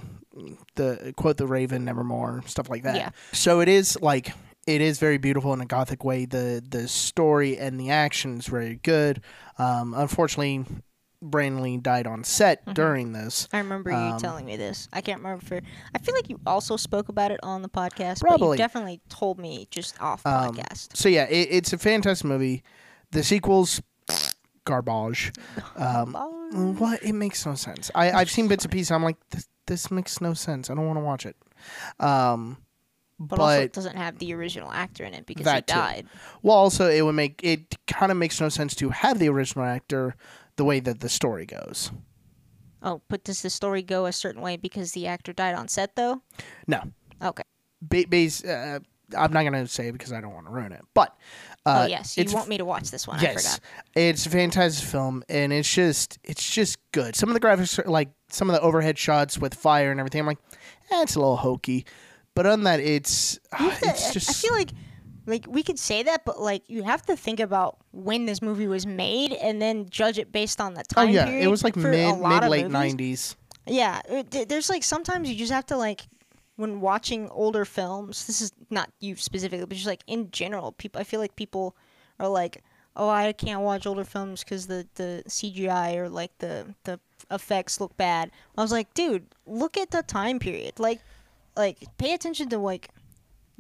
the 0.77 1.13
quote 1.17 1.37
the 1.37 1.47
raven, 1.47 1.85
nevermore, 1.85 2.43
stuff 2.47 2.71
like 2.71 2.83
that. 2.85 2.97
Yeah. 2.97 3.11
So 3.33 3.61
it 3.61 3.69
is 3.69 4.01
like 4.01 4.33
it 4.67 4.81
is 4.81 4.99
very 4.99 5.19
beautiful 5.19 5.53
in 5.53 5.61
a 5.61 5.67
gothic 5.67 6.05
way. 6.05 6.25
The 6.25 6.63
the 6.67 6.89
story 6.89 7.59
and 7.59 7.79
the 7.79 7.91
action 7.91 8.39
is 8.39 8.47
very 8.47 8.77
good. 8.77 9.21
Um, 9.59 9.95
unfortunately, 9.95 10.65
Brandon 11.21 11.63
Lee 11.63 11.77
died 11.79 12.07
on 12.07 12.23
set 12.25 12.61
Mm-hmm. 12.63 12.73
during 12.75 13.13
this. 13.13 13.49
I 13.53 13.59
remember 13.59 13.91
you 13.91 13.97
Um, 13.97 14.19
telling 14.21 14.45
me 14.47 14.57
this. 14.57 14.89
I 14.93 15.01
can't 15.01 15.21
remember. 15.21 15.45
For, 15.45 15.61
I 15.95 15.99
feel 15.99 16.15
like 16.15 16.29
you 16.31 16.39
also 16.47 16.77
spoke 16.77 17.09
about 17.09 17.31
it 17.33 17.41
on 17.43 17.63
the 17.63 17.69
podcast. 17.69 18.21
But 18.21 18.29
Probably. 18.29 18.57
you 18.57 18.59
definitely 18.59 19.01
told 19.09 19.39
me 19.39 19.67
just 19.71 20.01
off 20.01 20.25
Um, 20.27 20.55
podcast. 20.55 20.97
So 20.97 21.09
yeah, 21.09 21.25
it, 21.25 21.49
it's 21.51 21.73
a 21.73 21.79
fantastic 21.79 22.27
movie. 22.27 22.63
The 23.11 23.23
sequels, 23.23 23.81
garbage. 24.65 25.33
Um, 25.77 26.77
what? 26.79 27.03
It 27.03 27.13
makes 27.13 27.45
no 27.47 27.55
sense. 27.55 27.91
I 27.95 28.11
I've 28.11 28.31
seen 28.31 28.49
bits 28.49 28.65
and 28.65 28.73
pieces. 28.73 28.91
I'm 28.91 29.03
like, 29.03 29.17
this, 29.31 29.47
this 29.67 29.91
makes 29.91 30.21
no 30.21 30.35
sense. 30.35 30.71
I 30.71 30.75
don't 30.75 30.87
want 30.87 30.97
to 30.99 31.05
watch 31.05 31.27
it. 31.27 31.37
Um, 32.01 32.57
but, 33.21 33.37
but, 33.37 33.41
also 33.41 33.61
it 33.63 33.73
doesn't 33.73 33.97
have 33.97 34.19
the 34.19 34.33
original 34.35 34.71
actor 34.73 35.05
in 35.05 35.13
it 35.15 35.27
because 35.27 35.43
he 35.43 35.45
That 35.45 35.67
too. 35.67 35.75
died. 35.75 36.07
well, 36.43 36.57
also 36.57 36.89
it 36.89 37.03
would 37.03 37.15
make 37.15 37.41
it 37.43 37.77
kind 37.87 38.11
of 38.13 38.19
makes 38.19 38.41
no 38.41 38.49
sense 38.49 38.75
to 38.77 38.91
have 38.91 39.19
the 39.19 39.29
original 39.29 39.65
actor 39.65 40.15
the 40.59 40.65
way 40.65 40.81
that 40.81 41.01
the 41.01 41.09
story 41.09 41.47
goes. 41.47 41.91
Oh, 42.83 43.01
but 43.09 43.25
does 43.25 43.41
the 43.43 43.49
story 43.51 43.83
go 43.83 44.05
a 44.07 44.13
certain 44.13 44.43
way 44.43 44.57
because 44.59 44.93
the 44.93 45.07
actor 45.07 45.33
died 45.33 45.55
on 45.55 45.67
set 45.69 45.97
though? 45.97 46.21
No, 46.67 46.83
Okay. 47.23 47.43
ba- 47.83 48.05
base. 48.09 48.45
Uh, 48.45 48.81
I'm 49.17 49.33
not 49.33 49.43
gonna 49.45 49.67
say 49.67 49.89
it 49.89 49.93
because 49.93 50.13
I 50.13 50.21
don't 50.21 50.35
want 50.35 50.47
to 50.47 50.53
ruin 50.53 50.71
it. 50.73 50.83
But 50.95 51.17
uh, 51.65 51.85
oh 51.85 51.87
yes, 51.89 52.19
you 52.19 52.25
want 52.33 52.49
me 52.49 52.59
to 52.59 52.65
watch 52.67 52.91
this 52.91 53.07
one? 53.09 53.19
I 53.19 53.23
Yes, 53.23 53.43
forgot. 53.57 53.61
it's 53.97 54.27
a 54.27 54.31
fantastic 54.31 54.87
film, 54.87 55.25
and 55.31 55.51
it's 55.53 55.73
just 55.73 56.19
it's 56.23 56.49
just 56.49 56.79
good. 56.93 57.17
Some 57.17 57.31
of 57.31 57.35
the 57.35 57.41
graphics, 57.41 57.79
are, 57.85 57.89
like 57.91 58.11
some 58.29 58.51
of 58.51 58.55
the 58.55 58.61
overhead 58.61 58.99
shots 58.99 59.39
with 59.39 59.55
fire 59.55 59.91
and 59.91 59.99
everything, 59.99 60.21
I'm 60.21 60.27
like, 60.27 60.39
eh, 60.93 61.03
it's 61.03 61.15
a 61.15 61.19
little 61.21 61.39
hokey. 61.39 61.87
But 62.35 62.47
on 62.47 62.65
that, 62.65 62.81
it's 62.81 63.39
to- 63.59 63.79
it's 63.83 64.13
just 64.13 64.29
I 64.31 64.33
feel 64.35 64.53
like 64.53 64.71
like 65.29 65.47
we 65.47 65.63
could 65.63 65.79
say 65.79 66.03
that, 66.03 66.25
but 66.25 66.41
like 66.41 66.63
you 66.69 66.83
have 66.83 67.05
to 67.07 67.17
think 67.17 67.39
about 67.39 67.77
when 67.93 68.27
this 68.27 68.41
movie 68.41 68.67
was 68.67 68.87
made 68.87 69.33
and 69.33 69.61
then 69.61 69.89
judge 69.89 70.19
it 70.19 70.33
based 70.33 70.61
on 70.61 70.75
the 70.75 70.81
oh, 70.81 70.95
time. 70.95 71.09
oh 71.09 71.11
yeah, 71.11 71.27
period. 71.27 71.45
it 71.45 71.49
was 71.49 71.63
like 71.63 71.77
mid 71.77 72.19
mid 72.19 72.45
late 72.45 72.67
'90s. 72.67 73.37
Yeah, 73.67 74.01
uh, 74.11 74.23
it, 74.33 74.49
there's 74.49 74.71
like 74.71 74.83
sometimes 74.83 75.29
you 75.29 75.37
just 75.37 75.53
have 75.53 75.67
to 75.67 75.77
like 75.77 76.07
when 76.57 76.81
watching 76.81 77.29
older 77.29 77.65
films. 77.65 78.27
This 78.27 78.41
is 78.41 78.53
not 78.71 78.91
you 79.01 79.17
specifically, 79.17 79.67
but 79.67 79.75
just 79.75 79.87
like 79.87 80.03
in 80.07 80.31
general, 80.31 80.73
people. 80.73 81.01
I 81.01 81.05
feel 81.05 81.21
like 81.21 81.37
people 81.37 81.77
are 82.19 82.29
like, 82.29 82.65
"Oh, 82.97 83.09
I 83.09 83.33
can't 83.33 83.61
watch 83.61 83.87
older 83.87 84.05
films 84.05 84.43
because 84.43 84.67
the 84.67 84.89
the 84.95 85.23
CGI 85.29 85.97
or 85.97 86.09
like 86.09 86.37
the 86.39 86.75
the 86.85 86.99
effects 87.31 87.81
look 87.81 87.97
bad." 87.99 88.31
I 88.57 88.63
was 88.63 88.73
like, 88.73 88.95
"Dude, 88.95 89.27
look 89.47 89.77
at 89.77 89.91
the 89.91 90.03
time 90.03 90.39
period. 90.39 90.81
Like, 90.81 91.01
like 91.57 91.85
pay 91.99 92.15
attention 92.15 92.49
to 92.49 92.59
like." 92.59 92.89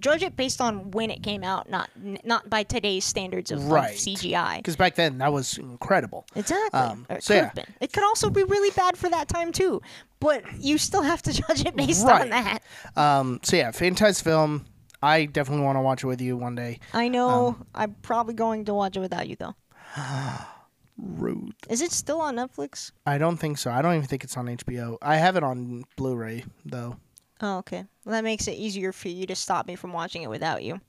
Judge 0.00 0.22
it 0.22 0.36
based 0.36 0.60
on 0.60 0.92
when 0.92 1.10
it 1.10 1.22
came 1.22 1.42
out, 1.42 1.68
not 1.68 1.90
not 2.24 2.48
by 2.48 2.62
today's 2.62 3.04
standards 3.04 3.50
of, 3.50 3.58
of 3.58 3.70
Right. 3.70 3.96
CGI. 3.96 4.58
Because 4.58 4.76
back 4.76 4.94
then 4.94 5.18
that 5.18 5.32
was 5.32 5.58
incredible. 5.58 6.24
Exactly. 6.36 6.78
Um, 6.80 7.06
it 7.10 7.22
so 7.22 7.34
could 7.34 7.40
yeah. 7.40 7.50
been. 7.54 7.74
It 7.80 7.92
could 7.92 8.04
also 8.04 8.30
be 8.30 8.44
really 8.44 8.70
bad 8.70 8.96
for 8.96 9.08
that 9.10 9.28
time 9.28 9.50
too. 9.52 9.82
But 10.20 10.44
you 10.60 10.78
still 10.78 11.02
have 11.02 11.22
to 11.22 11.32
judge 11.46 11.64
it 11.64 11.74
based 11.76 12.04
Right. 12.06 12.22
on 12.22 12.30
that. 12.30 12.58
Um, 12.96 13.40
so 13.42 13.56
yeah, 13.56 13.70
fantastic 13.72 14.24
film. 14.24 14.66
I 15.02 15.26
definitely 15.26 15.64
want 15.64 15.76
to 15.76 15.82
watch 15.82 16.02
it 16.04 16.06
with 16.08 16.20
you 16.20 16.36
one 16.36 16.54
day. 16.54 16.80
I 16.92 17.08
know. 17.08 17.48
Um, 17.48 17.66
I'm 17.74 17.94
probably 18.02 18.34
going 18.34 18.64
to 18.66 18.74
watch 18.74 18.96
it 18.96 19.00
without 19.00 19.28
you 19.28 19.36
though. 19.36 19.54
Rude. 20.96 21.52
Is 21.70 21.80
it 21.80 21.92
still 21.92 22.20
on 22.20 22.36
Netflix? 22.36 22.90
I 23.06 23.18
don't 23.18 23.36
think 23.36 23.58
so. 23.58 23.70
I 23.70 23.82
don't 23.82 23.94
even 23.94 24.06
think 24.08 24.24
it's 24.24 24.36
on 24.36 24.46
HBO. 24.46 24.98
I 25.00 25.16
have 25.16 25.36
it 25.36 25.44
on 25.44 25.84
Blu-ray 25.96 26.44
though. 26.64 26.96
Oh, 27.40 27.58
okay. 27.58 27.84
Well, 28.04 28.12
that 28.14 28.24
makes 28.24 28.48
it 28.48 28.52
easier 28.52 28.92
for 28.92 29.08
you 29.08 29.26
to 29.26 29.34
stop 29.36 29.66
me 29.66 29.76
from 29.76 29.92
watching 29.92 30.22
it 30.22 30.30
without 30.30 30.62
you. 30.62 30.80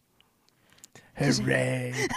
Hooray! 1.15 1.93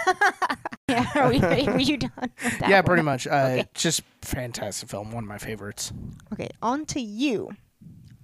Yeah. 0.88 1.06
Are 1.14 1.30
we, 1.30 1.38
were 1.38 1.78
you 1.78 1.96
done? 1.96 2.10
With 2.18 2.58
that 2.58 2.68
yeah, 2.68 2.76
one? 2.80 2.84
pretty 2.84 3.02
much. 3.02 3.26
Uh, 3.26 3.30
Okay. 3.52 3.64
Just 3.72 4.02
fantastic 4.20 4.90
film. 4.90 5.10
One 5.10 5.24
of 5.24 5.28
my 5.28 5.38
favorites. 5.38 5.90
Okay, 6.34 6.50
on 6.60 6.84
to 6.86 7.00
you. 7.00 7.50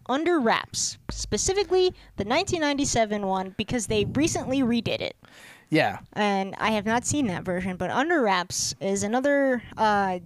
Under 0.07 0.39
Wraps, 0.39 0.99
specifically 1.11 1.85
the 2.17 2.25
1997 2.25 3.27
one, 3.27 3.55
because 3.57 3.87
they 3.87 4.05
recently 4.07 4.61
redid 4.61 5.01
it. 5.01 5.17
Yeah. 5.71 6.01
and 6.15 6.55
I 6.59 6.71
have 6.73 6.85
not 6.85 7.07
seen 7.07 7.27
that 7.29 7.43
version. 7.45 7.77
But 7.77 7.91
Under 7.91 8.21
Wraps 8.21 8.75
is 8.81 9.03
another 9.03 9.63
uh, 9.79 10.19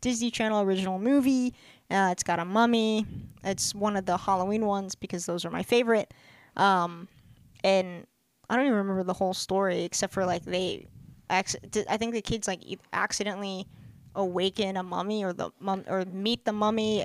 Disney 0.00 0.30
Channel 0.30 0.60
original 0.62 0.98
movie. 1.00 1.54
Uh, 1.90 2.08
it's 2.12 2.22
got 2.22 2.38
a 2.38 2.44
mummy. 2.44 3.06
It's 3.44 3.74
one 3.74 3.96
of 3.96 4.06
the 4.06 4.16
Halloween 4.16 4.66
ones 4.66 4.94
because 4.94 5.26
those 5.26 5.44
are 5.44 5.50
my 5.50 5.62
favorite. 5.62 6.12
Um, 6.56 7.08
and 7.64 8.06
I 8.48 8.56
don't 8.56 8.66
even 8.66 8.76
remember 8.78 9.02
the 9.04 9.12
whole 9.14 9.34
story 9.34 9.82
except 9.84 10.12
for 10.12 10.24
like 10.24 10.44
they, 10.44 10.86
did- 11.70 11.86
I 11.88 11.96
think 11.96 12.12
the 12.14 12.22
kids 12.22 12.46
like 12.48 12.62
accidentally 12.92 13.66
awaken 14.14 14.76
a 14.76 14.82
mummy 14.82 15.24
or 15.24 15.32
the 15.32 15.50
mum 15.60 15.84
or 15.88 16.04
meet 16.04 16.44
the 16.44 16.52
mummy 16.52 17.04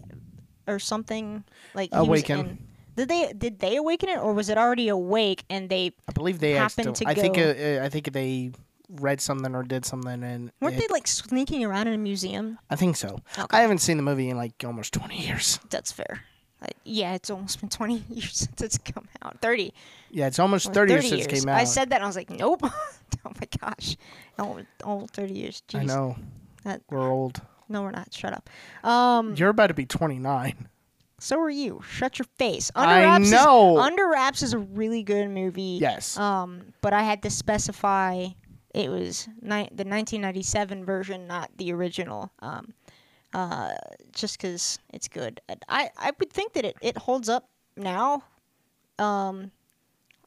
or 0.67 0.79
something 0.79 1.43
like 1.75 1.89
Awaken. 1.93 2.39
in- 2.39 2.57
Did 2.95 3.09
they 3.09 3.33
did 3.37 3.59
they 3.59 3.75
awaken 3.75 4.09
it 4.09 4.17
or 4.17 4.33
was 4.33 4.49
it 4.49 4.57
already 4.57 4.87
awake 4.87 5.43
and 5.49 5.69
they 5.69 5.91
I 6.07 6.11
believe 6.13 6.39
they 6.39 6.53
happened 6.53 6.87
accident- 6.89 6.95
to 6.97 7.07
I 7.07 7.13
think 7.13 7.35
go- 7.35 7.41
uh, 7.51 7.81
uh, 7.81 7.85
I 7.85 7.89
think 7.89 8.11
they 8.11 8.51
read 8.89 9.21
something 9.21 9.55
or 9.55 9.63
did 9.63 9.85
something 9.85 10.23
and 10.23 10.51
Weren't 10.61 10.75
it- 10.75 10.79
they 10.81 10.87
like 10.93 11.07
sneaking 11.07 11.63
around 11.65 11.87
in 11.87 11.93
a 11.93 11.97
museum? 11.97 12.59
I 12.69 12.75
think 12.75 12.95
so. 12.95 13.19
Okay. 13.37 13.57
I 13.57 13.61
haven't 13.61 13.79
seen 13.79 13.97
the 13.97 14.03
movie 14.03 14.29
in 14.29 14.37
like 14.37 14.53
almost 14.65 14.93
20 14.93 15.19
years. 15.19 15.59
That's 15.69 15.91
fair. 15.91 16.21
Uh, 16.61 16.67
yeah, 16.85 17.13
it's 17.15 17.29
almost 17.29 17.59
been 17.59 17.69
20 17.69 18.03
years 18.09 18.33
since 18.33 18.61
it's 18.61 18.77
come 18.77 19.07
out. 19.21 19.39
30. 19.41 19.73
Yeah, 20.11 20.27
it's 20.27 20.39
almost 20.39 20.67
Well, 20.67 20.73
30, 20.75 20.93
years 20.93 21.09
since 21.09 21.25
it 21.25 21.29
came 21.29 21.49
out. 21.49 21.59
I 21.59 21.65
said 21.65 21.89
that 21.89 21.95
and 21.95 22.03
I 22.05 22.07
was 22.07 22.15
like, 22.15 22.29
nope. 22.29 22.61
oh 22.63 22.69
my 23.25 23.47
gosh. 23.59 23.97
Oh, 24.39 24.59
oh 24.83 25.07
30 25.13 25.33
years. 25.33 25.63
Jeez. 25.67 25.79
I 25.79 25.83
know. 25.83 26.15
That- 26.63 26.81
We're 26.89 27.07
old. 27.09 27.41
No, 27.67 27.81
we're 27.81 27.91
not. 27.91 28.13
Shut 28.13 28.31
up. 28.33 28.49
Um, 28.87 29.33
You're 29.35 29.49
about 29.49 29.67
to 29.67 29.73
be 29.73 29.85
29. 29.87 30.67
so 31.19 31.39
are 31.41 31.49
you. 31.49 31.81
Shut 31.89 32.19
your 32.19 32.27
face. 32.37 32.71
I 32.75 33.01
Wraps 33.01 33.31
know. 33.31 33.77
Is, 33.79 33.85
Under 33.85 34.07
Wraps 34.07 34.43
is 34.43 34.53
a 34.53 34.59
really 34.59 35.01
good 35.01 35.29
movie. 35.29 35.79
Yes. 35.81 36.15
Um, 36.17 36.73
but 36.81 36.93
I 36.93 37.01
had 37.01 37.23
to 37.23 37.29
specify 37.31 38.27
it 38.75 38.89
was 38.89 39.27
ni- 39.41 39.69
the 39.71 39.85
1997 39.87 40.83
version, 40.85 41.27
not 41.27 41.49
the 41.57 41.71
original. 41.71 42.29
Um, 42.39 42.73
uh, 43.33 43.73
just 44.13 44.37
because 44.39 44.79
it's 44.93 45.07
good. 45.07 45.41
I 45.67 45.89
I 45.97 46.11
would 46.19 46.31
think 46.31 46.53
that 46.53 46.65
it, 46.65 46.75
it 46.81 46.97
holds 46.97 47.29
up 47.29 47.49
now. 47.75 48.23
Um, 48.99 49.51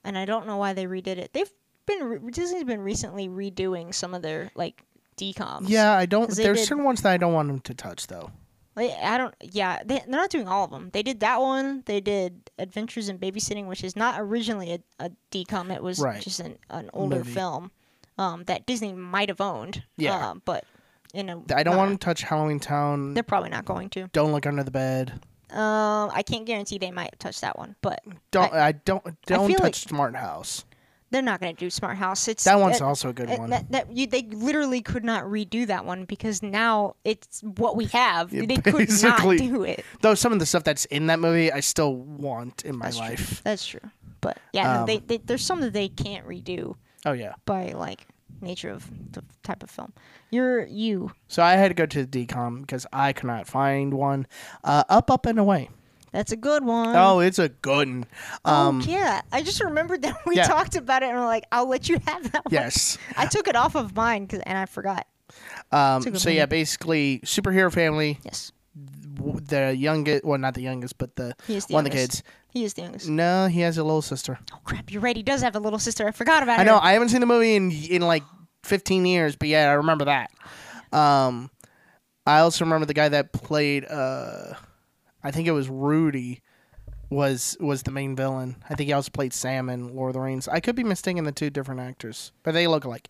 and 0.05 0.17
I 0.19 0.25
don't 0.25 0.47
know 0.47 0.57
why 0.57 0.73
they 0.73 0.87
redid 0.87 1.19
it. 1.19 1.33
They've 1.33 1.51
been 1.87 2.05
re- 2.05 2.31
Disney's 2.31 2.65
been 2.65 2.81
recently 2.81 3.29
redoing 3.29 3.95
some 3.95 4.15
of 4.15 4.23
their 4.23 4.51
like 4.55 4.83
DCOMs. 5.17 5.69
yeah, 5.69 5.93
I 5.97 6.07
don't. 6.07 6.31
There's 6.35 6.59
did- 6.59 6.67
certain 6.69 6.85
ones 6.85 7.03
that 7.03 7.13
I 7.13 7.17
don't 7.17 7.33
want 7.33 7.49
them 7.49 7.61
to 7.61 7.75
touch 7.75 8.07
though. 8.09 8.31
I 8.77 9.19
don't. 9.19 9.35
Yeah, 9.41 9.81
they, 9.85 9.97
they're 9.99 10.07
not 10.07 10.31
doing 10.31 10.47
all 10.47 10.65
of 10.65 10.71
them. 10.71 10.91
They 10.93 11.03
did 11.03 11.19
that 11.21 11.41
one. 11.41 11.83
They 11.87 12.01
did 12.01 12.49
Adventures 12.61 13.09
in 13.09 13.19
Babysitting, 13.19 13.67
which 13.67 13.83
is 13.83 13.97
not 13.97 14.21
originally 14.21 14.73
a, 14.73 15.05
a 15.07 15.11
DCOM. 15.33 15.75
It 15.75 15.83
was 15.83 15.99
Right. 15.99 16.23
just 16.23 16.39
an, 16.39 16.59
an 16.71 16.89
older 16.93 17.17
Movie. 17.17 17.33
film 17.33 17.73
um, 18.19 18.45
that 18.45 18.67
Disney 18.67 18.93
might 18.93 19.29
have 19.29 19.41
owned. 19.41 19.83
Yeah. 19.97 20.31
uh, 20.31 20.35
but 20.45 20.65
you 21.15 21.23
know, 21.23 21.45
I 21.55 21.63
don't 21.63 21.77
want 21.77 21.99
to 22.01 22.05
touch 22.05 22.25
Halloweentown. 22.25 23.15
They're 23.15 23.23
probably 23.23 23.51
not 23.51 23.65
going 23.65 23.89
to. 23.91 24.09
Don't 24.13 24.33
look 24.33 24.47
under 24.47 24.63
the 24.63 24.71
bed. 24.71 25.21
Um, 25.51 26.11
I 26.13 26.23
can't 26.27 26.45
guarantee 26.45 26.77
they 26.77 26.91
might 26.91 27.19
touch 27.19 27.41
that 27.41 27.57
one, 27.59 27.75
but 27.81 28.01
Don't 28.31 28.53
I, 28.53 28.73
don't 28.73 29.03
don't 29.25 29.47
feel 29.47 29.57
touch 29.57 29.63
like- 29.63 29.75
Smart 29.77 30.15
House. 30.15 30.67
they're 31.11 31.23
not 31.23 31.41
going 31.41 31.57
to 31.57 31.59
do 31.59 31.71
Smart 31.71 31.97
House. 31.97 32.29
It's 32.29 32.45
That 32.45 32.61
one's 32.61 32.83
uh, 32.83 32.87
also 32.87 33.09
a 33.09 33.13
good 33.15 33.31
uh, 33.31 33.37
one. 33.37 33.49
That, 33.49 33.71
that 33.73 33.97
you, 33.97 34.07
they 34.07 34.25
literally 34.25 34.83
could 34.83 35.05
not 35.05 35.25
redo 35.25 35.67
that 35.69 35.87
one 35.87 36.05
because 36.05 36.43
now 36.43 36.97
it's 37.05 37.41
what 37.41 37.77
we 37.77 37.87
have. 37.87 38.31
Yeah, 38.35 38.45
they 38.45 38.59
could 38.59 38.91
not 39.03 39.23
do 39.39 39.63
it. 39.65 39.87
Though 40.03 40.15
some 40.15 40.35
of 40.35 40.39
the 40.39 40.45
stuff 40.45 40.65
that's 40.65 40.85
in 40.85 41.07
that 41.07 41.19
movie, 41.19 41.51
I 41.51 41.61
still 41.61 41.95
want 41.97 42.67
in 42.67 42.77
my 42.77 42.87
That's 42.91 42.99
true. 42.99 43.07
life. 43.07 43.43
That's 43.43 43.67
true. 43.67 43.81
But 44.21 44.37
yeah, 44.53 44.75
no, 44.75 44.81
Um, 44.81 44.87
they, 44.87 44.99
they 44.99 45.17
there's 45.17 45.47
some 45.47 45.63
that 45.63 45.73
they 45.73 45.89
can't 45.89 46.27
redo. 46.29 46.75
Oh 47.07 47.13
yeah. 47.13 47.33
by 47.47 47.73
like 47.73 48.07
nature 48.41 48.71
of 48.71 48.91
the 49.13 49.23
type 49.43 49.63
of 49.63 49.71
film. 49.71 49.93
You're 50.31 50.67
you. 50.67 51.13
So 51.29 51.43
I 51.43 51.53
had 51.55 51.69
to 51.69 51.75
go 51.75 51.87
to 51.87 52.05
the 52.07 52.27
DCOM 52.27 52.61
because 52.63 52.87
I 52.93 53.13
could 53.13 53.27
not 53.27 53.47
find 53.47 53.95
one. 53.95 54.27
Uh, 54.65 54.85
up, 54.89 55.11
up, 55.11 55.27
and 55.27 55.39
away. 55.39 55.71
That's 56.13 56.33
a 56.33 56.37
good 56.37 56.65
one. 56.65 56.97
Oh, 56.97 57.21
it's 57.21 57.39
a 57.39 57.51
good 57.51 57.89
one. 57.89 58.07
Um, 58.45 58.81
oh 58.83 58.85
yeah, 58.89 59.21
I 59.31 59.43
just 59.43 59.63
remembered 59.63 60.03
that 60.03 60.17
we 60.27 60.37
yeah. 60.37 60.45
talked 60.47 60.75
about 60.77 61.03
it, 61.03 61.11
and 61.11 61.19
we're 61.19 61.27
like, 61.27 61.45
I'll 61.53 61.69
let 61.69 61.89
you 61.89 61.99
have 62.07 62.33
that 62.33 62.45
one. 62.47 62.53
Yes. 62.53 62.97
I 63.17 63.27
took 63.27 63.47
it 63.47 63.57
off 63.57 63.75
of 63.77 63.95
mine 63.95 64.27
'cause- 64.27 64.41
and 64.47 64.57
I 64.57 64.65
forgot. 64.67 65.07
Um, 65.71 66.17
so 66.17 66.31
yeah, 66.31 66.47
basically, 66.47 67.21
superhero 67.25 67.71
family. 67.73 68.19
Yes, 68.25 68.53
The 69.19 69.75
youngest, 69.77 70.25
well, 70.25 70.39
not 70.39 70.55
the 70.55 70.63
youngest, 70.63 70.99
but 70.99 71.17
the 71.17 71.35
the 71.47 71.65
one 71.69 71.87
of 71.87 71.93
the 71.93 71.97
kids. 71.97 72.23
He 72.51 72.65
is 72.65 72.75
the 72.75 72.83
youngest. 72.83 73.09
No, 73.09 73.47
he 73.49 73.61
has 73.61 73.77
a 73.79 73.85
little 73.85 74.03
sister. 74.03 74.39
Oh 74.53 74.59
crap, 74.65 74.91
you're 74.91 75.03
right. 75.03 75.17
He 75.17 75.23
does 75.23 75.43
have 75.43 75.55
a 75.57 75.59
little 75.59 75.79
sister. 75.79 76.07
I 76.07 76.13
forgot 76.13 76.43
about 76.43 76.55
it. 76.55 76.61
I 76.61 76.65
her. 76.65 76.71
know. 76.71 76.79
I 76.79 76.93
haven't 76.93 77.11
seen 77.11 77.21
the 77.21 77.27
movie 77.27 77.57
in 77.57 77.71
in 77.71 78.03
like 78.03 78.23
15 78.65 79.05
years, 79.07 79.37
but 79.37 79.49
yeah, 79.49 79.71
I 79.71 79.75
remember 79.75 80.07
that. 80.07 80.31
Um, 80.93 81.51
I 82.27 82.41
also 82.41 82.65
remember 82.65 82.87
the 82.87 82.95
guy 82.95 83.09
that 83.09 83.33
played. 83.33 83.85
Uh, 83.85 84.55
I 85.23 85.31
think 85.31 85.49
it 85.49 85.53
was 85.53 85.69
Rudy. 85.69 86.43
Was 87.11 87.57
was 87.59 87.85
the 87.85 87.91
main 87.91 88.15
villain? 88.15 88.57
I 88.69 88.75
think 88.75 88.89
he 88.89 88.93
also 88.93 89.11
played 89.11 89.33
Sam 89.33 89.71
in 89.71 89.97
Lord 89.97 90.11
of 90.11 90.15
the 90.15 90.21
Rings. 90.21 90.47
I 90.47 90.61
could 90.61 90.77
be 90.77 90.85
mistaken 90.85 91.25
the 91.25 91.33
two 91.33 91.49
different 91.49 91.81
actors, 91.81 92.33
but 92.43 92.53
they 92.53 92.67
look 92.67 92.85
alike. 92.85 93.09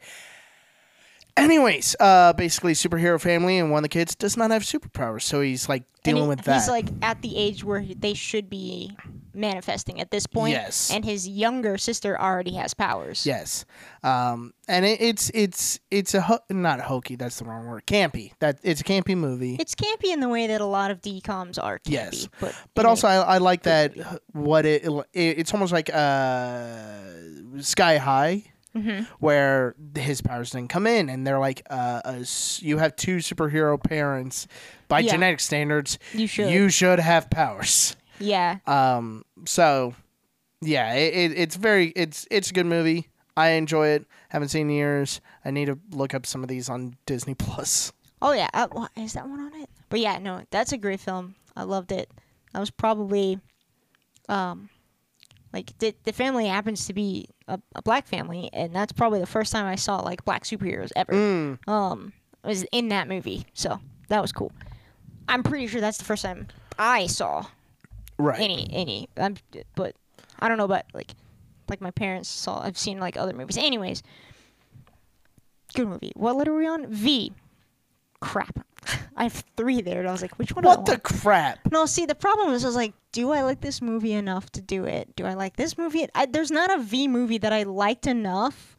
Anyways, 1.39 1.97
uh, 2.01 2.33
basically 2.35 2.73
superhero 2.73 3.21
family, 3.21 3.59
and 3.59 3.71
one 3.71 3.79
of 3.79 3.83
the 3.85 3.89
kids 3.89 4.15
does 4.15 4.37
not 4.37 4.51
have 4.51 4.63
superpowers, 4.63 5.23
so 5.23 5.41
he's 5.41 5.69
like 5.69 5.85
dealing 6.03 6.25
he- 6.25 6.29
with 6.29 6.43
that. 6.43 6.61
He's 6.61 6.69
like 6.69 6.87
at 7.03 7.23
the 7.23 7.37
age 7.37 7.65
where 7.65 7.83
they 7.85 8.15
should 8.15 8.51
be 8.51 8.97
manifesting 9.35 10.01
at 10.01 10.11
this 10.11 10.27
point. 10.27 10.51
Yes. 10.53 10.91
And 10.93 11.05
his 11.05 11.29
younger 11.29 11.79
sister 11.79 12.21
already 12.21 12.55
has 12.55 12.75
powers. 12.75 13.25
Yes, 13.25 13.65
um, 14.03 14.53
and 14.67 14.85
it, 14.85 15.01
it's 15.01 15.31
it's 15.33 15.79
it's 15.91 16.15
a 16.15 16.21
ho- 16.23 16.41
not 16.51 16.81
hokey. 16.81 17.15
That's 17.17 17.39
the 17.39 17.45
wrong 17.45 17.67
word. 17.67 17.87
Campy. 17.87 18.33
That 18.41 18.59
it's 18.63 18.81
a 18.81 18.85
campy 18.85 19.17
movie. 19.17 19.57
It's 19.61 19.75
campy 19.75 20.13
in 20.13 20.21
the 20.21 20.29
way 20.29 20.49
that 20.49 20.61
a 20.61 20.67
lot 20.67 20.91
of 20.91 21.01
DCOMs 21.03 21.63
are 21.63 21.79
campy. 21.79 21.93
Yes. 21.93 22.29
But 22.41 22.55
but 22.75 22.85
also, 22.87 23.07
I, 23.07 23.17
I 23.17 23.39
like 23.39 23.63
that 23.63 23.95
what 24.33 24.67
it, 24.67 24.85
it 24.85 25.39
it's 25.39 25.53
almost 25.55 25.73
like 25.73 25.89
uh, 25.95 26.91
Sky 27.61 27.99
High, 27.99 28.45
Mm-hmm. 28.83 29.03
where 29.19 29.75
his 29.97 30.21
powers 30.21 30.51
didn't 30.51 30.69
come 30.71 30.87
in, 30.87 31.09
and 31.09 31.27
they're 31.27 31.39
like, 31.39 31.63
uh, 31.71 32.01
you 32.59 32.79
have 32.79 32.97
two 32.97 33.17
superhero 33.19 33.83
parents. 33.83 34.47
By 34.89 35.01
Yeah. 35.01 35.13
genetic 35.13 35.41
standards, 35.41 35.99
You 36.15 36.27
should. 36.27 36.51
you 36.51 36.69
should 36.71 36.99
have 36.99 37.29
powers. 37.31 37.95
yeah. 38.19 38.59
Um, 38.67 39.25
so 39.47 39.95
yeah, 40.61 40.95
it, 40.95 41.15
it, 41.33 41.39
it's 41.39 41.57
very 41.57 41.89
it's 41.95 42.27
it's 42.31 42.51
a 42.51 42.53
good 42.55 42.67
movie. 42.67 43.09
I 43.37 43.51
enjoy 43.51 43.89
it. 43.89 44.07
Haven't 44.31 44.49
seen 44.49 44.69
in 44.71 44.75
years. 44.77 45.21
I 45.45 45.51
need 45.51 45.67
to 45.67 45.79
look 45.91 46.15
up 46.15 46.25
some 46.27 46.43
of 46.43 46.49
these 46.49 46.69
on 46.69 46.97
Disney 47.07 47.35
Plus. 47.35 47.93
Oh 48.21 48.33
yeah, 48.33 48.49
uh, 48.55 48.89
is 48.97 49.13
that 49.13 49.29
one 49.29 49.39
on 49.41 49.55
it? 49.63 49.69
But 49.91 50.01
yeah, 50.01 50.19
no, 50.19 50.43
that's 50.51 50.73
a 50.73 50.79
great 50.79 51.01
film. 51.01 51.35
I 51.55 51.63
loved 51.63 51.93
it. 51.93 52.11
That 52.53 52.61
was 52.61 52.71
probably, 52.71 53.39
um, 54.29 54.69
like 55.53 55.77
the 55.79 55.95
the 56.05 56.13
family 56.13 56.47
happens 56.47 56.87
to 56.87 56.93
be 56.95 57.29
a, 57.49 57.61
a 57.75 57.83
black 57.83 58.07
family, 58.07 58.49
and 58.53 58.75
that's 58.75 58.93
probably 58.93 59.19
the 59.21 59.27
first 59.27 59.51
time 59.53 59.67
I 59.67 59.75
saw 59.75 59.97
like 60.01 60.25
black 60.25 60.45
superheroes 60.45 60.91
ever. 60.95 61.13
Mm. 61.13 61.69
Um, 61.69 62.13
was 62.45 62.65
in 62.73 62.89
that 62.91 63.09
movie, 63.09 63.47
so 63.55 63.81
that 64.09 64.23
was 64.23 64.31
cool. 64.33 64.53
I'm 65.29 65.43
pretty 65.43 65.67
sure 65.67 65.81
that's 65.81 65.99
the 65.99 66.05
first 66.05 66.23
time 66.23 66.47
I 66.79 67.07
saw 67.07 67.47
Right. 68.19 68.41
any 68.41 68.69
any. 68.73 69.09
Um, 69.17 69.37
but 69.75 69.95
I 70.39 70.49
don't 70.49 70.57
know 70.59 70.65
about 70.65 70.85
like 70.95 71.15
like 71.69 71.81
my 71.81 71.91
parents 71.91 72.29
saw. 72.29 72.61
I've 72.63 72.79
seen 72.79 72.99
like 73.01 73.17
other 73.17 73.33
movies. 73.33 73.59
Anyways, 73.59 74.03
good 75.75 75.89
movie. 75.89 76.13
What 76.15 76.37
letter 76.37 76.53
are 76.53 76.59
we 76.59 76.67
on? 76.67 76.87
V. 76.87 77.33
Crap. 78.21 78.59
I 79.17 79.25
have 79.25 79.45
three 79.57 79.81
there, 79.83 80.01
and 80.01 80.09
I 80.09 80.13
was 80.13 80.23
like, 80.23 80.39
which 80.39 80.55
one? 80.55 80.63
do 80.65 80.69
I 80.71 80.77
What 80.77 80.87
the 80.87 80.99
crap? 80.99 81.59
No, 81.71 81.87
see, 81.87 82.07
the 82.07 82.15
problem 82.15 82.53
is, 82.55 82.65
I 82.65 82.69
was 82.69 82.77
like, 82.77 82.95
do 83.13 83.33
I 83.33 83.43
like 83.43 83.61
this 83.61 83.81
movie 83.83 84.13
enough 84.13 84.51
to 84.53 84.61
do 84.61 84.85
it? 84.85 85.15
Do 85.17 85.25
I 85.27 85.35
like 85.35 85.57
this 85.57 85.77
movie? 85.79 86.07
I, 86.15 86.27
there's 86.27 86.51
not 86.51 86.71
a 86.71 86.79
V 86.83 87.09
movie 87.09 87.39
that 87.39 87.53
I 87.53 87.63
liked 87.65 88.07
enough 88.07 88.77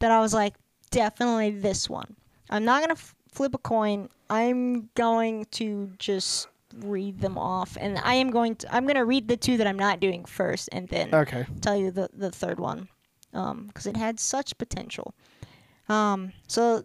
that 0.00 0.10
I 0.10 0.20
was 0.20 0.32
like, 0.34 0.54
definitely 0.90 1.50
this 1.50 1.88
one. 1.90 2.14
I'm 2.50 2.64
not 2.64 2.80
gonna 2.82 2.92
f- 2.94 3.14
flip 3.32 3.54
a 3.54 3.58
coin. 3.58 4.08
I'm 4.30 4.88
going 4.94 5.46
to 5.52 5.90
just 5.98 6.48
read 6.78 7.20
them 7.20 7.36
off, 7.38 7.76
and 7.80 7.98
I 8.02 8.14
am 8.14 8.30
going 8.30 8.56
to. 8.56 8.74
I'm 8.74 8.86
gonna 8.86 9.04
read 9.04 9.28
the 9.28 9.36
two 9.36 9.56
that 9.58 9.66
I'm 9.66 9.78
not 9.78 10.00
doing 10.00 10.24
first, 10.24 10.68
and 10.72 10.88
then 10.88 11.14
Okay. 11.14 11.46
tell 11.60 11.76
you 11.76 11.90
the 11.90 12.08
the 12.12 12.30
third 12.30 12.58
one, 12.58 12.88
because 13.32 13.86
it 13.86 13.96
had 13.96 14.18
such 14.18 14.56
potential. 14.58 15.14
Um, 15.88 16.32
so 16.48 16.84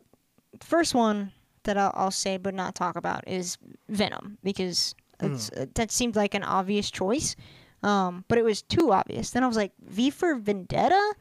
first 0.61 0.93
one 0.95 1.31
that 1.69 1.77
I'll, 1.77 1.93
I'll 1.93 2.11
say 2.11 2.37
but 2.37 2.55
not 2.55 2.73
talk 2.73 2.95
about 2.95 3.27
is 3.27 3.57
Venom 3.89 4.39
because 4.43 4.95
it's, 5.21 5.51
uh, 5.51 5.67
that 5.75 5.91
seemed 5.91 6.15
like 6.15 6.33
an 6.33 6.43
obvious 6.43 6.89
choice, 6.89 7.35
um, 7.83 8.25
but 8.27 8.39
it 8.39 8.43
was 8.43 8.63
too 8.63 8.91
obvious. 8.91 9.29
Then 9.29 9.43
I 9.43 9.47
was 9.47 9.55
like 9.55 9.71
V 9.85 10.09
for 10.09 10.33
Vendetta, 10.35 11.13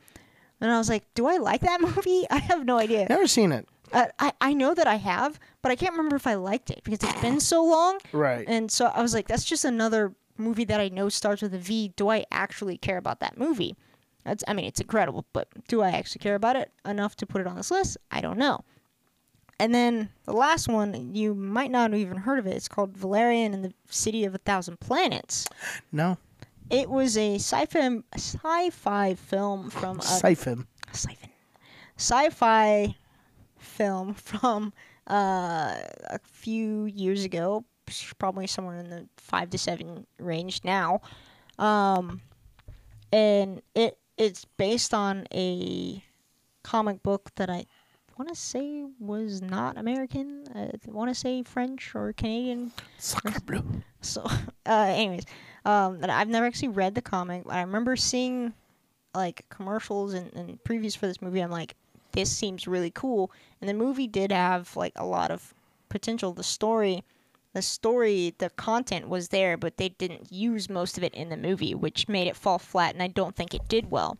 and 0.60 0.70
I 0.70 0.78
was 0.78 0.88
like, 0.88 1.04
do 1.14 1.26
I 1.26 1.36
like 1.36 1.60
that 1.60 1.80
movie? 1.82 2.24
I 2.30 2.38
have 2.38 2.64
no 2.64 2.78
idea. 2.78 3.06
Never 3.10 3.26
seen 3.26 3.52
it. 3.52 3.68
Uh, 3.92 4.06
I 4.18 4.32
I 4.40 4.54
know 4.54 4.74
that 4.74 4.86
I 4.86 4.96
have, 4.96 5.38
but 5.60 5.70
I 5.70 5.76
can't 5.76 5.92
remember 5.92 6.16
if 6.16 6.26
I 6.26 6.34
liked 6.34 6.70
it 6.70 6.80
because 6.82 7.02
it's 7.02 7.20
been 7.20 7.40
so 7.40 7.62
long. 7.62 7.98
Right. 8.12 8.46
And 8.48 8.70
so 8.70 8.86
I 8.86 9.02
was 9.02 9.12
like, 9.12 9.28
that's 9.28 9.44
just 9.44 9.66
another 9.66 10.14
movie 10.38 10.64
that 10.64 10.80
I 10.80 10.88
know 10.88 11.10
starts 11.10 11.42
with 11.42 11.52
a 11.54 11.58
V. 11.58 11.92
Do 11.96 12.08
I 12.08 12.24
actually 12.30 12.78
care 12.78 12.96
about 12.96 13.20
that 13.20 13.36
movie? 13.36 13.76
That's, 14.24 14.44
I 14.46 14.52
mean, 14.52 14.66
it's 14.66 14.80
incredible, 14.80 15.24
but 15.32 15.48
do 15.68 15.80
I 15.82 15.90
actually 15.90 16.20
care 16.20 16.34
about 16.34 16.56
it 16.56 16.70
enough 16.84 17.16
to 17.16 17.26
put 17.26 17.40
it 17.40 17.46
on 17.46 17.56
this 17.56 17.70
list? 17.70 17.96
I 18.10 18.20
don't 18.20 18.38
know. 18.38 18.64
And 19.60 19.74
then 19.74 20.10
the 20.24 20.32
last 20.32 20.68
one, 20.68 21.14
you 21.14 21.34
might 21.34 21.70
not 21.70 21.90
have 21.90 22.00
even 22.00 22.18
heard 22.18 22.38
of 22.38 22.46
it. 22.46 22.54
It's 22.54 22.68
called 22.68 22.96
Valerian 22.96 23.54
and 23.54 23.64
the 23.64 23.72
City 23.88 24.24
of 24.24 24.34
a 24.34 24.38
Thousand 24.38 24.78
Planets. 24.78 25.48
No. 25.90 26.16
It 26.70 26.88
was 26.88 27.16
a 27.16 27.36
sci-fi 27.36 28.02
sci-fi 28.14 29.14
film 29.14 29.70
from 29.70 29.98
a 29.98 30.02
Siphon. 30.02 30.66
siphon 30.92 31.30
sci-fi 31.98 32.94
film 33.58 34.14
from 34.14 34.72
uh, 35.10 35.74
a 36.06 36.20
few 36.24 36.84
years 36.84 37.24
ago 37.24 37.64
probably 38.18 38.46
somewhere 38.46 38.76
in 38.76 38.90
the 38.90 39.08
five 39.16 39.48
to 39.50 39.58
seven 39.58 40.06
range 40.18 40.60
now 40.62 41.00
um, 41.58 42.20
and 43.12 43.62
it 43.74 43.98
it's 44.18 44.44
based 44.56 44.92
on 44.92 45.26
a 45.32 46.02
comic 46.62 47.02
book 47.02 47.30
that 47.36 47.48
i 47.48 47.64
want 48.18 48.28
to 48.28 48.34
say 48.34 48.84
was 48.98 49.40
not 49.40 49.78
american 49.78 50.44
i 50.54 50.70
want 50.90 51.08
to 51.08 51.14
say 51.14 51.42
french 51.42 51.94
or 51.94 52.12
canadian 52.12 52.72
Sacre 52.98 53.40
bleu. 53.40 53.62
so, 54.00 54.22
uh, 54.66 54.86
anyways, 54.88 55.24
um, 55.64 55.98
I've 56.02 56.28
never 56.28 56.46
actually 56.46 56.68
read 56.68 56.94
the 56.94 57.02
comic. 57.02 57.44
but 57.44 57.54
I 57.54 57.60
remember 57.60 57.96
seeing 57.96 58.52
like 59.14 59.44
commercials 59.48 60.14
and, 60.14 60.32
and 60.34 60.62
previews 60.64 60.96
for 60.96 61.06
this 61.06 61.22
movie. 61.22 61.40
I'm 61.40 61.50
like, 61.50 61.74
this 62.12 62.30
seems 62.30 62.66
really 62.66 62.90
cool. 62.90 63.30
And 63.60 63.68
the 63.68 63.74
movie 63.74 64.06
did 64.06 64.32
have 64.32 64.74
like 64.76 64.92
a 64.96 65.04
lot 65.04 65.30
of 65.30 65.54
potential. 65.88 66.32
The 66.32 66.42
story, 66.42 67.04
the 67.52 67.62
story, 67.62 68.34
the 68.38 68.50
content 68.50 69.08
was 69.08 69.28
there, 69.28 69.56
but 69.56 69.76
they 69.76 69.90
didn't 69.90 70.32
use 70.32 70.70
most 70.70 70.96
of 70.96 71.04
it 71.04 71.14
in 71.14 71.28
the 71.28 71.36
movie, 71.36 71.74
which 71.74 72.08
made 72.08 72.26
it 72.26 72.36
fall 72.36 72.58
flat. 72.58 72.94
And 72.94 73.02
I 73.02 73.08
don't 73.08 73.36
think 73.36 73.54
it 73.54 73.68
did 73.68 73.90
well. 73.90 74.18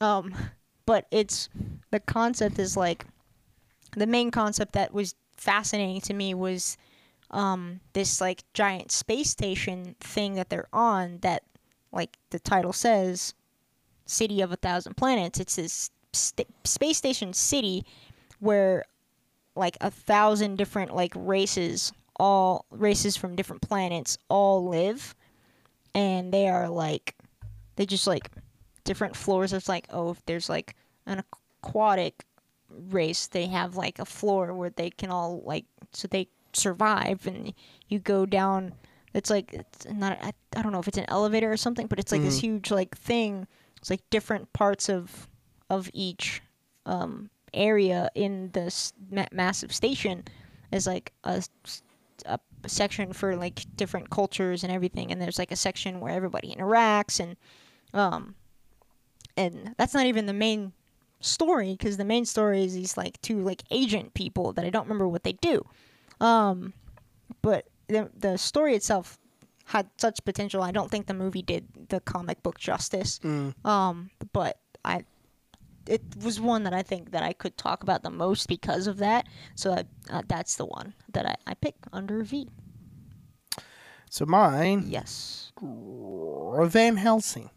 Um, 0.00 0.34
but 0.86 1.06
it's 1.10 1.48
the 1.90 2.00
concept 2.00 2.58
is 2.58 2.76
like 2.76 3.04
the 3.96 4.06
main 4.06 4.30
concept 4.30 4.72
that 4.72 4.92
was 4.92 5.14
fascinating 5.36 6.00
to 6.02 6.14
me 6.14 6.34
was 6.34 6.76
um, 7.30 7.80
this 7.92 8.20
like 8.20 8.44
giant 8.54 8.90
space 8.90 9.30
station 9.30 9.94
thing 10.00 10.34
that 10.34 10.48
they're 10.48 10.68
on 10.72 11.18
that 11.20 11.42
like 11.92 12.16
the 12.30 12.38
title 12.38 12.72
says 12.72 13.34
city 14.06 14.40
of 14.40 14.52
a 14.52 14.56
thousand 14.56 14.96
planets. 14.96 15.38
It's 15.38 15.56
this 15.56 15.90
st- 16.12 16.48
space 16.64 16.96
station 16.96 17.32
city 17.32 17.84
where 18.40 18.84
like 19.54 19.76
a 19.80 19.90
thousand 19.90 20.56
different 20.56 20.94
like 20.94 21.12
races 21.14 21.92
all 22.20 22.66
races 22.70 23.16
from 23.16 23.36
different 23.36 23.62
planets 23.62 24.18
all 24.28 24.68
live. 24.68 25.14
And 25.94 26.32
they 26.32 26.48
are 26.48 26.68
like 26.68 27.14
they 27.76 27.86
just 27.86 28.06
like 28.06 28.30
different 28.84 29.16
floors. 29.16 29.52
It's 29.52 29.68
like 29.68 29.86
oh 29.90 30.10
if 30.10 30.24
there's 30.26 30.48
like 30.48 30.74
an 31.06 31.22
aquatic 31.62 32.24
race 32.90 33.26
they 33.26 33.46
have 33.46 33.76
like 33.76 33.98
a 33.98 34.04
floor 34.04 34.54
where 34.54 34.70
they 34.70 34.90
can 34.90 35.10
all 35.10 35.42
like 35.44 35.64
so 35.92 36.06
they 36.08 36.28
survive 36.52 37.26
and 37.26 37.52
you 37.88 37.98
go 37.98 38.26
down 38.26 38.72
it's 39.14 39.30
like 39.30 39.52
it's 39.52 39.86
not 39.86 40.18
I, 40.22 40.32
I 40.56 40.62
don't 40.62 40.72
know 40.72 40.78
if 40.78 40.88
it's 40.88 40.98
an 40.98 41.06
elevator 41.08 41.50
or 41.50 41.56
something 41.56 41.86
but 41.86 41.98
it's 41.98 42.12
like 42.12 42.22
this 42.22 42.40
huge 42.40 42.70
like 42.70 42.96
thing. 42.96 43.46
It's 43.78 43.90
like 43.90 44.02
different 44.10 44.52
parts 44.52 44.88
of 44.88 45.28
of 45.70 45.90
each 45.92 46.42
um 46.86 47.30
area 47.54 48.10
in 48.14 48.50
this 48.52 48.92
ma- 49.10 49.26
massive 49.32 49.72
station 49.72 50.24
is 50.70 50.86
like 50.86 51.12
a 51.24 51.42
section 52.66 53.12
for 53.12 53.36
like 53.36 53.64
different 53.76 54.10
cultures 54.10 54.62
and 54.62 54.72
everything 54.72 55.10
and 55.10 55.20
there's 55.22 55.38
like 55.38 55.52
a 55.52 55.56
section 55.56 56.00
where 56.00 56.12
everybody 56.12 56.54
interacts 56.54 57.20
and 57.20 57.36
um 57.94 58.34
and 59.36 59.74
that's 59.78 59.94
not 59.94 60.06
even 60.06 60.26
the 60.26 60.32
main 60.32 60.72
story 61.20 61.72
because 61.72 61.96
the 61.96 62.04
main 62.04 62.24
story 62.24 62.64
is 62.64 62.74
these 62.74 62.96
like 62.96 63.20
two 63.22 63.40
like 63.40 63.62
agent 63.70 64.14
people 64.14 64.52
that 64.52 64.64
I 64.64 64.70
don't 64.70 64.84
remember 64.84 65.08
what 65.08 65.24
they 65.24 65.32
do. 65.32 65.64
Um, 66.20 66.72
but 67.42 67.66
the 67.88 68.10
the 68.16 68.36
story 68.38 68.74
itself 68.74 69.18
had 69.66 69.88
such 69.98 70.24
potential. 70.24 70.62
I 70.62 70.70
don't 70.70 70.90
think 70.90 71.06
the 71.06 71.14
movie 71.14 71.42
did 71.42 71.66
the 71.88 72.00
comic 72.00 72.42
book 72.42 72.58
justice. 72.58 73.20
Um, 73.64 74.10
but 74.32 74.58
I 74.84 75.04
it 75.86 76.02
was 76.22 76.38
one 76.40 76.64
that 76.64 76.74
I 76.74 76.82
think 76.82 77.12
that 77.12 77.22
I 77.22 77.32
could 77.32 77.56
talk 77.56 77.82
about 77.82 78.02
the 78.02 78.10
most 78.10 78.46
because 78.48 78.86
of 78.86 78.98
that. 78.98 79.26
So 79.54 79.72
uh, 79.72 79.82
uh, 80.10 80.22
that's 80.28 80.56
the 80.56 80.66
one 80.66 80.94
that 81.12 81.24
I, 81.26 81.34
I 81.46 81.54
pick 81.54 81.74
under 81.92 82.22
V. 82.22 82.48
So 84.10 84.24
mine, 84.24 84.84
Yes. 84.86 85.52
Van 85.60 86.96
Helsing. 86.96 87.50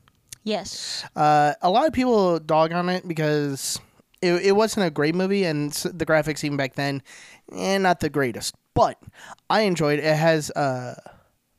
Yes. 0.43 1.05
Uh, 1.15 1.53
a 1.61 1.69
lot 1.69 1.87
of 1.87 1.93
people 1.93 2.39
dog 2.39 2.71
on 2.73 2.89
it 2.89 3.07
because 3.07 3.79
it, 4.21 4.33
it 4.45 4.51
wasn't 4.53 4.85
a 4.85 4.89
great 4.89 5.15
movie, 5.15 5.43
and 5.43 5.71
the 5.71 6.05
graphics 6.05 6.43
even 6.43 6.57
back 6.57 6.75
then, 6.75 7.01
eh, 7.51 7.77
not 7.77 7.99
the 7.99 8.09
greatest. 8.09 8.55
But 8.73 8.97
I 9.49 9.61
enjoyed 9.61 9.99
it. 9.99 10.05
It 10.05 10.15
has 10.15 10.49
uh, 10.51 10.95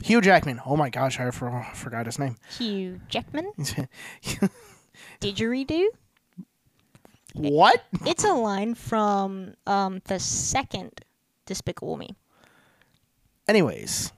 Hugh 0.02 0.20
Jackman. 0.20 0.60
Oh 0.64 0.76
my 0.76 0.90
gosh, 0.90 1.20
I 1.20 1.30
for, 1.30 1.66
forgot 1.74 2.06
his 2.06 2.18
name. 2.18 2.36
Hugh 2.58 3.00
Jackman. 3.08 3.52
Didgeridoo. 5.20 5.86
what? 7.34 7.82
It's 8.06 8.24
a 8.24 8.32
line 8.32 8.74
from 8.74 9.54
um, 9.66 10.00
the 10.06 10.18
second 10.18 11.02
Despicable 11.46 11.96
Me. 11.96 12.14
Anyways, 13.48 14.12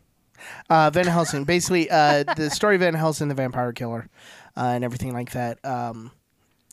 uh, 0.68 0.90
Van 0.90 1.06
Helsing. 1.06 1.44
Basically, 1.44 1.90
uh, 1.90 2.24
the 2.36 2.50
story 2.50 2.76
of 2.76 2.80
Van 2.80 2.94
Helsing, 2.94 3.28
the 3.28 3.34
vampire 3.34 3.72
killer, 3.72 4.08
uh, 4.56 4.60
and 4.74 4.84
everything 4.84 5.12
like 5.12 5.32
that. 5.32 5.64
Um, 5.64 6.10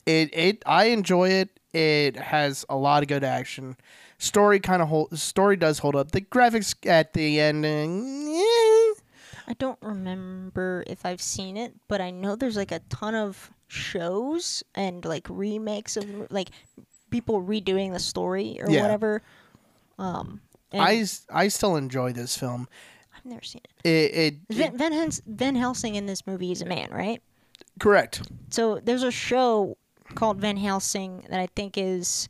it 0.06 0.30
it 0.32 0.62
I 0.66 0.86
enjoy 0.86 1.28
it. 1.30 1.48
It 1.72 2.16
has 2.16 2.64
a 2.68 2.76
lot 2.76 3.02
of 3.02 3.08
good 3.08 3.24
action. 3.24 3.76
Story 4.18 4.60
kind 4.60 4.82
of 4.82 4.88
hold. 4.88 5.18
Story 5.18 5.56
does 5.56 5.78
hold 5.78 5.96
up. 5.96 6.12
The 6.12 6.20
graphics 6.20 6.74
at 6.86 7.12
the 7.12 7.40
ending. 7.40 8.36
eh, 8.36 9.00
I 9.48 9.54
don't 9.58 9.78
remember 9.82 10.84
if 10.86 11.04
I've 11.04 11.20
seen 11.22 11.56
it, 11.56 11.74
but 11.88 12.00
I 12.00 12.10
know 12.10 12.36
there's 12.36 12.56
like 12.56 12.70
a 12.72 12.78
ton 12.90 13.14
of 13.14 13.50
shows 13.68 14.62
and 14.74 15.04
like 15.04 15.26
remakes 15.28 15.96
of 15.96 16.06
like 16.30 16.50
people 17.10 17.42
redoing 17.42 17.92
the 17.92 17.98
story 17.98 18.58
or 18.60 18.70
Yeah. 18.70 18.82
whatever. 18.82 19.22
Um, 19.98 20.40
I, 20.72 21.04
I 21.30 21.48
still 21.48 21.76
enjoy 21.76 22.12
this 22.12 22.36
film. 22.36 22.68
I've 23.16 23.24
never 23.24 23.42
seen 23.42 23.60
it. 23.84 23.88
It, 23.88 24.34
it, 24.50 24.78
Van, 24.78 25.10
Van 25.26 25.54
Helsing 25.56 25.96
in 25.96 26.06
this 26.06 26.26
movie 26.26 26.52
is 26.52 26.62
a 26.62 26.66
man, 26.66 26.88
right? 26.90 27.20
Correct. 27.78 28.22
So 28.50 28.80
there's 28.82 29.02
a 29.02 29.10
show 29.10 29.76
called 30.14 30.40
Van 30.40 30.56
Helsing 30.56 31.24
that 31.30 31.40
I 31.40 31.46
think 31.54 31.76
is 31.78 32.28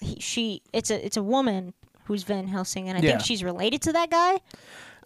he, 0.00 0.20
she. 0.20 0.62
It's 0.72 0.90
a 0.90 1.04
it's 1.04 1.16
a 1.16 1.22
woman 1.22 1.72
who's 2.04 2.22
Van 2.22 2.46
Helsing, 2.46 2.88
and 2.88 2.98
I 2.98 3.00
Yeah. 3.00 3.10
think 3.12 3.22
she's 3.22 3.42
related 3.42 3.82
to 3.82 3.92
that 3.92 4.10
guy. 4.10 4.38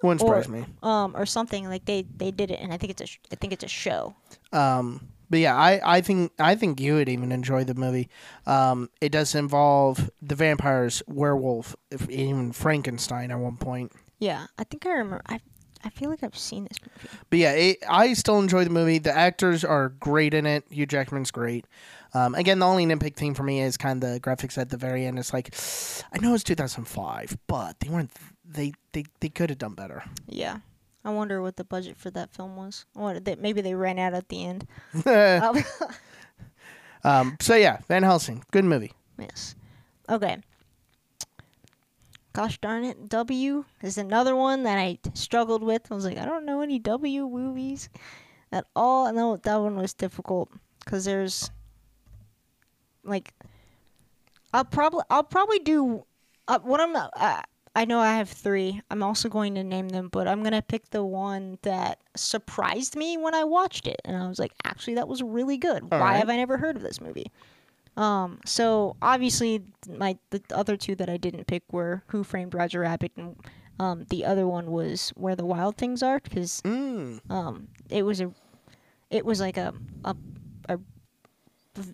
Wouldn't 0.03 0.23
or, 0.23 0.51
me. 0.51 0.65
Um, 0.83 1.15
or 1.15 1.27
something 1.27 1.69
like 1.69 1.85
they 1.85 2.07
they 2.17 2.31
did 2.31 2.51
it, 2.51 2.59
and 2.61 2.73
I 2.73 2.79
think 2.79 2.91
it's 2.91 3.03
a 3.03 3.07
I 3.33 3.37
think 3.37 3.53
it's 3.53 3.65
a 3.65 3.69
show. 3.69 4.15
Um, 4.53 5.09
but 5.29 5.41
yeah, 5.41 5.55
I, 5.55 5.81
I 5.99 6.01
think 6.01 6.33
I 6.39 6.55
think 6.55 6.81
you 6.81 6.95
would 6.95 7.09
even 7.09 7.33
enjoy 7.33 7.65
the 7.65 7.75
movie. 7.75 8.09
Um, 8.47 8.89
it 9.01 9.13
does 9.13 9.35
involve 9.35 10.11
the 10.23 10.35
vampires, 10.35 11.03
werewolf, 11.07 11.77
if 11.91 12.09
even 12.09 12.53
Frankenstein 12.53 13.31
at 13.31 13.39
one 13.39 13.59
point. 13.59 13.93
Yeah, 14.19 14.47
I 14.59 14.65
think 14.65 14.87
I 14.87 14.91
remember. 14.91 15.23
I 15.27 15.41
I 15.85 15.89
feel 15.91 16.11
like 16.11 16.23
I've 16.23 16.37
seen 16.37 16.65
this 16.65 16.79
movie. 16.83 17.09
But 17.31 17.39
yeah, 17.39 17.53
it, 17.53 17.79
I 17.89 18.13
still 18.13 18.39
enjoy 18.39 18.65
the 18.65 18.71
movie. 18.71 18.99
The 18.99 19.17
actors 19.17 19.65
are 19.65 19.91
great 19.91 20.35
in 20.35 20.47
it. 20.47 20.65
Hugh 20.71 20.87
Jackman's 20.87 21.31
great. 21.31 21.67
Um, 22.13 22.35
again, 22.35 22.59
the 22.59 22.67
only 22.67 22.85
nitpick 22.87 23.15
thing 23.15 23.35
for 23.35 23.43
me 23.45 23.61
is 23.61 23.77
kind 23.77 24.03
of 24.03 24.13
the 24.13 24.21
graphics 24.21 24.59
at 24.59 24.71
the 24.71 24.77
very 24.77 25.07
end. 25.07 25.19
It's 25.19 25.33
like, 25.33 25.55
I 26.13 26.19
know 26.19 26.35
it's 26.35 26.45
2005, 26.45 27.39
but 27.47 27.79
they 27.81 27.89
weren't. 27.89 28.11
They 28.45 28.73
they, 28.93 29.05
they 29.21 29.29
could 29.29 29.49
have 29.51 29.59
done 29.59 29.75
better. 29.75 30.03
Yeah. 30.27 30.59
I 31.05 31.11
wonder 31.11 31.41
what 31.41 31.57
the 31.57 31.65
budget 31.65 31.97
for 31.97 32.11
that 32.11 32.35
film 32.35 32.57
was. 32.57 32.85
What 32.93 33.25
they, 33.25 33.37
maybe 33.37 33.63
they 33.63 33.75
ran 33.75 33.99
out 33.99 34.13
at 34.13 34.29
the 34.29 34.45
end. 34.45 34.67
Um, 37.03 37.23
um, 37.31 37.37
so 37.41 37.55
yeah, 37.55 37.79
Van 37.89 38.03
Helsing, 38.03 38.45
good 38.51 38.65
movie. 38.65 38.93
yes. 39.19 39.55
Okay. 40.09 40.37
Gosh 42.33 42.59
darn 42.59 42.85
it, 42.85 43.09
W 43.09 43.65
is 43.83 43.99
another 43.99 44.37
one 44.37 44.63
that 44.63 44.79
I 44.79 44.99
struggled 45.15 45.63
with. 45.65 45.91
I 45.91 45.95
was 45.95 46.05
like, 46.05 46.19
I 46.19 46.25
don't 46.25 46.47
know 46.47 46.61
any 46.61 46.79
W 46.79 47.29
movies 47.29 47.89
at 48.53 48.67
all. 48.77 49.07
I 49.07 49.11
know 49.11 49.37
that 49.37 49.57
one 49.57 49.77
was 49.77 49.95
difficult 49.95 50.49
because 50.79 51.05
there's 51.05 51.51
like 53.05 53.35
I'll 54.53 54.65
probably 54.65 55.03
I'll 55.11 55.25
probably 55.25 55.59
do 55.59 56.05
uh, 56.49 56.59
what 56.61 56.81
I'm 56.81 56.95
uh, 56.97 57.43
I 57.75 57.85
know 57.85 58.01
I 58.01 58.17
have 58.17 58.29
three. 58.29 58.81
I'm 58.91 59.03
also 59.03 59.29
going 59.29 59.55
to 59.55 59.65
name 59.65 59.89
them, 59.89 60.09
but 60.09 60.27
I'm 60.27 60.43
gonna 60.43 60.63
pick 60.63 60.91
the 60.91 61.05
one 61.05 61.59
that 61.63 62.01
surprised 62.17 62.97
me 62.97 63.17
when 63.17 63.35
I 63.35 63.45
watched 63.45 63.87
it, 63.87 64.01
and 64.05 64.17
I 64.17 64.29
was 64.29 64.39
like, 64.39 64.53
actually, 64.65 64.95
that 64.95 65.09
was 65.09 65.23
really 65.23 65.57
good. 65.57 65.83
All 65.85 65.99
Why 65.99 66.13
right. 66.13 66.17
have 66.19 66.29
I 66.29 66.37
never 66.37 66.59
heard 66.59 66.77
of 66.77 66.83
this 66.83 67.01
movie? 67.01 67.31
Um, 67.97 68.41
so 68.47 68.97
obviously, 69.03 69.63
my 69.89 70.17
the 70.31 70.43
other 70.53 70.77
two 70.77 70.95
that 70.97 71.09
I 71.11 71.17
didn't 71.17 71.47
pick 71.47 71.63
were 71.73 72.03
Who 72.09 72.25
Framed 72.25 72.55
Roger 72.55 72.81
Rabbit, 72.81 73.13
and 73.17 73.37
um, 73.79 74.05
the 74.11 74.25
other 74.25 74.47
one 74.47 74.71
was 74.71 75.11
Where 75.17 75.37
the 75.37 75.45
Wild 75.45 75.77
Things 75.77 76.03
Are, 76.03 76.21
because 76.21 76.61
Mm. 76.63 77.21
um, 77.31 77.69
it 77.91 78.03
was 78.05 78.21
a, 78.21 78.33
it 79.11 79.25
was 79.25 79.41
like 79.41 79.57
a 79.57 79.75
a 80.05 80.17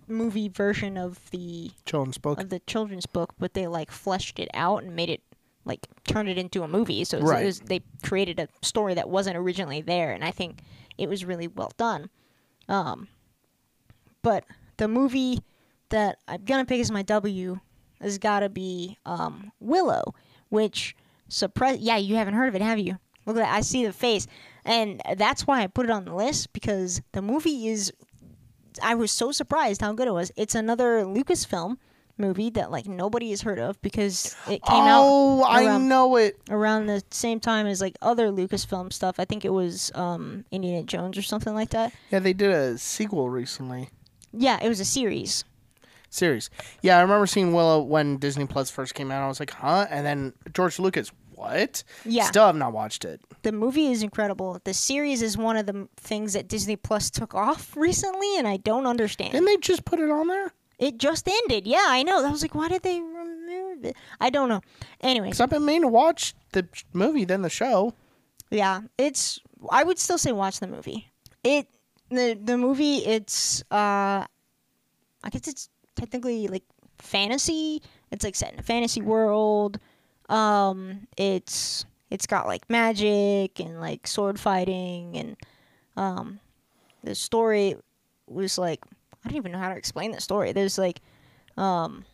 movie 0.09 0.49
version 0.49 0.97
of 0.97 1.31
the 1.31 1.71
Children's 1.85 2.19
book. 2.19 2.41
of 2.41 2.49
the 2.49 2.61
children's 2.61 3.07
book, 3.07 3.35
but 3.39 3.55
they 3.55 3.67
like 3.67 3.91
fleshed 3.91 4.39
it 4.39 4.49
out 4.55 4.83
and 4.83 4.95
made 4.97 5.11
it 5.11 5.23
like 5.65 5.87
turned 6.07 6.29
it 6.29 6.39
into 6.39 6.63
a 6.63 6.69
movie. 6.69 7.05
So 7.05 7.21
Right. 7.21 7.43
it 7.43 7.47
was, 7.47 7.61
they 7.61 7.81
created 8.03 8.39
a 8.41 8.49
story 8.63 8.95
that 8.95 9.09
wasn't 9.09 9.37
originally 9.37 9.81
there, 9.81 10.13
and 10.13 10.25
I 10.25 10.31
think 10.31 10.61
it 10.99 11.09
was 11.09 11.25
really 11.25 11.47
well 11.49 11.73
done. 11.77 12.09
Um, 12.69 13.09
but 14.23 14.45
the 14.77 14.89
movie 14.89 15.41
that 15.91 16.19
I'm 16.29 16.45
gonna 16.45 16.65
pick 16.65 16.81
as 16.81 16.91
my 16.91 17.03
W 17.03 17.61
has 18.01 18.19
got 18.19 18.41
to 18.41 18.49
be 18.49 18.99
um, 19.07 19.53
Willow, 19.61 20.15
which 20.49 20.95
surprise. 21.29 21.79
Yeah, 21.81 21.97
you 21.97 22.17
haven't 22.17 22.35
heard 22.35 22.49
of 22.49 22.55
it, 22.55 22.63
have 22.63 22.79
you? 22.79 22.99
Look 23.25 23.37
at 23.37 23.41
that. 23.41 23.55
I 23.55 23.61
see 23.61 23.85
the 23.85 23.93
face, 23.93 24.27
and 24.65 25.01
that's 25.17 25.47
why 25.47 25.63
I 25.63 25.67
put 25.67 25.87
it 25.87 25.91
on 25.91 26.05
the 26.05 26.15
list 26.15 26.53
because 26.53 27.01
the 27.13 27.23
movie 27.23 27.69
is 27.69 27.93
I 28.83 28.95
was 28.95 29.11
so 29.11 29.33
surprised 29.33 29.81
how 29.81 29.93
good 29.93 30.09
it 30.09 30.13
was. 30.13 30.31
It's 30.37 30.55
another 30.55 31.05
Lucasfilm 31.05 31.77
movie 32.19 32.51
that 32.51 32.71
like 32.71 32.87
nobody 32.87 33.31
has 33.31 33.43
heard 33.43 33.59
of 33.59 33.81
because 33.83 34.35
it 34.47 34.63
came 34.63 34.85
oh, 34.87 35.45
out 35.45 35.51
I 35.51 35.79
know 35.79 36.17
it. 36.17 36.39
around 36.49 36.87
the 36.87 37.03
same 37.11 37.41
time 37.41 37.67
as 37.67 37.81
like 37.81 37.97
other 38.01 38.29
Lucasfilm 38.29 38.93
stuff. 38.93 39.17
I 39.19 39.25
think 39.25 39.45
it 39.45 39.53
was 39.53 39.93
um, 39.95 40.45
Indiana 40.51 40.83
Jones 40.83 41.19
or 41.19 41.23
something 41.23 41.55
like 41.55 41.71
that. 41.71 41.93
Yeah, 42.11 42.21
they 42.21 42.33
did 42.33 42.51
a 42.51 42.79
sequel 42.79 43.29
recently. 43.29 43.91
Yeah, 44.33 44.59
it 44.63 44.69
was 44.69 44.81
a 44.81 44.85
series. 44.85 45.45
Series. 46.11 46.51
Yeah, 46.83 46.99
I 46.99 47.03
remember 47.03 47.27
seeing 47.27 47.53
Willow 47.53 47.83
when 47.83 48.17
Disney 48.19 48.47
Plus 48.47 48.71
first 48.71 48.95
came 48.95 49.11
out. 49.11 49.23
I 49.23 49.29
was 49.29 49.41
like, 49.41 49.51
huh? 49.51 49.87
And 49.91 50.07
then 50.07 50.33
George 50.55 50.79
Lucas, 50.79 51.11
what? 51.35 51.85
Yeah. 52.05 52.25
Still 52.25 52.47
have 52.47 52.57
not 52.57 52.73
watched 52.73 53.05
it. 53.05 53.21
The 53.43 53.53
movie 53.53 53.89
is 53.89 54.03
incredible. 54.03 54.61
The 54.65 54.75
series 54.75 55.23
is 55.23 55.37
one 55.37 55.57
of 55.57 55.67
the 55.67 55.89
things 55.97 56.33
that 56.33 56.49
Disney 56.49 56.77
Plus 56.77 57.11
took 57.11 57.35
off 57.35 57.77
recently, 57.77 58.39
and 58.39 58.49
I 58.49 58.57
don't 58.57 58.87
understand. 58.87 59.33
Didn't 59.33 59.47
they 59.47 59.57
just 59.59 59.85
put 59.85 59.99
it 59.99 60.11
on 60.11 60.29
there? 60.29 60.53
It 60.79 60.99
just 60.99 61.29
ended. 61.29 61.67
Yeah, 61.67 61.85
I 61.87 62.03
know. 62.03 62.25
I 62.25 62.31
was 62.31 62.43
like, 62.43 62.55
why 62.55 62.69
did 62.69 62.83
they 62.83 63.01
remove 63.01 63.85
it? 63.85 63.97
I 64.21 64.31
don't 64.31 64.49
know. 64.49 64.61
Anyway. 65.01 65.29
Because 65.29 65.41
I've 65.41 65.51
been 65.51 65.65
meaning 65.65 65.83
to 65.83 65.89
watch 65.89 66.35
the 66.53 66.67
movie, 66.93 67.25
then 67.25 67.43
the 67.43 67.51
show. 67.51 67.95
Yeah, 68.51 68.83
it's. 68.99 69.41
I 69.71 69.85
would 69.85 69.99
still 69.99 70.19
say 70.19 70.33
watch 70.33 70.61
the 70.61 70.67
movie. 70.67 71.11
It 71.43 71.67
the 72.11 72.39
the 72.41 72.57
movie. 72.57 72.99
It's. 72.99 73.63
uh 73.71 74.25
I 75.25 75.31
guess 75.31 75.49
it's 75.49 75.69
technically 75.97 76.47
like 76.49 76.63
fantasy. 76.99 77.83
It's 78.11 78.25
like 78.25 78.37
set 78.37 78.53
in 78.53 78.59
a 78.61 78.63
fantasy 78.63 79.03
world. 79.03 79.79
Um, 80.29 81.07
it's 81.17 81.85
it's 82.11 82.27
got 82.27 82.47
like 82.47 82.69
magic 82.71 83.59
and 83.59 83.81
like 83.81 84.07
sword 84.07 84.39
fighting 84.39 85.17
and 85.17 85.37
um, 85.97 86.39
the 87.03 87.15
story 87.15 87.75
was 88.29 88.59
like 88.59 88.81
I 89.25 89.29
don't 89.29 89.37
even 89.37 89.53
know 89.53 89.59
how 89.59 89.71
to 89.71 89.77
explain 89.77 90.13
the 90.13 90.21
story. 90.21 90.53
There's 90.53 90.79
like 90.79 91.01
um. 91.57 92.05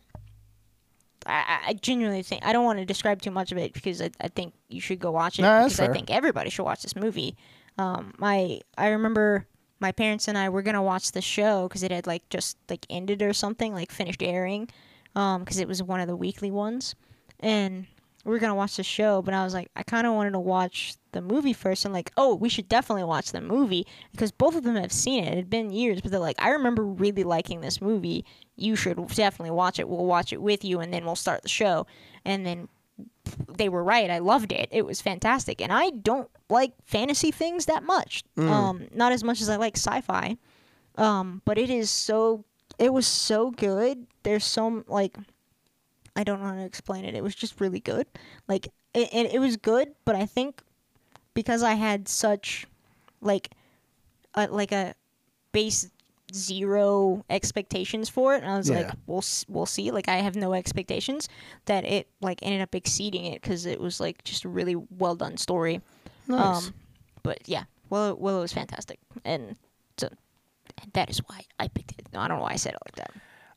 I, 1.25 1.59
I- 1.67 1.73
genuinely 1.75 2.21
think 2.21 2.45
I 2.45 2.51
don't 2.51 2.65
want 2.65 2.79
to 2.79 2.85
describe 2.85 3.21
too 3.21 3.31
much 3.31 3.53
of 3.53 3.57
it 3.57 3.71
because 3.71 4.01
I, 4.01 4.09
I 4.19 4.27
think 4.27 4.53
you 4.67 4.81
should 4.81 4.99
go 4.99 5.09
watch 5.11 5.39
it 5.39 5.43
No, 5.43 5.63
because 5.63 5.79
I 5.79 5.87
think 5.87 6.11
everybody 6.11 6.49
should 6.49 6.63
watch 6.63 6.81
this 6.81 6.97
movie. 6.97 7.37
Um, 7.77 8.13
my 8.17 8.59
I 8.77 8.89
remember 8.89 9.47
my 9.79 9.91
parents 9.91 10.27
and 10.27 10.37
I 10.37 10.49
were 10.49 10.61
gonna 10.61 10.83
watch 10.83 11.11
the 11.11 11.21
show 11.21 11.67
because 11.67 11.83
it 11.83 11.91
had 11.91 12.07
like 12.07 12.27
just 12.29 12.57
like 12.69 12.85
ended 12.89 13.21
or 13.21 13.33
something 13.33 13.73
like 13.73 13.91
finished 13.91 14.23
airing, 14.23 14.69
um, 15.15 15.43
because 15.43 15.59
it 15.59 15.67
was 15.67 15.83
one 15.83 15.99
of 15.99 16.07
the 16.07 16.15
weekly 16.15 16.51
ones, 16.51 16.95
and 17.39 17.87
we 18.25 18.31
were 18.31 18.39
gonna 18.39 18.55
watch 18.55 18.77
the 18.77 18.83
show. 18.83 19.21
But 19.21 19.33
I 19.33 19.43
was 19.43 19.53
like, 19.53 19.69
I 19.75 19.83
kind 19.83 20.07
of 20.07 20.13
wanted 20.13 20.31
to 20.31 20.39
watch 20.39 20.95
the 21.11 21.21
movie 21.21 21.53
first. 21.53 21.85
and 21.85 21.93
like, 21.93 22.11
oh, 22.17 22.35
we 22.35 22.49
should 22.49 22.69
definitely 22.69 23.03
watch 23.03 23.31
the 23.31 23.41
movie 23.41 23.85
because 24.11 24.31
both 24.31 24.55
of 24.55 24.63
them 24.63 24.75
have 24.75 24.91
seen 24.91 25.23
it. 25.23 25.33
It 25.33 25.35
had 25.35 25.49
been 25.49 25.71
years, 25.71 26.01
but 26.01 26.11
they're 26.11 26.19
like, 26.19 26.41
I 26.41 26.49
remember 26.49 26.83
really 26.83 27.23
liking 27.23 27.61
this 27.61 27.81
movie. 27.81 28.25
You 28.55 28.75
should 28.75 28.95
definitely 29.07 29.51
watch 29.51 29.79
it. 29.79 29.89
We'll 29.89 30.05
watch 30.05 30.33
it 30.33 30.41
with 30.41 30.63
you, 30.63 30.79
and 30.79 30.93
then 30.93 31.05
we'll 31.05 31.15
start 31.15 31.41
the 31.41 31.49
show. 31.49 31.87
And 32.25 32.45
then 32.45 32.67
they 33.57 33.69
were 33.69 33.83
right. 33.83 34.09
I 34.09 34.19
loved 34.19 34.51
it. 34.51 34.69
It 34.71 34.85
was 34.85 35.01
fantastic. 35.01 35.61
And 35.61 35.71
I 35.71 35.89
don't 35.89 36.29
like 36.49 36.73
fantasy 36.85 37.31
things 37.31 37.65
that 37.65 37.83
much. 37.83 38.23
Um, 38.49 38.87
not 38.93 39.11
as 39.11 39.23
much 39.23 39.41
as 39.41 39.49
I 39.49 39.55
like 39.55 39.77
sci-fi. 39.77 40.37
Um, 40.97 41.41
but 41.45 41.57
it 41.57 41.69
is 41.69 41.89
so. 41.89 42.45
It 42.79 42.93
was 42.93 43.07
so 43.07 43.51
good. 43.51 44.05
There's 44.23 44.45
so 44.45 44.83
like. 44.87 45.17
I 46.15 46.23
don't 46.23 46.41
know 46.41 46.47
how 46.47 46.55
to 46.55 46.65
explain 46.65 47.05
it. 47.05 47.15
It 47.15 47.23
was 47.23 47.33
just 47.33 47.59
really 47.59 47.79
good. 47.79 48.05
Like 48.47 48.67
it, 48.93 49.09
it, 49.11 49.33
it 49.33 49.39
was 49.39 49.57
good, 49.57 49.89
but 50.05 50.15
I 50.15 50.27
think 50.27 50.61
because 51.33 51.63
I 51.63 51.73
had 51.73 52.07
such 52.07 52.67
like 53.21 53.49
a, 54.35 54.47
like 54.47 54.71
a 54.71 54.93
base 55.51 55.89
zero 56.33 57.23
expectations 57.29 58.09
for 58.09 58.33
it 58.35 58.41
and 58.43 58.51
I 58.51 58.57
was 58.57 58.69
like 58.69 58.89
we'll 59.05 59.23
we'll 59.47 59.65
see 59.65 59.91
like 59.91 60.07
I 60.07 60.17
have 60.17 60.35
no 60.35 60.53
expectations 60.53 61.29
that 61.65 61.85
it 61.85 62.07
like 62.21 62.39
ended 62.41 62.61
up 62.61 62.73
exceeding 62.75 63.25
it 63.25 63.41
cuz 63.41 63.65
it 63.65 63.79
was 63.79 63.99
like 63.99 64.23
just 64.23 64.43
a 64.43 64.49
really 64.49 64.75
well 64.75 65.15
done 65.15 65.37
story 65.37 65.81
Nice. 66.27 66.67
um 66.67 66.73
but 67.21 67.39
yeah 67.45 67.63
well 67.89 68.15
well 68.15 68.37
it 68.37 68.41
was 68.41 68.53
fantastic 68.53 68.99
and 69.23 69.55
so 69.97 70.09
that 70.93 71.09
is 71.09 71.19
why 71.27 71.41
I 71.59 71.67
picked 71.67 71.91
it 71.91 72.07
no, 72.13 72.19
I 72.19 72.27
don't 72.27 72.37
know 72.37 72.43
why 72.43 72.53
I 72.53 72.55
said 72.57 72.73
it 72.73 72.79
like 72.85 72.95
that 72.95 73.11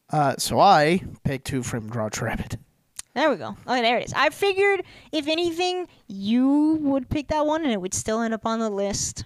uh, 0.09 0.37
so 0.39 0.61
I 0.61 1.03
picked 1.25 1.47
two 1.49 1.65
from 1.65 1.89
Roger 1.89 2.27
Rabbit. 2.27 2.59
There 3.15 3.29
we 3.29 3.35
go. 3.35 3.57
Okay, 3.67 3.83
there 3.83 3.99
it 3.99 4.05
is. 4.07 4.13
I 4.15 4.31
figured 4.31 4.85
if 5.11 5.27
anything, 5.27 5.89
you 6.07 6.79
would 6.83 7.09
pick 7.09 7.27
that 7.29 7.45
one 7.45 7.65
and 7.65 7.73
it 7.73 7.81
would 7.81 7.93
still 7.93 8.21
end 8.21 8.33
up 8.33 8.47
on 8.47 8.61
the 8.61 8.71
list. 8.71 9.25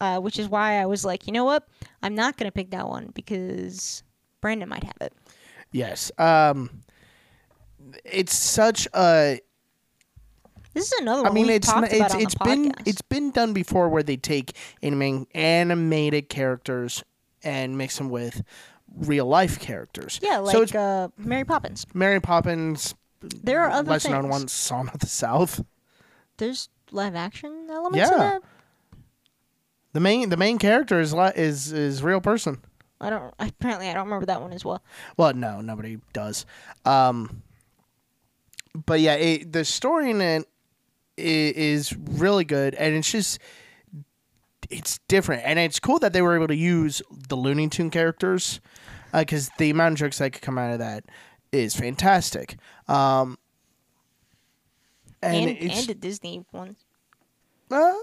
Uh, 0.00 0.18
which 0.20 0.38
is 0.38 0.48
why 0.48 0.74
I 0.80 0.86
was 0.86 1.04
like, 1.04 1.26
you 1.26 1.32
know 1.32 1.44
what? 1.44 1.66
I'm 2.02 2.14
not 2.14 2.36
gonna 2.36 2.52
pick 2.52 2.70
that 2.70 2.88
one 2.88 3.10
because 3.14 4.02
Brandon 4.40 4.68
might 4.68 4.84
have 4.84 4.96
it. 5.00 5.12
Yes. 5.72 6.12
Um, 6.18 6.70
it's 8.04 8.34
such 8.34 8.86
a. 8.94 9.40
This 10.74 10.92
is 10.92 11.00
another 11.00 11.22
one. 11.22 11.32
I 11.32 11.34
mean, 11.34 11.48
it's 11.50 11.66
talked 11.66 11.92
n- 11.92 11.96
about 12.00 12.14
it's 12.14 12.22
it's 12.24 12.34
been 12.36 12.70
podcast. 12.72 12.82
it's 12.88 13.02
been 13.02 13.30
done 13.32 13.52
before 13.52 13.88
where 13.88 14.02
they 14.04 14.16
take 14.16 14.54
anime, 14.82 15.26
animated 15.34 16.28
characters 16.28 17.02
and 17.42 17.76
mix 17.76 17.98
them 17.98 18.08
with 18.10 18.42
real 18.96 19.26
life 19.26 19.58
characters. 19.58 20.20
yeah, 20.22 20.38
like 20.38 20.52
so 20.54 20.62
it's 20.62 20.74
uh, 20.74 21.08
Mary 21.16 21.44
Poppins. 21.44 21.86
Mary 21.94 22.20
Poppins. 22.20 22.94
There 23.20 23.60
are 23.62 23.70
other 23.70 23.90
less 23.90 24.06
known 24.06 24.28
ones, 24.28 24.52
Song 24.52 24.88
of 24.94 25.00
the 25.00 25.06
South. 25.08 25.64
There's 26.36 26.68
live 26.92 27.16
action 27.16 27.66
elements 27.68 27.98
Yeah. 27.98 28.12
of 28.14 28.18
that. 28.18 28.42
The 29.92 30.00
main 30.00 30.28
the 30.28 30.36
main 30.36 30.58
character 30.58 31.00
is 31.00 31.12
li- 31.14 31.32
is 31.34 31.72
is 31.72 32.02
real 32.02 32.20
person. 32.20 32.60
I 33.00 33.10
don't. 33.10 33.34
Apparently, 33.38 33.88
I 33.88 33.94
don't 33.94 34.04
remember 34.04 34.26
that 34.26 34.40
one 34.40 34.52
as 34.52 34.64
well. 34.64 34.82
Well, 35.16 35.32
no, 35.34 35.60
nobody 35.60 35.98
does. 36.12 36.46
Um, 36.84 37.42
but 38.86 39.00
yeah, 39.00 39.14
it, 39.14 39.52
the 39.52 39.64
story 39.64 40.10
in 40.10 40.20
it 40.20 40.48
is 41.16 41.52
is 41.92 41.96
really 41.96 42.44
good, 42.44 42.74
and 42.74 42.94
it's 42.94 43.10
just 43.10 43.38
it's 44.70 44.98
different, 45.08 45.42
and 45.44 45.58
it's 45.58 45.80
cool 45.80 45.98
that 46.00 46.12
they 46.12 46.22
were 46.22 46.36
able 46.36 46.48
to 46.48 46.56
use 46.56 47.00
the 47.28 47.36
Looney 47.36 47.68
Tune 47.68 47.90
characters 47.90 48.60
because 49.12 49.50
the 49.58 49.70
amount 49.70 49.92
of 49.94 49.98
jokes 49.98 50.18
that 50.18 50.32
could 50.32 50.42
come 50.42 50.58
out 50.58 50.72
of 50.72 50.78
that 50.80 51.04
is 51.50 51.74
fantastic. 51.74 52.56
Um, 52.88 53.38
and, 55.22 55.48
And 55.48 55.70
and, 55.72 55.86
the 55.88 55.94
Disney 55.94 56.44
ones. 56.52 56.84
uh, 57.70 57.94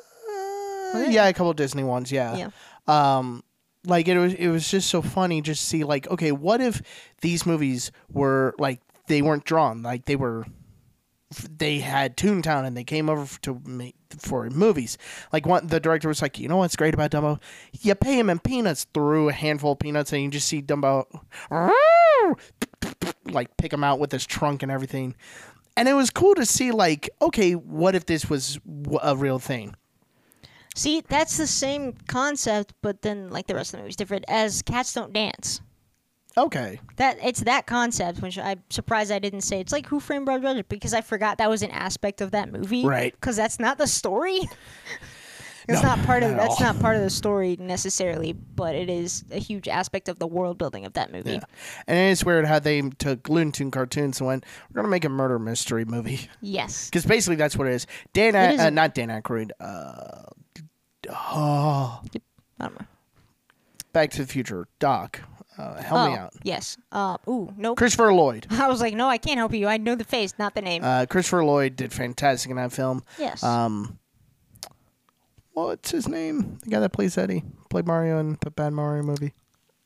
Oh, 0.96 1.10
yeah, 1.10 1.28
a 1.28 1.34
couple 1.34 1.54
Disney 1.54 1.84
ones. 1.84 2.12
Yeah. 2.12 2.36
Yeah. 2.36 2.50
Um, 2.88 3.44
like 3.86 4.08
it 4.08 4.18
was 4.18 4.34
it 4.34 4.48
was 4.48 4.70
just 4.70 4.90
so 4.90 5.02
funny 5.02 5.42
just 5.42 5.62
to 5.62 5.68
see 5.68 5.84
like 5.84 6.10
okay, 6.10 6.32
what 6.32 6.62
if 6.62 6.82
these 7.22 7.46
movies 7.46 7.92
were 8.12 8.56
like 8.58 8.82
they 9.08 9.22
weren't 9.22 9.46
drawn 9.46 9.84
like 9.84 10.06
they 10.06 10.16
were 10.16 10.46
they 11.58 11.80
had 11.80 12.16
Toontown 12.18 12.66
and 12.66 12.78
they 12.78 12.84
came 12.84 13.10
over 13.10 13.40
to 13.42 13.62
make 13.66 13.96
for 14.18 14.50
movies. 14.50 14.98
Like 15.34 15.46
one, 15.46 15.68
the 15.68 15.80
director 15.80 16.08
was 16.08 16.22
like, 16.22 16.40
you 16.40 16.48
know 16.48 16.58
what's 16.58 16.76
great 16.76 16.94
about 16.94 17.12
Dumbo? 17.12 17.42
You 17.82 17.96
pay 17.96 18.18
him 18.18 18.30
in 18.30 18.40
peanuts. 18.40 18.86
Threw 18.94 19.30
a 19.30 19.34
handful 19.34 19.74
of 19.74 19.80
peanuts 19.80 20.14
and 20.14 20.24
you 20.24 20.30
just 20.30 20.48
see 20.48 20.62
Dumbo 20.62 21.06
like 23.26 23.56
pick 23.58 23.74
him 23.74 23.84
out 23.84 24.00
with 24.00 24.12
his 24.12 24.26
trunk 24.26 24.64
and 24.64 24.72
everything. 24.72 25.16
And 25.78 25.90
it 25.90 25.94
was 25.94 26.10
cool 26.10 26.36
to 26.36 26.46
see 26.46 26.72
like, 26.72 27.10
okay, 27.22 27.54
what 27.54 27.96
if 27.96 28.06
this 28.06 28.30
was 28.30 28.60
a 29.02 29.16
real 29.16 29.40
thing? 29.40 29.76
See, 30.76 31.02
that's 31.08 31.38
the 31.38 31.48
same 31.48 31.94
concept, 32.08 32.74
but 32.82 33.02
then 33.02 33.30
like 33.30 33.48
the 33.48 33.56
rest 33.56 33.74
of 33.74 33.78
the 33.78 33.84
movie's 33.84 33.96
different. 33.96 34.26
As 34.28 34.62
cats 34.62 34.94
don't 34.94 35.14
dance. 35.14 35.62
Okay. 36.38 36.82
That 36.98 37.18
it's 37.24 37.40
that 37.42 37.66
concept, 37.66 38.22
which 38.22 38.38
I'm 38.38 38.62
surprised 38.70 39.10
I 39.12 39.20
didn't 39.20 39.42
say. 39.42 39.62
It's 39.62 39.72
like 39.72 39.88
Who 39.88 40.02
Framed 40.02 40.28
Roger 40.28 40.44
Rabbit 40.44 40.68
because 40.68 40.94
I 40.94 41.00
forgot 41.00 41.38
that 41.38 41.50
was 41.50 41.64
an 41.64 41.72
aspect 41.72 42.20
of 42.20 42.32
that 42.32 42.52
movie. 42.52 42.86
Right. 42.86 43.14
Because 43.14 43.38
that's 43.38 43.58
not 43.60 43.78
the 43.78 43.88
story. 43.88 44.42
That's 45.68 45.82
No, 45.82 45.96
not 45.96 46.06
part 46.06 46.22
of 46.22 46.36
that's 46.36 46.62
all. 46.62 46.74
not 46.74 46.80
part 46.80 46.96
of 46.96 47.02
the 47.02 47.10
story 47.10 47.58
necessarily, 47.60 48.34
but 48.34 48.76
it 48.76 48.88
is 48.88 49.26
a 49.32 49.40
huge 49.40 49.68
aspect 49.68 50.08
of 50.10 50.20
the 50.20 50.28
world 50.28 50.60
building 50.60 50.86
of 50.86 50.94
that 50.94 51.12
movie. 51.12 51.32
Yeah. 51.32 51.40
And 51.88 52.12
it's 52.12 52.24
weird 52.24 52.46
how 52.46 52.60
they 52.60 52.82
took 52.84 53.28
Looney 53.30 53.50
Tune 53.50 53.72
cartoons 53.72 54.20
and 54.20 54.28
went, 54.28 54.46
we're 54.70 54.76
going 54.76 54.86
to 54.86 54.92
make 54.92 55.06
a 55.06 55.10
murder 55.10 55.40
mystery 55.40 55.84
movie. 55.84 56.30
Yes. 56.40 56.88
Because 56.92 57.08
basically 57.08 57.38
that's 57.38 57.58
what 57.58 57.66
it 57.66 57.74
is. 57.74 57.88
Dan, 58.14 58.36
It 58.36 58.54
is 58.54 58.60
uh, 58.60 58.70
not 58.70 58.94
Dan 58.94 59.10
Aykroyd. 59.10 59.50
Uh, 59.60 60.26
oh, 61.10 62.02
I 62.60 62.64
don't 62.68 62.80
know. 62.80 62.86
Back 63.94 64.12
to 64.12 64.22
the 64.26 64.28
Future. 64.28 64.68
Doc. 64.80 65.22
Uh, 65.58 65.82
help 65.82 66.10
me 66.12 66.18
Oh, 66.18 66.20
out. 66.20 66.34
Yes. 66.44 66.78
Uh, 66.92 67.18
ooh, 67.30 67.54
nope. 67.56 67.78
Christopher 67.78 68.14
Lloyd. 68.14 68.46
I 68.52 68.68
was 68.68 68.82
like, 68.82 68.94
no, 68.94 69.08
I 69.08 69.18
can't 69.18 69.38
help 69.38 69.54
you. 69.54 69.68
I 69.68 69.78
know 69.78 69.96
the 69.96 70.04
face, 70.04 70.34
not 70.38 70.54
the 70.54 70.62
name. 70.62 70.84
Uh, 70.84 71.06
Christopher 71.06 71.46
Lloyd 71.46 71.76
did 71.78 71.94
fantastic 71.94 72.50
in 72.52 72.58
that 72.58 72.74
film. 72.74 73.04
yes. 73.18 73.42
Um, 73.42 73.98
what's 75.54 75.92
his 75.92 76.10
name? 76.10 76.58
The 76.64 76.70
guy 76.72 76.80
that 76.82 76.92
plays 76.92 77.18
Eddie, 77.18 77.44
played 77.70 77.88
Mario 77.88 78.20
in 78.20 78.38
the 78.42 78.52
Bad 78.52 78.74
Mario 78.74 79.04
movie. 79.04 79.32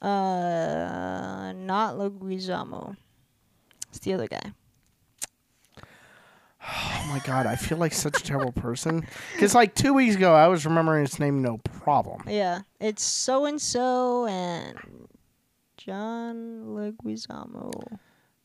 uh, 0.01 1.53
not 1.55 1.95
Leguizamo. 1.95 2.95
It's 3.89 3.99
the 3.99 4.13
other 4.13 4.28
guy. 4.28 4.53
Oh 6.72 7.05
my 7.09 7.20
god, 7.26 7.45
I 7.47 7.55
feel 7.55 7.78
like 7.78 7.93
such 7.93 8.20
a 8.20 8.24
terrible 8.24 8.51
person. 8.51 9.05
Because 9.34 9.55
like 9.55 9.74
two 9.76 9.93
weeks 9.93 10.15
ago, 10.15 10.34
I 10.34 10.47
was 10.47 10.65
remembering 10.65 11.05
his 11.05 11.20
name, 11.20 11.41
no 11.41 11.57
problem. 11.57 12.24
Yeah, 12.28 12.61
it's 12.80 13.03
so 13.03 13.45
and 13.45 13.59
so 13.61 14.28
and 14.28 14.78
John 15.78 16.65
Leguizamo. 16.67 17.97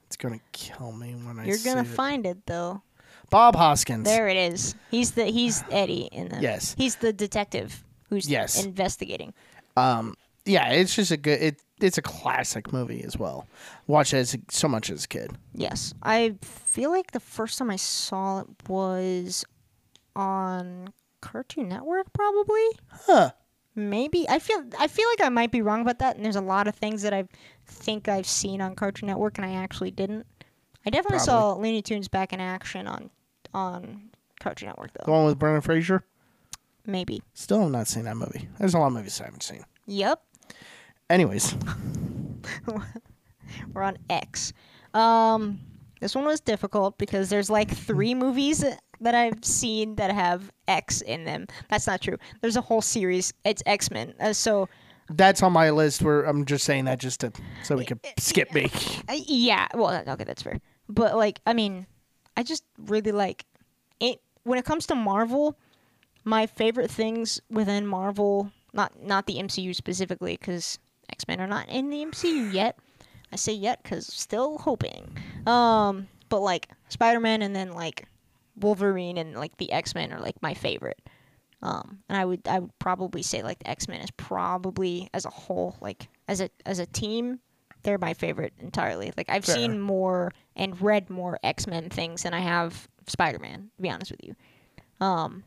It's 0.07 0.17
gonna 0.17 0.41
kill 0.53 0.93
me 0.93 1.13
when 1.15 1.39
I. 1.39 1.45
You're 1.47 1.59
gonna 1.65 1.81
it. 1.83 1.87
find 1.87 2.27
it 2.27 2.47
though. 2.47 2.83
Bob 3.31 3.57
Hoskins. 3.57 4.05
There 4.05 4.29
it 4.29 4.37
is. 4.37 4.75
He's 4.91 5.13
the 5.13 5.25
he's 5.25 5.65
Eddie 5.71 6.09
in 6.13 6.29
the. 6.29 6.41
Yes. 6.41 6.75
He's 6.79 6.97
the 6.97 7.13
detective 7.13 7.85
who's 8.09 8.29
Yes. 8.29 8.65
investigating. 8.65 9.35
Um, 9.77 10.15
yeah, 10.45 10.71
it's 10.71 10.95
just 10.95 11.11
a 11.11 11.17
good. 11.17 11.43
It 11.43 11.61
it's 11.81 11.99
a 11.99 12.03
classic 12.03 12.73
movie 12.73 13.03
as 13.03 13.19
well. 13.19 13.47
Watched 13.87 14.15
it 14.15 14.19
as 14.19 14.37
so 14.51 14.69
much 14.69 14.91
as 14.91 15.05
a 15.05 15.09
kid. 15.09 15.33
Yes, 15.55 15.95
I 16.03 16.37
feel 16.43 16.91
like 16.91 17.11
the 17.11 17.21
first 17.21 17.59
time 17.59 17.71
I 17.71 17.77
saw 17.77 18.41
it 18.41 18.47
was 18.69 19.45
on 20.15 20.93
Cartoon 21.21 21.69
Network, 21.69 22.13
probably. 22.13 22.67
Huh. 22.91 23.31
Maybe 23.77 24.29
I 24.29 24.39
feel 24.39 24.63
I 24.79 24.87
feel 24.87 25.09
like 25.09 25.27
I 25.27 25.31
might 25.31 25.51
be 25.51 25.63
wrong 25.63 25.81
about 25.81 25.99
that, 25.99 26.17
and 26.17 26.25
there's 26.25 26.37
a 26.37 26.41
lot 26.41 26.69
of 26.69 26.77
things 26.77 27.03
that 27.03 27.13
I 27.13 27.25
think 27.67 28.09
I've 28.09 28.27
seen 28.27 28.61
on 28.61 28.77
Cartoon 28.77 29.09
Network, 29.09 29.37
and 29.37 29.45
I 29.45 29.55
actually 29.55 29.91
didn't. 29.91 30.27
I 30.87 30.91
definitely 30.91 31.19
saw 31.21 31.55
Looney 31.55 31.83
Tunes 31.83 32.07
back 32.07 32.33
in 32.33 32.41
action 32.41 32.87
on 32.87 33.11
on 33.53 34.11
Cartoon 34.39 34.69
Network 34.69 34.93
though. 34.93 35.07
The 35.07 35.11
one 35.11 35.25
with 35.25 35.39
Brendan 35.39 35.63
Fraser. 35.63 36.05
Maybe. 36.87 37.23
Still 37.33 37.63
have 37.63 37.71
not 37.71 37.89
seen 37.89 38.05
that 38.05 38.17
movie. 38.17 38.49
There's 38.59 38.75
a 38.75 38.79
lot 38.79 38.89
of 38.89 38.93
movies 38.93 39.21
I 39.21 39.25
haven't 39.25 39.43
seen. 39.43 39.65
Yep. 39.87 40.23
Anyways, 41.15 41.55
We're 43.73 43.83
on 43.83 43.97
X. 44.11 44.53
Um, 44.95 45.61
this 46.01 46.13
one 46.17 46.25
was 46.25 46.41
difficult 46.41 46.99
because 46.99 47.29
there's 47.29 47.49
like 47.49 47.71
three 47.71 48.15
movies 48.17 48.65
that 49.01 49.15
I've 49.15 49.45
seen 49.45 49.95
that 49.95 50.11
have 50.11 50.51
X 50.67 51.03
in 51.03 51.25
them. 51.25 51.47
That's 51.71 51.87
not 51.87 52.01
true. 52.01 52.17
There's 52.41 52.57
a 52.57 52.61
whole 52.61 52.83
series. 52.83 53.33
It's 53.45 53.63
X 53.65 53.93
Men. 53.93 54.13
Uh, 54.19 54.33
so 54.33 54.69
that's 55.09 55.41
on 55.41 55.53
my 55.53 55.71
list. 55.71 56.03
Where 56.03 56.25
I'm 56.25 56.45
just 56.47 56.65
saying 56.65 56.87
that 56.87 56.99
just 56.99 57.21
to 57.21 57.31
so 57.63 57.77
we 57.77 57.85
could 57.85 58.01
skip 58.19 58.53
me. 58.53 58.73
uh, 59.09 59.15
yeah. 59.15 59.69
Well, 59.73 60.03
okay, 60.09 60.25
that's 60.25 60.43
fair. 60.43 60.61
But 60.89 61.17
like, 61.17 61.39
I 61.47 61.53
mean, 61.53 61.87
I 62.37 62.43
just 62.43 62.65
really 62.77 63.13
like 63.13 63.45
it 64.01 64.21
when 64.43 64.59
it 64.59 64.65
comes 64.65 64.85
to 64.89 64.97
Marvel. 64.97 65.57
My 66.25 66.49
favorite 66.49 66.91
things 66.91 67.41
within 67.51 67.87
Marvel, 67.87 68.51
not 68.73 69.01
not 69.01 69.27
the 69.27 69.37
MCU 69.37 69.77
specifically, 69.77 70.37
because 70.41 70.81
X 71.11 71.27
Men 71.29 71.41
are 71.41 71.47
not 71.47 71.69
in 71.69 71.91
the 71.91 72.05
MCU 72.05 72.53
yet. 72.53 72.79
I 73.33 73.37
say 73.37 73.53
yet 73.53 73.83
because 73.83 74.07
still 74.07 74.59
hoping. 74.59 75.17
Um, 75.47 76.09
but 76.29 76.41
like 76.41 76.69
Spider 76.89 77.21
Man 77.21 77.43
and 77.43 77.55
then 77.55 77.73
like 77.73 78.07
Wolverine 78.57 79.19
and 79.19 79.35
like 79.35 79.57
the 79.57 79.73
X 79.73 79.95
Men 79.95 80.13
are 80.13 80.21
like 80.21 80.41
my 80.43 80.55
favorite. 80.55 81.01
Um, 81.63 82.01
and 82.09 82.19
I 82.19 82.25
would 82.25 82.47
I 82.47 82.59
would 82.61 82.79
probably 82.79 83.23
say 83.23 83.43
like 83.43 83.59
the 83.59 83.71
X 83.71 83.89
Men 83.89 84.01
is 84.01 84.11
probably 84.13 85.09
as 85.15 85.25
a 85.25 85.31
whole 85.31 85.77
like 85.81 86.09
as 86.29 86.41
a 86.41 86.51
as 86.67 86.79
a 86.79 86.87
team 86.87 87.41
they're 87.85 87.99
my 87.99 88.15
favorite 88.15 88.53
entirely. 88.59 89.13
Like 89.17 89.29
I've 89.29 89.45
Fair. 89.45 89.55
seen 89.55 89.79
more 89.79 90.33
and 90.57 90.81
read 90.81 91.09
more 91.09 91.39
X 91.45 91.67
Men 91.67 91.89
things 91.91 92.25
than 92.25 92.35
I 92.35 92.41
have 92.41 92.89
Spider 93.07 93.39
Man. 93.39 93.71
To 93.77 93.83
be 93.83 93.91
honest 93.91 94.11
with 94.11 94.25
you. 94.25 94.35
Um, 95.01 95.45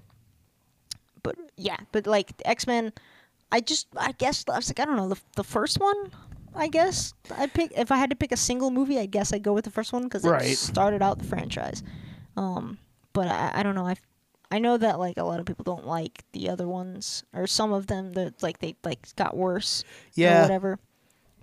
but 1.23 1.35
yeah, 1.57 1.77
but 1.91 2.07
like 2.07 2.31
X 2.45 2.65
Men, 2.65 2.93
I 3.51 3.61
just 3.61 3.87
I 3.95 4.11
guess 4.13 4.43
I 4.51 4.55
was 4.57 4.69
like 4.69 4.79
I 4.79 4.85
don't 4.85 4.97
know 4.97 5.09
the 5.09 5.19
the 5.35 5.43
first 5.43 5.79
one. 5.79 6.11
I 6.55 6.67
guess 6.67 7.13
I'd 7.37 7.53
pick 7.53 7.71
if 7.77 7.91
I 7.91 7.97
had 7.97 8.09
to 8.09 8.15
pick 8.15 8.31
a 8.31 8.37
single 8.37 8.71
movie. 8.71 8.97
I 8.99 9.05
guess 9.05 9.31
I'd 9.33 9.43
go 9.43 9.53
with 9.53 9.65
the 9.65 9.71
first 9.71 9.93
one 9.93 10.03
because 10.03 10.23
Right. 10.23 10.43
it 10.51 10.57
started 10.57 11.01
out 11.01 11.19
the 11.19 11.25
franchise. 11.25 11.83
Um, 12.35 12.77
but 13.13 13.27
I, 13.27 13.51
I 13.55 13.63
don't 13.63 13.75
know. 13.75 13.85
I 13.85 13.95
I 14.49 14.59
know 14.59 14.77
that 14.77 14.97
like 14.99 15.17
a 15.17 15.23
lot 15.23 15.39
of 15.39 15.45
people 15.45 15.63
don't 15.63 15.85
like 15.85 16.23
the 16.31 16.49
other 16.49 16.67
ones 16.67 17.23
or 17.33 17.47
some 17.47 17.73
of 17.73 17.87
them 17.87 18.13
that 18.13 18.41
like 18.41 18.59
they 18.59 18.75
like 18.83 19.07
got 19.15 19.35
worse 19.37 19.83
or 19.83 20.11
Yeah. 20.15 20.41
whatever. 20.41 20.79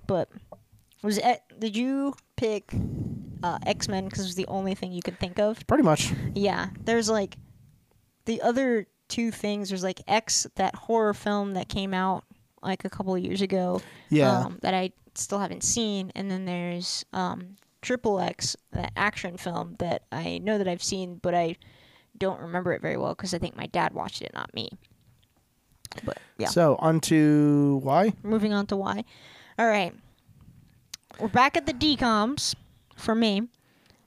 But 0.06 0.28
was 1.02 1.18
it? 1.18 1.42
Did 1.58 1.76
you 1.76 2.14
pick 2.36 2.72
uh, 3.42 3.58
X 3.66 3.88
Men 3.88 4.04
because 4.04 4.20
it 4.20 4.24
was 4.28 4.34
the 4.34 4.46
only 4.48 4.74
thing 4.74 4.90
you 4.92 5.02
could 5.02 5.18
think 5.20 5.38
of? 5.38 5.64
Pretty 5.66 5.84
much. 5.84 6.12
Yeah, 6.34 6.68
there's 6.84 7.08
like 7.10 7.36
the 8.24 8.40
other 8.42 8.86
two 9.08 9.30
things. 9.30 9.68
There's 9.68 9.82
like 9.82 10.00
X, 10.08 10.46
that 10.56 10.74
horror 10.74 11.14
film 11.14 11.54
that 11.54 11.68
came 11.68 11.92
out 11.94 12.24
like 12.62 12.84
a 12.84 12.90
couple 12.90 13.14
of 13.14 13.22
years 13.22 13.42
ago. 13.42 13.80
Yeah. 14.08 14.38
Um, 14.40 14.58
that 14.62 14.74
I 14.74 14.92
still 15.14 15.38
haven't 15.38 15.62
seen, 15.64 16.10
and 16.14 16.30
then 16.30 16.44
there's 16.44 17.04
um, 17.12 17.56
Triple 17.82 18.18
X, 18.20 18.56
that 18.72 18.92
action 18.96 19.36
film 19.36 19.76
that 19.78 20.02
I 20.10 20.38
know 20.38 20.58
that 20.58 20.66
I've 20.68 20.82
seen, 20.82 21.16
but 21.22 21.34
I 21.34 21.56
don't 22.18 22.40
remember 22.40 22.72
it 22.72 22.80
very 22.82 22.96
well 22.96 23.14
because 23.14 23.34
I 23.34 23.38
think 23.38 23.56
my 23.56 23.66
dad 23.66 23.92
watched 23.92 24.22
it, 24.22 24.32
not 24.34 24.52
me. 24.54 24.70
But 26.04 26.18
yeah, 26.38 26.48
So 26.48 26.76
on 26.80 27.00
to 27.02 27.80
why? 27.82 28.14
moving 28.22 28.52
on 28.52 28.66
to 28.66 28.76
why. 28.76 29.04
All 29.58 29.68
right, 29.68 29.94
we're 31.20 31.28
back 31.28 31.56
at 31.56 31.66
the 31.66 31.72
DCOMs 31.72 32.54
for 32.96 33.14
me. 33.14 33.42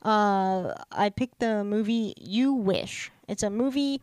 Uh, 0.01 0.73
I 0.91 1.09
picked 1.09 1.39
the 1.39 1.63
movie 1.63 2.13
You 2.19 2.53
Wish. 2.53 3.11
It's 3.29 3.43
a 3.43 3.49
movie 3.49 4.01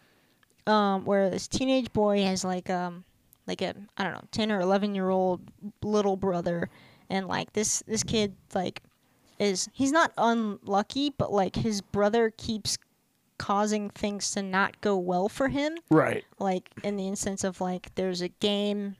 um, 0.66 1.04
where 1.04 1.30
this 1.30 1.46
teenage 1.48 1.92
boy 1.92 2.22
has 2.24 2.44
like 2.44 2.70
um 2.70 3.04
like 3.46 3.60
a 3.62 3.74
I 3.96 4.04
don't 4.04 4.12
know 4.14 4.24
ten 4.30 4.50
or 4.50 4.60
eleven 4.60 4.94
year 4.94 5.10
old 5.10 5.40
little 5.82 6.16
brother, 6.16 6.68
and 7.10 7.28
like 7.28 7.52
this 7.52 7.82
this 7.86 8.02
kid 8.02 8.34
like 8.54 8.82
is 9.38 9.68
he's 9.72 9.92
not 9.92 10.12
unlucky, 10.16 11.10
but 11.16 11.32
like 11.32 11.56
his 11.56 11.80
brother 11.80 12.32
keeps 12.36 12.78
causing 13.36 13.90
things 13.90 14.30
to 14.32 14.40
not 14.42 14.80
go 14.80 14.96
well 14.96 15.28
for 15.28 15.48
him 15.48 15.76
Right. 15.90 16.24
like 16.38 16.70
in 16.84 16.96
the 16.96 17.08
instance 17.08 17.42
of 17.42 17.60
like 17.60 17.92
there's 17.96 18.22
a 18.22 18.28
game 18.28 18.94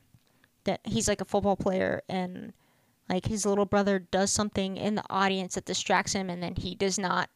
that 0.65 0.81
he's 0.83 1.07
like 1.07 1.21
a 1.21 1.25
football 1.25 1.55
player 1.55 2.01
and 2.09 2.51
like 3.09 3.25
his 3.27 3.45
little 3.45 3.65
brother 3.65 3.97
does 3.97 4.33
something 4.33 4.75
in 4.75 4.95
the 4.95 5.05
audience 5.09 5.55
that 5.55 5.63
distracts 5.63 6.11
him 6.11 6.29
and 6.29 6.43
then 6.43 6.53
he 6.57 6.75
does 6.75 6.99
not 6.99 7.29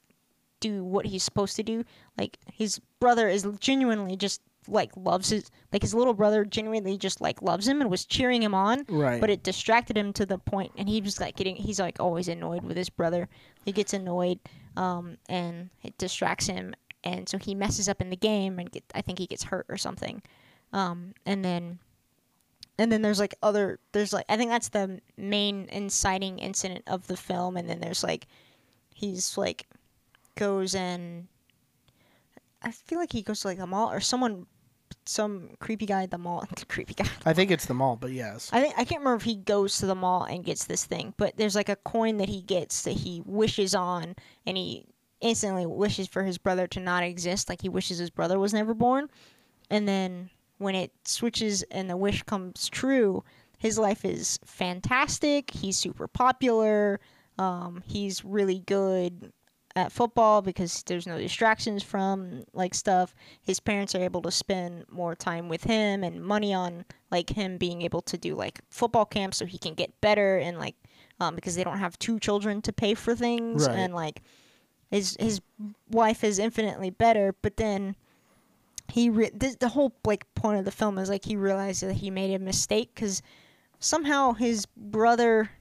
do 0.59 0.83
what 0.83 1.05
he's 1.05 1.23
supposed 1.23 1.55
to 1.55 1.63
do 1.63 1.85
like 2.17 2.37
his 2.51 2.81
brother 2.99 3.27
is 3.29 3.47
genuinely 3.59 4.15
just 4.15 4.41
like 4.67 4.91
loves 4.95 5.29
his 5.29 5.49
like 5.73 5.81
his 5.81 5.93
little 5.95 6.13
brother 6.13 6.45
genuinely 6.45 6.97
just 6.97 7.21
like 7.21 7.41
loves 7.41 7.67
him 7.67 7.81
and 7.81 7.89
was 7.89 8.05
cheering 8.05 8.43
him 8.43 8.53
on 8.53 8.85
Right. 8.89 9.19
but 9.19 9.29
it 9.29 9.41
distracted 9.41 9.97
him 9.97 10.13
to 10.13 10.25
the 10.25 10.37
point 10.37 10.73
and 10.77 10.87
he 10.87 11.01
was 11.01 11.19
like 11.19 11.35
getting 11.35 11.55
he's 11.55 11.79
like 11.79 11.99
always 11.99 12.27
annoyed 12.27 12.63
with 12.63 12.77
his 12.77 12.89
brother 12.89 13.27
he 13.65 13.71
gets 13.71 13.93
annoyed 13.93 14.39
um, 14.77 15.17
and 15.27 15.69
it 15.83 15.97
distracts 15.97 16.45
him 16.47 16.75
and 17.03 17.27
so 17.27 17.37
he 17.37 17.55
messes 17.55 17.89
up 17.89 18.01
in 18.01 18.09
the 18.09 18.15
game 18.15 18.59
and 18.59 18.71
get, 18.71 18.83
i 18.93 19.01
think 19.01 19.17
he 19.17 19.25
gets 19.27 19.43
hurt 19.43 19.65
or 19.69 19.77
something 19.77 20.21
Um, 20.73 21.13
and 21.25 21.43
then 21.43 21.79
and 22.77 22.91
then 22.91 23.01
there's 23.01 23.19
like 23.19 23.33
other 23.41 23.79
there's 23.93 24.13
like 24.13 24.25
I 24.29 24.37
think 24.37 24.51
that's 24.51 24.69
the 24.69 25.01
main 25.17 25.67
inciting 25.71 26.37
incident 26.39 26.83
of 26.87 27.07
the 27.07 27.17
film 27.17 27.57
and 27.57 27.67
then 27.67 27.79
there's 27.79 28.03
like 28.03 28.27
he's 28.93 29.35
like 29.37 29.67
goes 30.35 30.75
and 30.75 31.27
I 32.61 32.71
feel 32.71 32.99
like 32.99 33.11
he 33.11 33.21
goes 33.21 33.41
to 33.41 33.47
like 33.47 33.57
the 33.57 33.67
mall 33.67 33.91
or 33.91 33.99
someone 33.99 34.45
some 35.05 35.49
creepy 35.59 35.85
guy 35.85 36.03
at 36.03 36.11
the 36.11 36.17
mall 36.17 36.45
creepy 36.67 36.93
guy 36.93 37.07
I 37.25 37.33
think 37.33 37.51
it's 37.51 37.65
the 37.65 37.73
mall, 37.73 37.95
but 37.95 38.11
yes. 38.11 38.49
I 38.51 38.61
think 38.61 38.73
I 38.77 38.85
can't 38.85 39.01
remember 39.01 39.15
if 39.17 39.23
he 39.23 39.35
goes 39.35 39.77
to 39.77 39.85
the 39.85 39.95
mall 39.95 40.23
and 40.23 40.43
gets 40.43 40.65
this 40.65 40.85
thing, 40.85 41.13
but 41.17 41.37
there's 41.37 41.55
like 41.55 41.69
a 41.69 41.75
coin 41.75 42.17
that 42.17 42.29
he 42.29 42.41
gets 42.41 42.83
that 42.83 42.91
he 42.91 43.21
wishes 43.25 43.75
on, 43.75 44.15
and 44.45 44.57
he 44.57 44.85
instantly 45.21 45.65
wishes 45.65 46.07
for 46.07 46.23
his 46.23 46.37
brother 46.37 46.67
to 46.67 46.79
not 46.79 47.03
exist, 47.03 47.49
like 47.49 47.61
he 47.61 47.69
wishes 47.69 47.97
his 47.97 48.09
brother 48.09 48.39
was 48.39 48.53
never 48.53 48.73
born. 48.73 49.09
And 49.69 49.87
then 49.87 50.29
when 50.57 50.75
it 50.75 50.91
switches 51.05 51.63
and 51.63 51.89
the 51.89 51.97
wish 51.97 52.23
comes 52.23 52.69
true, 52.69 53.23
his 53.57 53.77
life 53.77 54.05
is 54.05 54.39
fantastic. 54.45 55.51
He's 55.51 55.77
super 55.77 56.07
popular. 56.07 56.99
Um, 57.37 57.83
he's 57.85 58.23
really 58.25 58.59
good 58.59 59.31
at 59.79 59.91
football 59.91 60.41
because 60.41 60.83
there's 60.83 61.07
no 61.07 61.17
distractions 61.17 61.81
from 61.83 62.43
like 62.53 62.75
stuff. 62.75 63.15
His 63.41 63.59
parents 63.59 63.95
are 63.95 64.03
able 64.03 64.21
to 64.23 64.31
spend 64.31 64.85
more 64.89 65.15
time 65.15 65.49
with 65.49 65.63
him 65.63 66.03
and 66.03 66.21
money 66.23 66.53
on 66.53 66.85
like 67.11 67.29
him 67.31 67.57
being 67.57 67.81
able 67.81 68.01
to 68.03 68.17
do 68.17 68.35
like 68.35 68.59
football 68.69 69.05
camps 69.05 69.37
so 69.37 69.45
he 69.45 69.57
can 69.57 69.73
get 69.73 69.99
better 70.01 70.37
and 70.37 70.59
like 70.59 70.75
um, 71.19 71.35
because 71.35 71.55
they 71.55 71.63
don't 71.63 71.79
have 71.79 71.97
two 71.99 72.19
children 72.19 72.61
to 72.61 72.71
pay 72.73 72.93
for 72.93 73.15
things 73.15 73.67
Right. 73.67 73.77
and 73.77 73.93
like 73.95 74.21
his 74.91 75.17
his 75.19 75.41
wife 75.89 76.23
is 76.23 76.39
infinitely 76.39 76.89
better. 76.91 77.35
But 77.41 77.57
then 77.57 77.95
he 78.91 79.09
re- 79.09 79.31
this, 79.33 79.55
the 79.55 79.69
whole 79.69 79.93
like 80.05 80.25
point 80.35 80.59
of 80.59 80.65
the 80.65 80.71
film 80.71 80.97
is 80.97 81.09
like 81.09 81.25
he 81.25 81.35
realizes 81.35 81.87
that 81.89 81.93
he 81.95 82.09
made 82.09 82.33
a 82.33 82.39
mistake 82.39 82.91
because 82.95 83.21
somehow 83.79 84.33
his 84.33 84.65
brother 84.75 85.51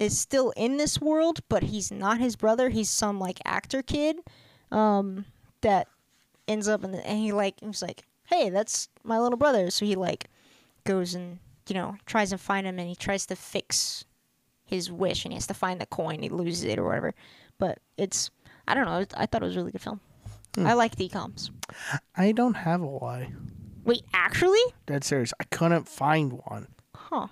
is 0.00 0.18
still 0.18 0.50
in 0.56 0.78
this 0.78 1.00
world, 1.00 1.40
but 1.48 1.62
he's 1.62 1.92
not 1.92 2.18
his 2.18 2.34
brother. 2.34 2.70
He's 2.70 2.90
some 2.90 3.20
like 3.20 3.38
actor 3.44 3.82
kid 3.82 4.16
um, 4.72 5.26
that 5.60 5.86
ends 6.48 6.66
up 6.66 6.82
in 6.82 6.90
the 6.90 7.06
and 7.06 7.18
he 7.18 7.30
like 7.30 7.60
he's 7.60 7.82
like, 7.82 8.02
hey, 8.24 8.48
that's 8.50 8.88
my 9.04 9.20
little 9.20 9.38
brother. 9.38 9.70
So 9.70 9.84
he 9.84 9.94
like 9.94 10.28
goes 10.84 11.14
and 11.14 11.38
you 11.68 11.74
know 11.74 11.96
tries 12.06 12.30
to 12.30 12.38
find 12.38 12.66
him 12.66 12.78
and 12.78 12.88
he 12.88 12.96
tries 12.96 13.26
to 13.26 13.36
fix 13.36 14.04
his 14.64 14.90
wish 14.90 15.24
and 15.24 15.32
he 15.32 15.36
has 15.36 15.46
to 15.48 15.54
find 15.54 15.80
the 15.80 15.86
coin. 15.86 16.22
He 16.22 16.30
loses 16.30 16.64
it 16.64 16.78
or 16.78 16.84
whatever. 16.84 17.14
But 17.58 17.78
it's 17.98 18.30
I 18.66 18.74
don't 18.74 18.86
know. 18.86 19.04
I 19.16 19.26
thought 19.26 19.42
it 19.42 19.46
was 19.46 19.56
a 19.56 19.60
really 19.60 19.72
good 19.72 19.82
film. 19.82 20.00
I 20.56 20.72
like 20.72 20.96
DCOMs. 20.96 21.50
I 22.16 22.32
don't 22.32 22.54
have 22.54 22.82
a 22.82 22.86
a 22.86 22.88
Y. 22.88 23.32
Wait, 23.84 24.02
actually? 24.12 24.58
Dead 24.86 25.04
serious. 25.04 25.32
I 25.38 25.44
couldn't 25.44 25.88
find 25.88 26.40
one. 26.46 26.66
Huh. 26.94 27.28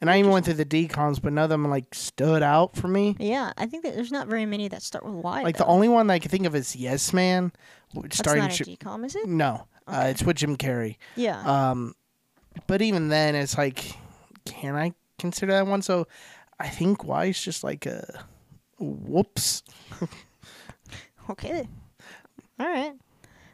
And 0.00 0.10
I 0.10 0.18
even 0.18 0.30
went 0.30 0.44
through 0.44 0.54
the 0.54 0.66
DCOMs, 0.66 1.22
but 1.22 1.32
none 1.32 1.44
of 1.44 1.50
them 1.50 1.68
like 1.68 1.94
stood 1.94 2.42
out 2.42 2.76
for 2.76 2.86
me. 2.86 3.16
Yeah, 3.18 3.52
I 3.56 3.66
think 3.66 3.82
that 3.84 3.94
there's 3.94 4.12
not 4.12 4.28
very 4.28 4.44
many 4.44 4.68
that 4.68 4.82
start 4.82 5.04
with 5.04 5.14
Y. 5.14 5.42
Like 5.42 5.56
though. 5.56 5.64
the 5.64 5.70
only 5.70 5.88
one 5.88 6.06
that 6.08 6.14
I 6.14 6.18
can 6.18 6.30
think 6.30 6.46
of 6.46 6.54
is 6.54 6.76
Yes 6.76 7.12
Man. 7.12 7.52
Which 7.94 8.10
That's 8.10 8.18
starring 8.18 8.42
not 8.42 8.60
a 8.60 8.64
DCOM, 8.64 9.06
is 9.06 9.16
it? 9.16 9.26
no, 9.26 9.66
uh, 9.86 10.06
it's 10.08 10.22
with 10.22 10.36
Jim 10.36 10.56
Carrey. 10.56 10.96
Yeah. 11.14 11.40
Um, 11.70 11.94
but 12.66 12.82
even 12.82 13.08
then, 13.08 13.34
it's 13.34 13.56
like, 13.56 13.94
can 14.44 14.76
I 14.76 14.92
consider 15.18 15.52
that 15.52 15.66
one? 15.66 15.80
So, 15.80 16.06
I 16.60 16.68
think 16.68 17.04
Y 17.04 17.26
is 17.26 17.40
just 17.40 17.64
like 17.64 17.86
a 17.86 18.24
whoops. 18.78 19.62
okay. 21.30 21.68
All 22.58 22.66
right. 22.66 22.94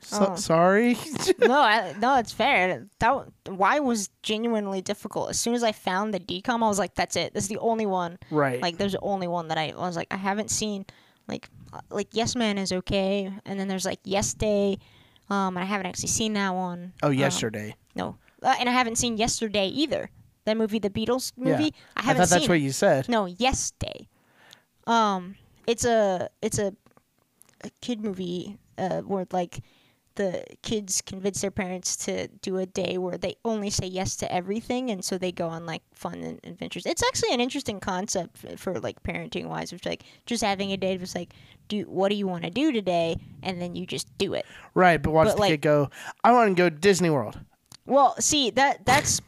So, 0.05 0.32
Oh. 0.32 0.36
Sorry. 0.36 0.96
no, 1.38 1.61
I, 1.61 1.94
no, 2.00 2.18
it's 2.18 2.32
fair. 2.32 2.86
That 2.98 3.26
Y 3.48 3.78
was 3.80 4.11
genuinely 4.22 4.82
difficult. 4.82 5.30
As 5.30 5.38
soon 5.40 5.55
as 5.55 5.62
I 5.62 5.72
found 5.72 6.12
the 6.12 6.20
DCOM, 6.20 6.62
I 6.62 6.68
was 6.68 6.78
like, 6.78 6.94
"That's 6.94 7.14
it. 7.16 7.34
This 7.34 7.44
is 7.44 7.48
the 7.48 7.59
only 7.59 7.86
one." 7.86 8.18
right. 8.30 8.61
Like, 8.61 8.78
there's 8.78 8.92
the 8.92 9.00
only 9.00 9.28
one 9.28 9.48
that 9.48 9.59
I, 9.59 9.70
I 9.70 9.76
was 9.86 9.96
like, 9.96 10.09
I 10.11 10.16
haven't 10.16 10.50
seen. 10.50 10.84
Like, 11.28 11.48
uh, 11.72 11.80
like 11.90 12.09
Yes 12.12 12.34
Man 12.34 12.59
is 12.59 12.72
okay, 12.72 13.32
and 13.46 13.59
then 13.61 13.68
there's 13.68 13.84
like 13.86 14.00
Yes 14.05 14.34
Day. 14.34 14.78
Um, 15.30 15.57
I 15.57 15.64
haven't 15.64 15.86
actually 15.86 16.09
seen 16.09 16.32
that 16.34 16.50
one. 16.53 16.92
oh, 17.03 17.07
Um, 17.09 17.14
yesterday. 17.14 17.74
no, 17.94 18.16
uh, 18.42 18.55
and 18.59 18.68
I 18.68 18.72
haven't 18.72 18.96
seen 18.98 19.16
Yesterday 19.16 19.68
either. 19.68 20.11
That 20.44 20.57
movie, 20.57 20.80
the 20.80 20.90
Beatles 20.90 21.32
movie. 21.36 21.62
Yeah. 21.62 21.70
I 21.96 22.00
I 22.00 22.03
haven't 22.03 22.22
thought 22.26 22.30
that's 22.30 22.48
what 22.48 22.61
you 22.61 22.72
said. 22.72 23.09
No, 23.09 23.26
Yes 23.26 23.70
Day. 23.78 24.09
Um, 24.88 25.36
it's 25.68 25.84
a 25.84 26.28
it's 26.42 26.59
a, 26.59 26.74
a 27.62 27.70
kid 27.80 28.00
movie 28.03 28.59
uh, 28.76 29.00
where 29.03 29.26
like 29.32 29.61
the 30.15 30.45
kids 30.63 31.01
convince 31.01 31.41
their 31.41 31.51
parents 31.51 31.97
to 32.05 32.29
do 32.29 32.59
a 32.59 32.67
day 32.67 32.99
where 32.99 33.17
they 33.19 33.37
only 33.45 33.71
say 33.71 33.87
yes 33.87 34.17
to 34.17 34.33
everything, 34.33 34.91
and 34.91 35.05
so 35.05 35.19
they 35.19 35.33
go 35.33 35.49
on 35.49 35.67
like 35.67 35.83
fun 35.95 36.23
and 36.23 36.41
adventures. 36.45 36.87
It's 36.87 37.03
actually 37.03 37.33
an 37.35 37.41
interesting 37.41 37.81
concept 37.81 38.45
for 38.59 38.79
like 38.81 39.03
parenting 39.03 39.47
wise, 39.47 39.73
which 39.73 39.87
like 39.87 40.05
just 40.27 40.43
having 40.43 40.73
a 40.73 40.77
day 40.77 40.97
was 40.97 41.15
like, 41.15 41.33
do 41.69 41.83
what 41.85 42.11
do 42.11 42.15
you 42.17 42.27
want 42.27 42.45
to 42.45 42.51
do 42.51 42.73
today, 42.73 43.17
and 43.43 43.61
then 43.61 43.75
you 43.75 43.87
just 43.87 44.07
do 44.19 44.35
it. 44.35 44.45
Right, 44.75 45.03
but 45.03 45.13
watch 45.13 45.29
But, 45.29 45.35
the 45.37 45.41
like- 45.41 45.51
kid 45.51 45.61
go. 45.63 45.91
I 46.25 46.33
want 46.33 46.51
to 46.57 46.61
go 46.63 46.69
to 46.69 46.75
Disney 46.77 47.11
World. 47.11 47.39
Well, 47.87 48.15
see 48.21 48.51
that 48.51 48.85
that's 48.87 49.21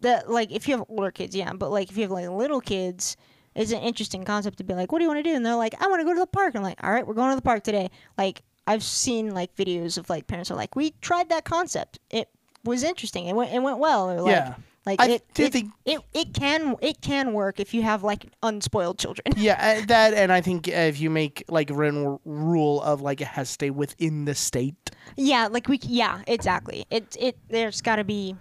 that 0.00 0.30
like 0.30 0.52
if 0.52 0.68
you 0.68 0.76
have 0.76 0.86
older 0.88 1.10
kids, 1.10 1.34
yeah, 1.34 1.52
but 1.52 1.70
like 1.70 1.90
if 1.90 1.96
you 1.96 2.02
have 2.02 2.10
like 2.10 2.28
little 2.28 2.60
kids, 2.60 3.16
it's 3.54 3.72
an 3.72 3.80
interesting 3.80 4.24
concept 4.24 4.58
to 4.58 4.64
be 4.64 4.74
like, 4.74 4.92
what 4.92 4.98
do 4.98 5.04
you 5.04 5.08
want 5.08 5.18
to 5.18 5.28
do? 5.28 5.34
And 5.34 5.44
they're 5.44 5.56
like, 5.56 5.74
I 5.82 5.88
want 5.88 6.00
to 6.00 6.04
go 6.04 6.14
to 6.14 6.20
the 6.20 6.26
park. 6.26 6.54
I'm 6.54 6.62
like, 6.62 6.82
all 6.84 6.92
right, 6.92 7.06
we're 7.06 7.14
going 7.14 7.30
to 7.30 7.36
the 7.36 7.42
park 7.42 7.64
today. 7.64 7.90
Like 8.16 8.42
I've 8.68 8.82
seen 8.84 9.32
like 9.34 9.54
videos 9.56 9.98
of 9.98 10.08
like 10.10 10.26
parents 10.26 10.50
are 10.50 10.56
like, 10.56 10.76
we 10.76 10.92
tried 11.00 11.28
that 11.30 11.44
concept. 11.44 11.98
It 12.10 12.28
was 12.64 12.82
interesting. 12.82 13.26
It 13.26 13.34
went 13.34 13.52
it 13.52 13.60
went 13.62 13.78
well. 13.78 14.10
Or 14.10 14.20
like, 14.22 14.30
Yeah. 14.32 14.54
like 14.86 15.00
I 15.00 15.06
it, 15.08 15.22
do 15.34 15.44
it, 15.44 15.52
think- 15.52 15.72
it 15.86 16.00
it 16.12 16.34
can 16.34 16.76
it 16.82 17.00
can 17.00 17.32
work 17.32 17.60
if 17.60 17.72
you 17.74 17.82
have 17.82 18.02
like 18.04 18.26
unspoiled 18.42 18.98
children. 18.98 19.26
Yeah, 19.36 19.56
uh, 19.82 19.86
that, 19.86 20.14
and 20.14 20.30
I 20.32 20.40
think 20.40 20.68
uh, 20.68 20.72
if 20.72 21.00
you 21.00 21.08
make 21.10 21.44
like 21.48 21.70
a 21.70 21.74
written 21.74 22.18
rule 22.24 22.82
of 22.82 23.00
like 23.00 23.20
it 23.20 23.28
has 23.28 23.48
to 23.48 23.52
stay 23.54 23.70
within 23.70 24.24
the 24.26 24.34
state, 24.34 24.74
yeah, 25.16 25.48
like 25.50 25.66
we 25.68 25.78
yeah 25.82 26.20
exactly. 26.26 26.84
It 26.90 27.16
it 27.18 27.38
there's 27.48 27.80
got 27.80 27.96
to 27.96 28.04
be 28.04 28.36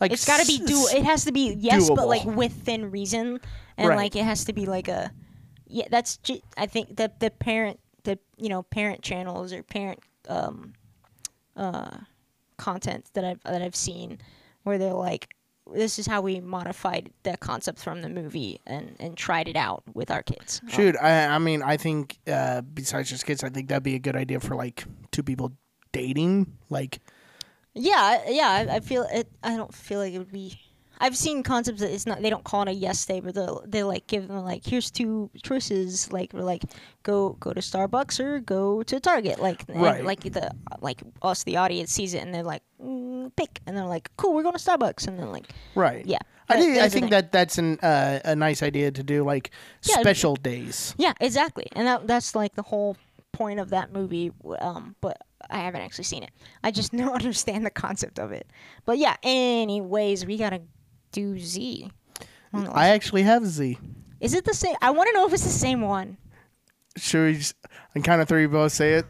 like 0.00 0.12
it's 0.12 0.24
got 0.26 0.40
to 0.40 0.46
be 0.46 0.58
do. 0.64 0.86
It 0.94 1.04
has 1.04 1.24
to 1.24 1.32
be 1.32 1.54
yes, 1.58 1.88
but 1.90 2.06
like 2.08 2.24
within 2.24 2.90
reason, 2.90 3.40
and 3.76 3.88
Right. 3.88 3.96
like 3.96 4.16
it 4.16 4.24
has 4.24 4.44
to 4.46 4.52
be 4.52 4.66
like 4.66 4.88
a 4.88 5.10
yeah. 5.66 5.86
That's 5.90 6.18
I 6.56 6.66
think 6.66 6.96
that 6.96 7.20
the 7.20 7.30
parent 7.30 7.78
the 8.04 8.18
you 8.36 8.48
know 8.48 8.62
parent 8.62 9.02
channels 9.02 9.52
or 9.52 9.62
parent 9.62 10.00
um 10.28 10.72
uh 11.56 11.98
content 12.56 13.06
that 13.14 13.24
I've 13.24 13.42
that 13.44 13.62
I've 13.62 13.76
seen 13.76 14.18
where 14.64 14.78
they're 14.78 14.92
like 14.92 15.34
this 15.72 15.98
is 15.98 16.06
how 16.06 16.20
we 16.20 16.40
modified 16.40 17.10
the 17.22 17.36
concept 17.36 17.78
from 17.78 18.02
the 18.02 18.08
movie 18.08 18.60
and 18.66 18.96
and 18.98 19.16
tried 19.16 19.48
it 19.48 19.56
out 19.56 19.82
with 19.94 20.10
our 20.10 20.22
kids. 20.22 20.60
Um, 20.62 20.68
Shoot, 20.68 20.96
I, 21.00 21.26
I 21.26 21.38
mean, 21.38 21.62
I 21.62 21.76
think 21.76 22.18
uh, 22.26 22.62
besides 22.62 23.08
just 23.10 23.24
kids, 23.26 23.44
I 23.44 23.50
think 23.50 23.68
that'd 23.68 23.82
be 23.82 23.94
a 23.94 24.00
good 24.00 24.16
idea 24.16 24.40
for 24.40 24.54
like 24.56 24.84
two 25.12 25.22
people 25.22 25.52
dating. 25.92 26.58
Like, 26.68 27.00
Yeah, 27.74 28.22
yeah. 28.28 28.48
I, 28.48 28.76
I 28.76 28.80
feel 28.80 29.06
it. 29.12 29.28
I 29.42 29.56
don't 29.56 29.72
feel 29.72 30.00
like 30.00 30.12
it 30.12 30.18
would 30.18 30.32
be. 30.32 30.58
I've 31.00 31.16
seen 31.16 31.42
concepts 31.42 31.80
that 31.80 31.90
it's 31.90 32.06
not. 32.06 32.20
They 32.22 32.28
don't 32.30 32.44
call 32.44 32.62
it 32.62 32.68
a 32.68 32.72
yes 32.72 33.04
day, 33.06 33.20
but 33.20 33.34
they 33.34 33.48
they 33.66 33.82
like 33.82 34.06
give 34.06 34.28
them 34.28 34.44
like 34.44 34.64
here's 34.66 34.90
two 34.90 35.30
choices. 35.42 36.12
Like 36.12 36.32
we're 36.34 36.42
like 36.42 36.62
go 37.02 37.30
go 37.40 37.52
to 37.52 37.60
Starbucks 37.60 38.20
or 38.20 38.40
go 38.40 38.82
to 38.82 39.00
Target. 39.00 39.40
Like 39.40 39.64
Right. 39.68 40.04
like 40.04 40.20
the 40.20 40.50
like 40.80 41.02
us 41.22 41.42
the 41.44 41.56
audience 41.56 41.90
sees 41.90 42.12
it 42.14 42.22
and 42.22 42.34
they're 42.34 42.42
like 42.42 42.62
mm, 42.82 43.34
pick 43.34 43.60
and 43.66 43.76
they're 43.76 43.86
like 43.86 44.10
cool 44.16 44.34
we're 44.34 44.42
going 44.42 44.56
to 44.56 44.62
Starbucks 44.62 45.08
and 45.08 45.18
then 45.18 45.32
like 45.32 45.46
right? 45.74 46.04
yeah. 46.06 46.18
I 46.50 46.56
think 46.60 46.78
I 46.78 46.88
think 46.88 47.10
that 47.10 47.30
that's 47.32 47.58
an 47.58 47.78
uh, 47.80 48.18
a 48.24 48.34
nice 48.36 48.62
idea 48.62 48.90
to 48.90 49.02
do 49.02 49.24
like 49.24 49.50
Yeah, 49.84 50.00
special 50.00 50.34
days. 50.36 50.94
Yeah, 50.98 51.14
exactly. 51.20 51.68
And 51.72 51.86
that 51.86 52.06
that's 52.06 52.34
like 52.34 52.54
the 52.56 52.62
whole 52.62 52.96
point 53.32 53.60
of 53.60 53.70
that 53.70 53.92
movie. 53.92 54.32
Um, 54.58 54.96
but 55.00 55.16
I 55.48 55.58
haven't 55.60 55.82
actually 55.82 56.04
seen 56.04 56.24
it. 56.24 56.30
I 56.64 56.72
just 56.72 56.90
don't 56.96 57.14
understand 57.14 57.64
the 57.64 57.70
concept 57.70 58.18
of 58.18 58.32
it. 58.32 58.46
But 58.84 58.98
yeah. 58.98 59.14
Anyways, 59.22 60.26
we 60.26 60.36
gotta 60.36 60.60
do 61.12 61.38
Z. 61.38 61.90
the 62.52 62.70
I 62.72 62.88
actually 62.88 63.22
have 63.22 63.46
Z. 63.46 63.78
Is 64.20 64.34
it 64.34 64.44
the 64.44 64.54
same? 64.54 64.74
I 64.82 64.90
want 64.90 65.08
to 65.08 65.14
know 65.14 65.26
if 65.26 65.32
it's 65.32 65.44
the 65.44 65.48
same 65.48 65.80
one. 65.80 66.16
Should 66.96 67.24
we? 67.24 67.34
Just, 67.36 67.54
on 67.96 68.02
count 68.02 68.20
of 68.20 68.28
three, 68.28 68.46
both 68.46 68.72
say 68.72 68.94
it. 68.94 69.06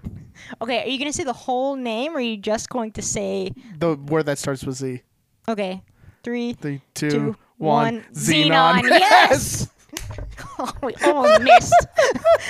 Okay, 0.63 0.83
are 0.85 0.87
you 0.89 0.99
gonna 0.99 1.13
say 1.13 1.25
the 1.25 1.33
whole 1.33 1.77
name, 1.77 2.13
or 2.13 2.19
are 2.19 2.21
you 2.21 2.37
just 2.37 2.69
going 2.69 2.93
to 2.93 3.03
say? 3.03 3.53
The 3.79 3.95
word 3.97 4.27
that 4.27 4.39
starts 4.39 4.65
with 4.65 4.77
Z. 4.77 5.03
Okay, 5.49 5.83
three, 6.23 6.53
Three, 6.55 6.81
two, 6.95 7.11
two, 7.11 7.37
one. 7.59 7.97
one. 7.97 8.05
Zenon. 8.15 8.81
Zenon. 8.83 8.91
Yes. 8.91 9.69
oh, 10.59 10.73
we 10.83 10.95
almost 11.05 11.43
missed. 11.43 11.87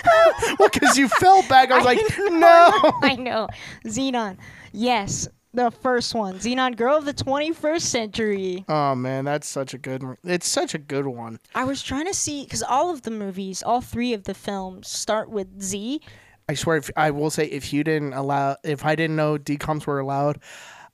well, 0.58 0.68
because 0.72 0.98
you 0.98 1.08
fell 1.08 1.42
back. 1.48 1.70
I 1.70 1.76
was 1.76 1.84
like, 1.84 2.00
no. 2.18 2.72
I 3.02 3.16
know. 3.16 3.48
Zenon. 3.86 4.36
Yes, 4.72 5.28
the 5.52 5.70
first 5.70 6.14
one. 6.14 6.38
Zenon, 6.38 6.76
girl 6.76 6.96
of 6.96 7.04
the 7.04 7.14
21st 7.14 7.80
century. 7.80 8.64
Oh 8.68 8.94
man, 8.94 9.24
that's 9.24 9.48
such 9.48 9.74
a 9.74 9.78
good. 9.78 10.02
one. 10.02 10.16
It's 10.24 10.48
such 10.48 10.74
a 10.74 10.78
good 10.78 11.06
one. 11.06 11.40
I 11.54 11.64
was 11.64 11.82
trying 11.82 12.06
to 12.06 12.14
see 12.14 12.44
because 12.44 12.62
all 12.62 12.90
of 12.90 13.02
the 13.02 13.10
movies, 13.10 13.62
all 13.62 13.80
three 13.80 14.12
of 14.12 14.24
the 14.24 14.34
films, 14.34 14.88
start 14.88 15.30
with 15.30 15.60
Z. 15.62 16.00
I 16.48 16.54
swear, 16.54 16.76
if 16.78 16.90
I 16.96 17.10
will 17.10 17.30
say, 17.30 17.46
if 17.46 17.72
you 17.72 17.84
didn't 17.84 18.12
allow, 18.12 18.56
if 18.64 18.84
I 18.84 18.96
didn't 18.96 19.16
know 19.16 19.38
DCOMs 19.38 19.86
were 19.86 20.00
allowed, 20.00 20.40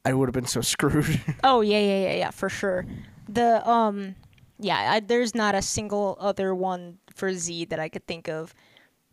I 0.04 0.12
would 0.12 0.28
have 0.28 0.34
been 0.34 0.46
so 0.46 0.60
screwed. 0.62 1.20
Oh 1.44 1.60
yeah, 1.60 1.78
yeah, 1.78 2.02
yeah, 2.08 2.14
yeah, 2.14 2.30
for 2.30 2.48
sure. 2.48 2.86
The 3.28 3.68
um, 3.68 4.14
yeah, 4.58 4.92
I, 4.92 5.00
there's 5.00 5.34
not 5.34 5.54
a 5.54 5.62
single 5.62 6.16
other 6.20 6.54
one 6.54 6.98
for 7.14 7.32
Z 7.32 7.66
that 7.66 7.78
I 7.80 7.88
could 7.88 8.06
think 8.06 8.28
of, 8.28 8.54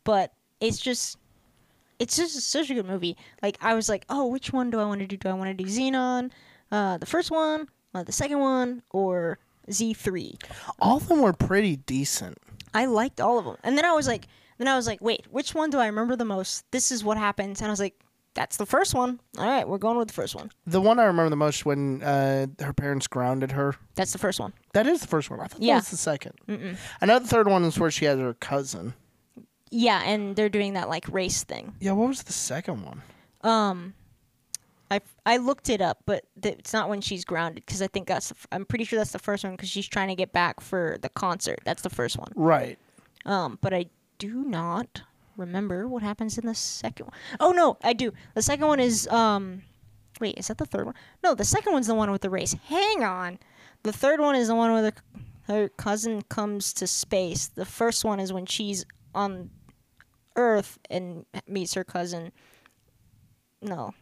but 0.03 0.33
it's 0.59 0.79
just, 0.79 1.17
it's 2.04 2.16
just 2.18 2.36
such 2.51 2.70
a 2.70 2.74
good 2.74 2.86
movie. 2.86 3.16
Like 3.41 3.58
I 3.62 3.74
was 3.74 3.88
like, 3.89 4.06
oh, 4.10 4.28
which 4.28 4.51
one 4.54 4.70
do 4.70 4.80
I 4.80 4.86
want 4.86 4.99
to 5.01 5.08
do? 5.08 5.18
Do 5.18 5.30
I 5.30 5.34
want 5.34 5.49
to 5.58 5.64
do 5.64 5.70
Zenon, 5.70 6.32
uh, 6.72 6.97
the 6.97 7.06
first 7.06 7.32
one, 7.32 7.68
uh, 7.95 8.04
the 8.04 8.12
second 8.12 8.39
one, 8.39 8.84
or 8.91 9.39
Z 9.72 9.93
three? 9.93 10.38
All 10.80 10.97
of 10.97 11.08
them 11.08 11.22
were 11.22 11.34
pretty 11.34 11.78
decent. 11.78 12.38
I 12.74 12.86
liked 12.86 13.22
all 13.22 13.38
of 13.39 13.45
them, 13.45 13.58
and 13.64 13.78
then 13.78 13.86
I 13.86 13.93
was 13.93 14.08
like, 14.08 14.28
then 14.58 14.68
I 14.68 14.76
was 14.76 14.88
like, 14.88 14.99
wait, 15.01 15.26
which 15.32 15.54
one 15.56 15.70
do 15.70 15.78
I 15.80 15.86
remember 15.88 16.16
the 16.16 16.26
most? 16.26 16.66
This 16.72 16.91
is 16.91 17.04
what 17.04 17.18
happens, 17.18 17.62
and 17.62 17.68
I 17.68 17.72
was 17.72 17.80
like, 17.80 17.95
that's 18.36 18.58
the 18.58 18.66
first 18.66 18.95
one. 18.95 19.20
All 19.38 19.45
right, 19.47 19.68
we're 19.68 19.78
going 19.78 19.95
with 19.97 20.08
the 20.08 20.14
first 20.16 20.34
one. 20.36 20.49
The 20.66 20.82
one 20.82 20.97
I 20.99 21.04
remember 21.04 21.30
the 21.30 21.36
most 21.36 21.66
when 21.68 22.01
uh, 22.01 22.47
her 22.62 22.74
parents 22.74 23.06
grounded 23.08 23.51
her. 23.51 23.76
That's 23.93 24.12
the 24.12 24.18
first 24.18 24.39
one. 24.39 24.54
That 24.74 24.88
is 24.88 25.01
the 25.01 25.08
first 25.08 25.30
one. 25.30 25.39
I 25.39 25.45
thought 25.45 25.62
Yeah. 25.62 25.76
that 25.80 25.91
was 25.91 26.04
the 26.04 26.12
2nd 26.12 26.78
I 26.99 27.06
know 27.06 27.20
the 27.20 27.28
third 27.28 27.47
one 27.47 27.64
is 27.64 27.78
where 27.80 27.91
she 27.91 28.06
has 28.06 28.18
her 28.18 28.34
cousin. 28.34 28.95
Yeah, 29.76 30.03
and 30.05 30.36
they're 30.36 30.49
doing 30.49 30.74
that 30.74 30.88
like 30.88 31.07
race 31.11 31.43
thing. 31.43 31.74
Yeah, 31.80 31.93
what 31.93 32.07
was 32.07 32.21
the 32.24 32.32
second 32.34 32.86
one? 32.86 33.01
Um, 33.41 33.95
I 34.91 35.01
I 35.26 35.38
looked 35.38 35.67
it 35.67 35.82
up, 35.82 35.97
but 36.05 36.26
th- 36.39 36.57
it's 36.59 36.74
not 36.74 36.89
when 36.89 37.01
she's 37.01 37.26
grounded 37.26 37.65
because 37.65 37.82
I 37.82 37.88
think 37.88 38.07
that's 38.07 38.30
the 38.30 38.36
f- 38.38 38.47
I'm 38.51 38.65
pretty 38.65 38.84
sure 38.86 38.99
that's 38.99 39.13
the 39.13 39.17
first 39.19 39.43
one 39.43 39.53
because 39.53 39.69
she's 39.69 39.88
trying 39.88 40.09
to 40.09 40.15
get 40.15 40.32
back 40.32 40.61
for 40.61 40.97
the 41.01 41.09
concert. 41.09 41.59
That's 41.65 41.82
the 41.82 41.89
first 41.89 42.19
one. 42.19 42.32
Right. 42.36 42.78
Um, 43.26 43.57
but 43.61 43.74
I 43.74 43.88
do 44.19 44.43
not 44.45 45.01
remember 45.38 45.88
what 45.88 46.03
happens 46.03 46.38
in 46.38 46.45
the 46.45 46.53
second 46.53 47.07
one. 47.07 47.15
Oh 47.39 47.51
no, 47.51 47.78
I 47.84 47.93
do. 47.93 48.13
The 48.36 48.43
second 48.43 48.67
one 48.67 48.80
is 48.80 49.07
um, 49.07 49.63
wait, 50.21 50.38
is 50.38 50.49
that 50.49 50.59
the 50.59 50.67
third 50.67 50.86
one? 50.86 50.95
No, 51.24 51.34
the 51.34 51.45
second 51.45 51.74
one's 51.74 51.88
the 51.88 51.95
one 51.95 52.11
with 52.11 52.21
the 52.21 52.30
race. 52.30 52.55
Hang 52.67 53.03
on, 53.03 53.39
the 53.82 53.91
third 53.91 54.19
one 54.19 54.36
is 54.36 54.49
the 54.49 54.55
one 54.55 54.71
where 54.71 54.84
the, 54.84 54.93
her 55.47 55.69
cousin 55.69 56.21
comes 56.30 56.74
to 56.74 56.86
space. 56.86 57.47
The 57.47 57.65
first 57.65 58.05
one 58.05 58.19
is 58.19 58.32
when 58.32 58.45
she's 58.45 58.86
on 59.15 59.49
Earth 60.36 60.79
and 60.89 61.25
meets 61.47 61.73
her 61.73 61.84
cousin. 61.84 62.31
No, 63.61 63.93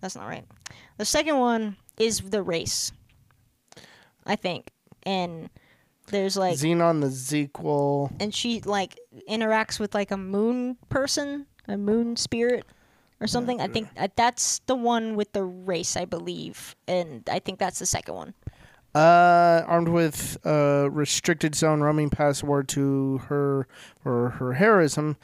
that's 0.00 0.16
not 0.16 0.26
right. 0.26 0.44
The 0.98 1.04
second 1.04 1.38
one 1.38 1.76
is 1.98 2.20
the 2.20 2.42
race. 2.42 2.92
I 4.26 4.36
think, 4.36 4.70
and 5.04 5.50
there's 6.08 6.36
like 6.36 6.56
Zenon 6.56 7.00
the 7.00 7.10
sequel. 7.10 8.10
and 8.20 8.34
she 8.34 8.60
like 8.60 8.98
interacts 9.28 9.78
with 9.78 9.94
like 9.94 10.10
a 10.10 10.16
moon 10.16 10.76
person, 10.88 11.46
a 11.68 11.76
moon 11.76 12.16
spirit 12.16 12.64
or 13.20 13.26
something. 13.26 13.60
I 13.60 13.68
think 13.68 13.88
uh, 13.98 14.08
that's 14.16 14.60
the 14.66 14.74
one 14.74 15.14
with 15.16 15.32
the 15.32 15.44
race, 15.44 15.96
I 15.96 16.04
believe, 16.04 16.74
and 16.88 17.28
I 17.30 17.38
think 17.38 17.58
that's 17.58 17.78
the 17.78 17.86
second 17.86 18.14
one. 18.14 18.34
Uh, 18.94 19.62
armed 19.66 19.88
with 19.88 20.38
a 20.46 20.88
restricted 20.90 21.54
zone 21.54 21.80
roaming 21.80 22.10
password 22.10 22.68
to 22.68 23.18
her 23.28 23.66
or 24.04 24.30
her 24.30 24.52
heroism, 24.54 25.16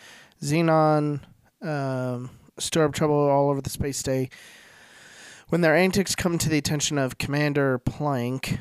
Zenon 0.42 1.20
um, 1.62 2.30
stir 2.58 2.84
up 2.84 2.92
trouble 2.92 3.16
all 3.16 3.50
over 3.50 3.60
the 3.60 3.70
space 3.70 4.02
day. 4.02 4.30
When 5.48 5.60
their 5.62 5.74
antics 5.74 6.14
come 6.14 6.38
to 6.38 6.48
the 6.48 6.58
attention 6.58 6.96
of 6.96 7.18
Commander 7.18 7.78
Plank, 7.78 8.58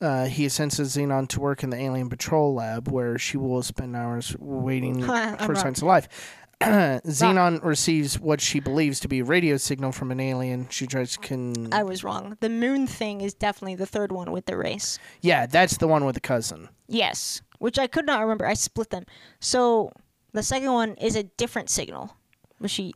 uh, 0.00 0.24
he 0.24 0.48
senses 0.48 0.96
Zenon 0.96 1.28
to 1.28 1.40
work 1.40 1.62
in 1.62 1.70
the 1.70 1.76
alien 1.76 2.08
patrol 2.08 2.54
lab, 2.54 2.88
where 2.88 3.18
she 3.18 3.36
will 3.36 3.62
spend 3.62 3.94
hours 3.94 4.34
waiting 4.38 5.02
for 5.38 5.54
signs 5.54 5.78
of 5.82 5.88
life. 5.88 6.08
Zenon 6.62 7.62
receives 7.64 8.18
what 8.20 8.40
she 8.40 8.60
believes 8.60 9.00
to 9.00 9.08
be 9.08 9.18
a 9.18 9.24
radio 9.24 9.56
signal 9.56 9.92
from 9.92 10.10
an 10.10 10.20
alien. 10.20 10.68
She 10.70 10.86
tries 10.86 11.12
to 11.12 11.18
con- 11.18 11.68
I 11.72 11.82
was 11.82 12.02
wrong. 12.04 12.36
The 12.40 12.48
moon 12.48 12.86
thing 12.86 13.20
is 13.20 13.34
definitely 13.34 13.74
the 13.74 13.86
third 13.86 14.12
one 14.12 14.30
with 14.32 14.46
the 14.46 14.56
race. 14.56 14.98
yeah, 15.20 15.46
that's 15.46 15.76
the 15.76 15.88
one 15.88 16.04
with 16.04 16.14
the 16.14 16.20
cousin. 16.20 16.68
Yes, 16.88 17.42
which 17.58 17.78
I 17.78 17.88
could 17.88 18.06
not 18.06 18.20
remember. 18.20 18.46
I 18.46 18.54
split 18.54 18.90
them. 18.90 19.04
So 19.40 19.90
the 20.32 20.42
second 20.42 20.72
one 20.72 20.94
is 20.94 21.16
a 21.16 21.22
different 21.22 21.70
signal. 21.70 22.16
Was 22.60 22.70
she 22.70 22.94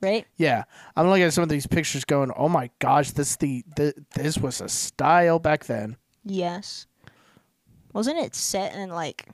right? 0.00 0.26
Yeah, 0.36 0.64
I'm 0.96 1.08
looking 1.08 1.24
at 1.24 1.32
some 1.32 1.42
of 1.42 1.48
these 1.48 1.66
pictures, 1.66 2.04
going, 2.04 2.30
"Oh 2.36 2.48
my 2.48 2.70
gosh, 2.78 3.10
this 3.10 3.36
the, 3.36 3.64
the 3.76 3.94
this 4.14 4.38
was 4.38 4.60
a 4.60 4.68
style 4.68 5.38
back 5.38 5.66
then." 5.66 5.96
Yes. 6.24 6.86
Wasn't 7.92 8.18
it 8.18 8.34
set 8.34 8.74
in 8.74 8.90
like? 8.90 9.28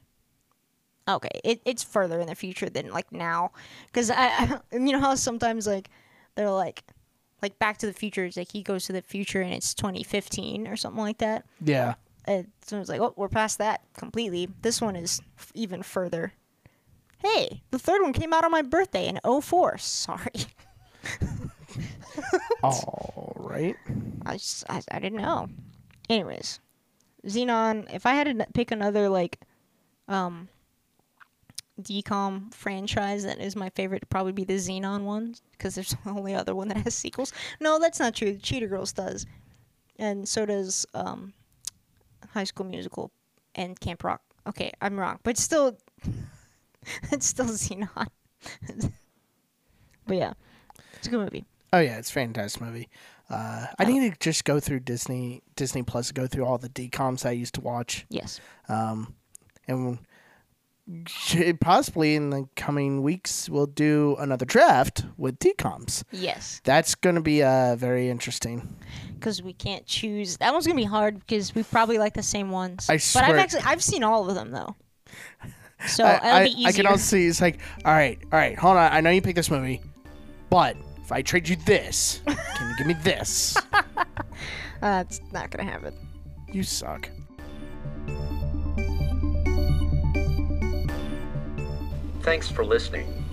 Okay, 1.08 1.28
it, 1.44 1.60
it's 1.64 1.84
further 1.84 2.18
in 2.18 2.26
the 2.26 2.34
future 2.34 2.68
than 2.68 2.90
like 2.90 3.12
now, 3.12 3.52
because 3.86 4.10
I, 4.10 4.16
I, 4.26 4.60
you 4.72 4.92
know 4.92 5.00
how 5.00 5.14
sometimes 5.14 5.66
like 5.66 5.88
they're 6.34 6.50
like, 6.50 6.82
like 7.42 7.58
Back 7.60 7.78
to 7.78 7.86
the 7.86 7.92
Future 7.92 8.24
is 8.24 8.36
like 8.36 8.50
he 8.50 8.62
goes 8.62 8.86
to 8.86 8.92
the 8.92 9.02
future 9.02 9.40
and 9.40 9.54
it's 9.54 9.72
2015 9.74 10.66
or 10.66 10.74
something 10.76 11.00
like 11.02 11.18
that. 11.18 11.44
Yeah, 11.64 11.94
And 12.24 12.48
so 12.62 12.80
it's 12.80 12.88
like, 12.88 13.00
oh, 13.00 13.14
we're 13.16 13.28
past 13.28 13.58
that 13.58 13.82
completely. 13.96 14.48
This 14.62 14.80
one 14.80 14.96
is 14.96 15.20
f- 15.38 15.52
even 15.54 15.82
further. 15.84 16.32
Hey, 17.34 17.62
the 17.70 17.78
third 17.78 18.02
one 18.02 18.12
came 18.12 18.32
out 18.32 18.44
on 18.44 18.50
my 18.52 18.62
birthday 18.62 19.08
in 19.08 19.18
04. 19.42 19.78
Sorry, 19.78 20.46
all 22.62 23.32
right. 23.36 23.76
I 24.24 24.34
just 24.34 24.64
I, 24.68 24.80
I 24.90 25.00
didn't 25.00 25.20
know. 25.20 25.48
Anyways, 26.08 26.60
Zenon. 27.26 27.92
If 27.92 28.06
I 28.06 28.14
had 28.14 28.38
to 28.38 28.46
pick 28.54 28.70
another 28.70 29.08
like, 29.08 29.40
um, 30.08 30.48
DCOM 31.80 32.54
franchise 32.54 33.24
that 33.24 33.40
is 33.40 33.56
my 33.56 33.70
favorite, 33.70 33.98
it'd 33.98 34.10
probably 34.10 34.32
be 34.32 34.44
the 34.44 34.54
Zenon 34.54 35.02
one 35.02 35.34
because 35.52 35.74
there's 35.74 35.90
the 36.04 36.10
only 36.10 36.34
other 36.34 36.54
one 36.54 36.68
that 36.68 36.78
has 36.78 36.94
sequels. 36.94 37.32
No, 37.60 37.78
that's 37.78 37.98
not 37.98 38.14
true. 38.14 38.36
Cheetah 38.36 38.68
Girls 38.68 38.92
does, 38.92 39.26
and 39.98 40.28
so 40.28 40.46
does 40.46 40.86
um, 40.94 41.32
High 42.32 42.44
School 42.44 42.66
Musical 42.66 43.10
and 43.56 43.78
Camp 43.80 44.04
Rock. 44.04 44.22
Okay, 44.46 44.70
I'm 44.80 44.98
wrong, 44.98 45.18
but 45.24 45.36
still, 45.36 45.76
it's 47.12 47.26
still 47.26 47.46
Zenon. 47.46 47.88
but 50.06 50.16
yeah, 50.16 50.32
it's 50.94 51.06
a 51.06 51.10
good 51.10 51.20
movie. 51.20 51.44
Oh 51.72 51.80
yeah, 51.80 51.98
it's 51.98 52.10
a 52.10 52.12
fantastic 52.14 52.62
movie. 52.62 52.88
Uh, 53.28 53.66
I 53.78 53.84
need 53.84 54.12
to 54.12 54.18
just 54.20 54.44
go 54.44 54.60
through 54.60 54.80
Disney 54.80 55.42
Disney 55.56 55.82
Plus 55.82 56.12
go 56.12 56.26
through 56.26 56.44
all 56.46 56.58
the 56.58 56.68
DCOMs 56.68 57.26
I 57.26 57.32
used 57.32 57.54
to 57.54 57.60
watch, 57.60 58.06
Yes. 58.08 58.40
um, 58.68 59.14
and 59.66 59.98
possibly 61.60 62.14
in 62.14 62.30
the 62.30 62.48
coming 62.54 63.02
weeks 63.02 63.48
we'll 63.50 63.66
do 63.66 64.14
another 64.20 64.44
draft 64.46 65.04
with 65.16 65.40
DCOMs. 65.40 66.04
Yes. 66.12 66.60
That's 66.62 66.94
going 66.94 67.16
to 67.16 67.20
be 67.20 67.42
uh, 67.42 67.74
very 67.74 68.08
interesting. 68.08 68.76
because 69.18 69.42
we 69.42 69.52
can't 69.52 69.84
choose. 69.86 70.36
That 70.36 70.52
one's 70.52 70.64
gonna 70.66 70.76
be 70.76 70.84
hard 70.84 71.18
because 71.18 71.52
we 71.54 71.64
probably 71.64 71.98
like 71.98 72.14
the 72.14 72.22
same 72.22 72.50
ones. 72.50 72.88
I 72.88 72.98
swear. 72.98 73.24
But 73.24 73.30
I've 73.32 73.38
actually 73.40 73.62
I've 73.62 73.82
seen 73.82 74.04
all 74.04 74.28
of 74.28 74.36
them 74.36 74.52
though, 74.52 74.76
so 75.86 76.04
I, 76.04 76.16
it'll 76.16 76.28
I, 76.28 76.44
be 76.44 76.50
easier. 76.50 76.68
I 76.68 76.72
can 76.72 76.86
also 76.86 77.02
see 77.02 77.26
it's 77.26 77.40
like, 77.40 77.58
all 77.84 77.92
right, 77.92 78.18
all 78.32 78.38
right, 78.38 78.58
hold 78.58 78.76
on. 78.76 78.92
I 78.92 79.00
know 79.00 79.10
you 79.10 79.22
picked 79.22 79.36
this 79.36 79.50
movie, 79.50 79.82
but 80.50 80.76
if 81.02 81.12
I 81.12 81.22
trade 81.22 81.48
you 81.48 81.56
this, 81.56 82.20
can 82.26 82.70
you 82.70 82.76
give 82.76 82.86
me 82.86 82.94
this? 83.02 83.56
That's 84.80 85.20
not 85.32 85.50
gonna 85.50 85.70
happen. 85.70 85.94
You 86.52 86.62
suck. 86.62 87.10
Thanks 92.22 92.48
for 92.48 92.64
listening. 92.64 93.24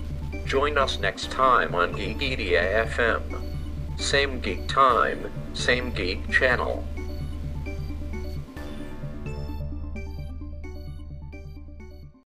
Join 0.46 0.78
us 0.78 1.00
next 1.00 1.30
time 1.30 1.74
on 1.74 1.94
Geekedia 1.94 2.86
FM. 2.86 3.42
Same 3.98 4.40
geek 4.40 4.68
time, 4.68 5.32
same 5.52 5.90
geek 5.90 6.30
channel. 6.30 6.86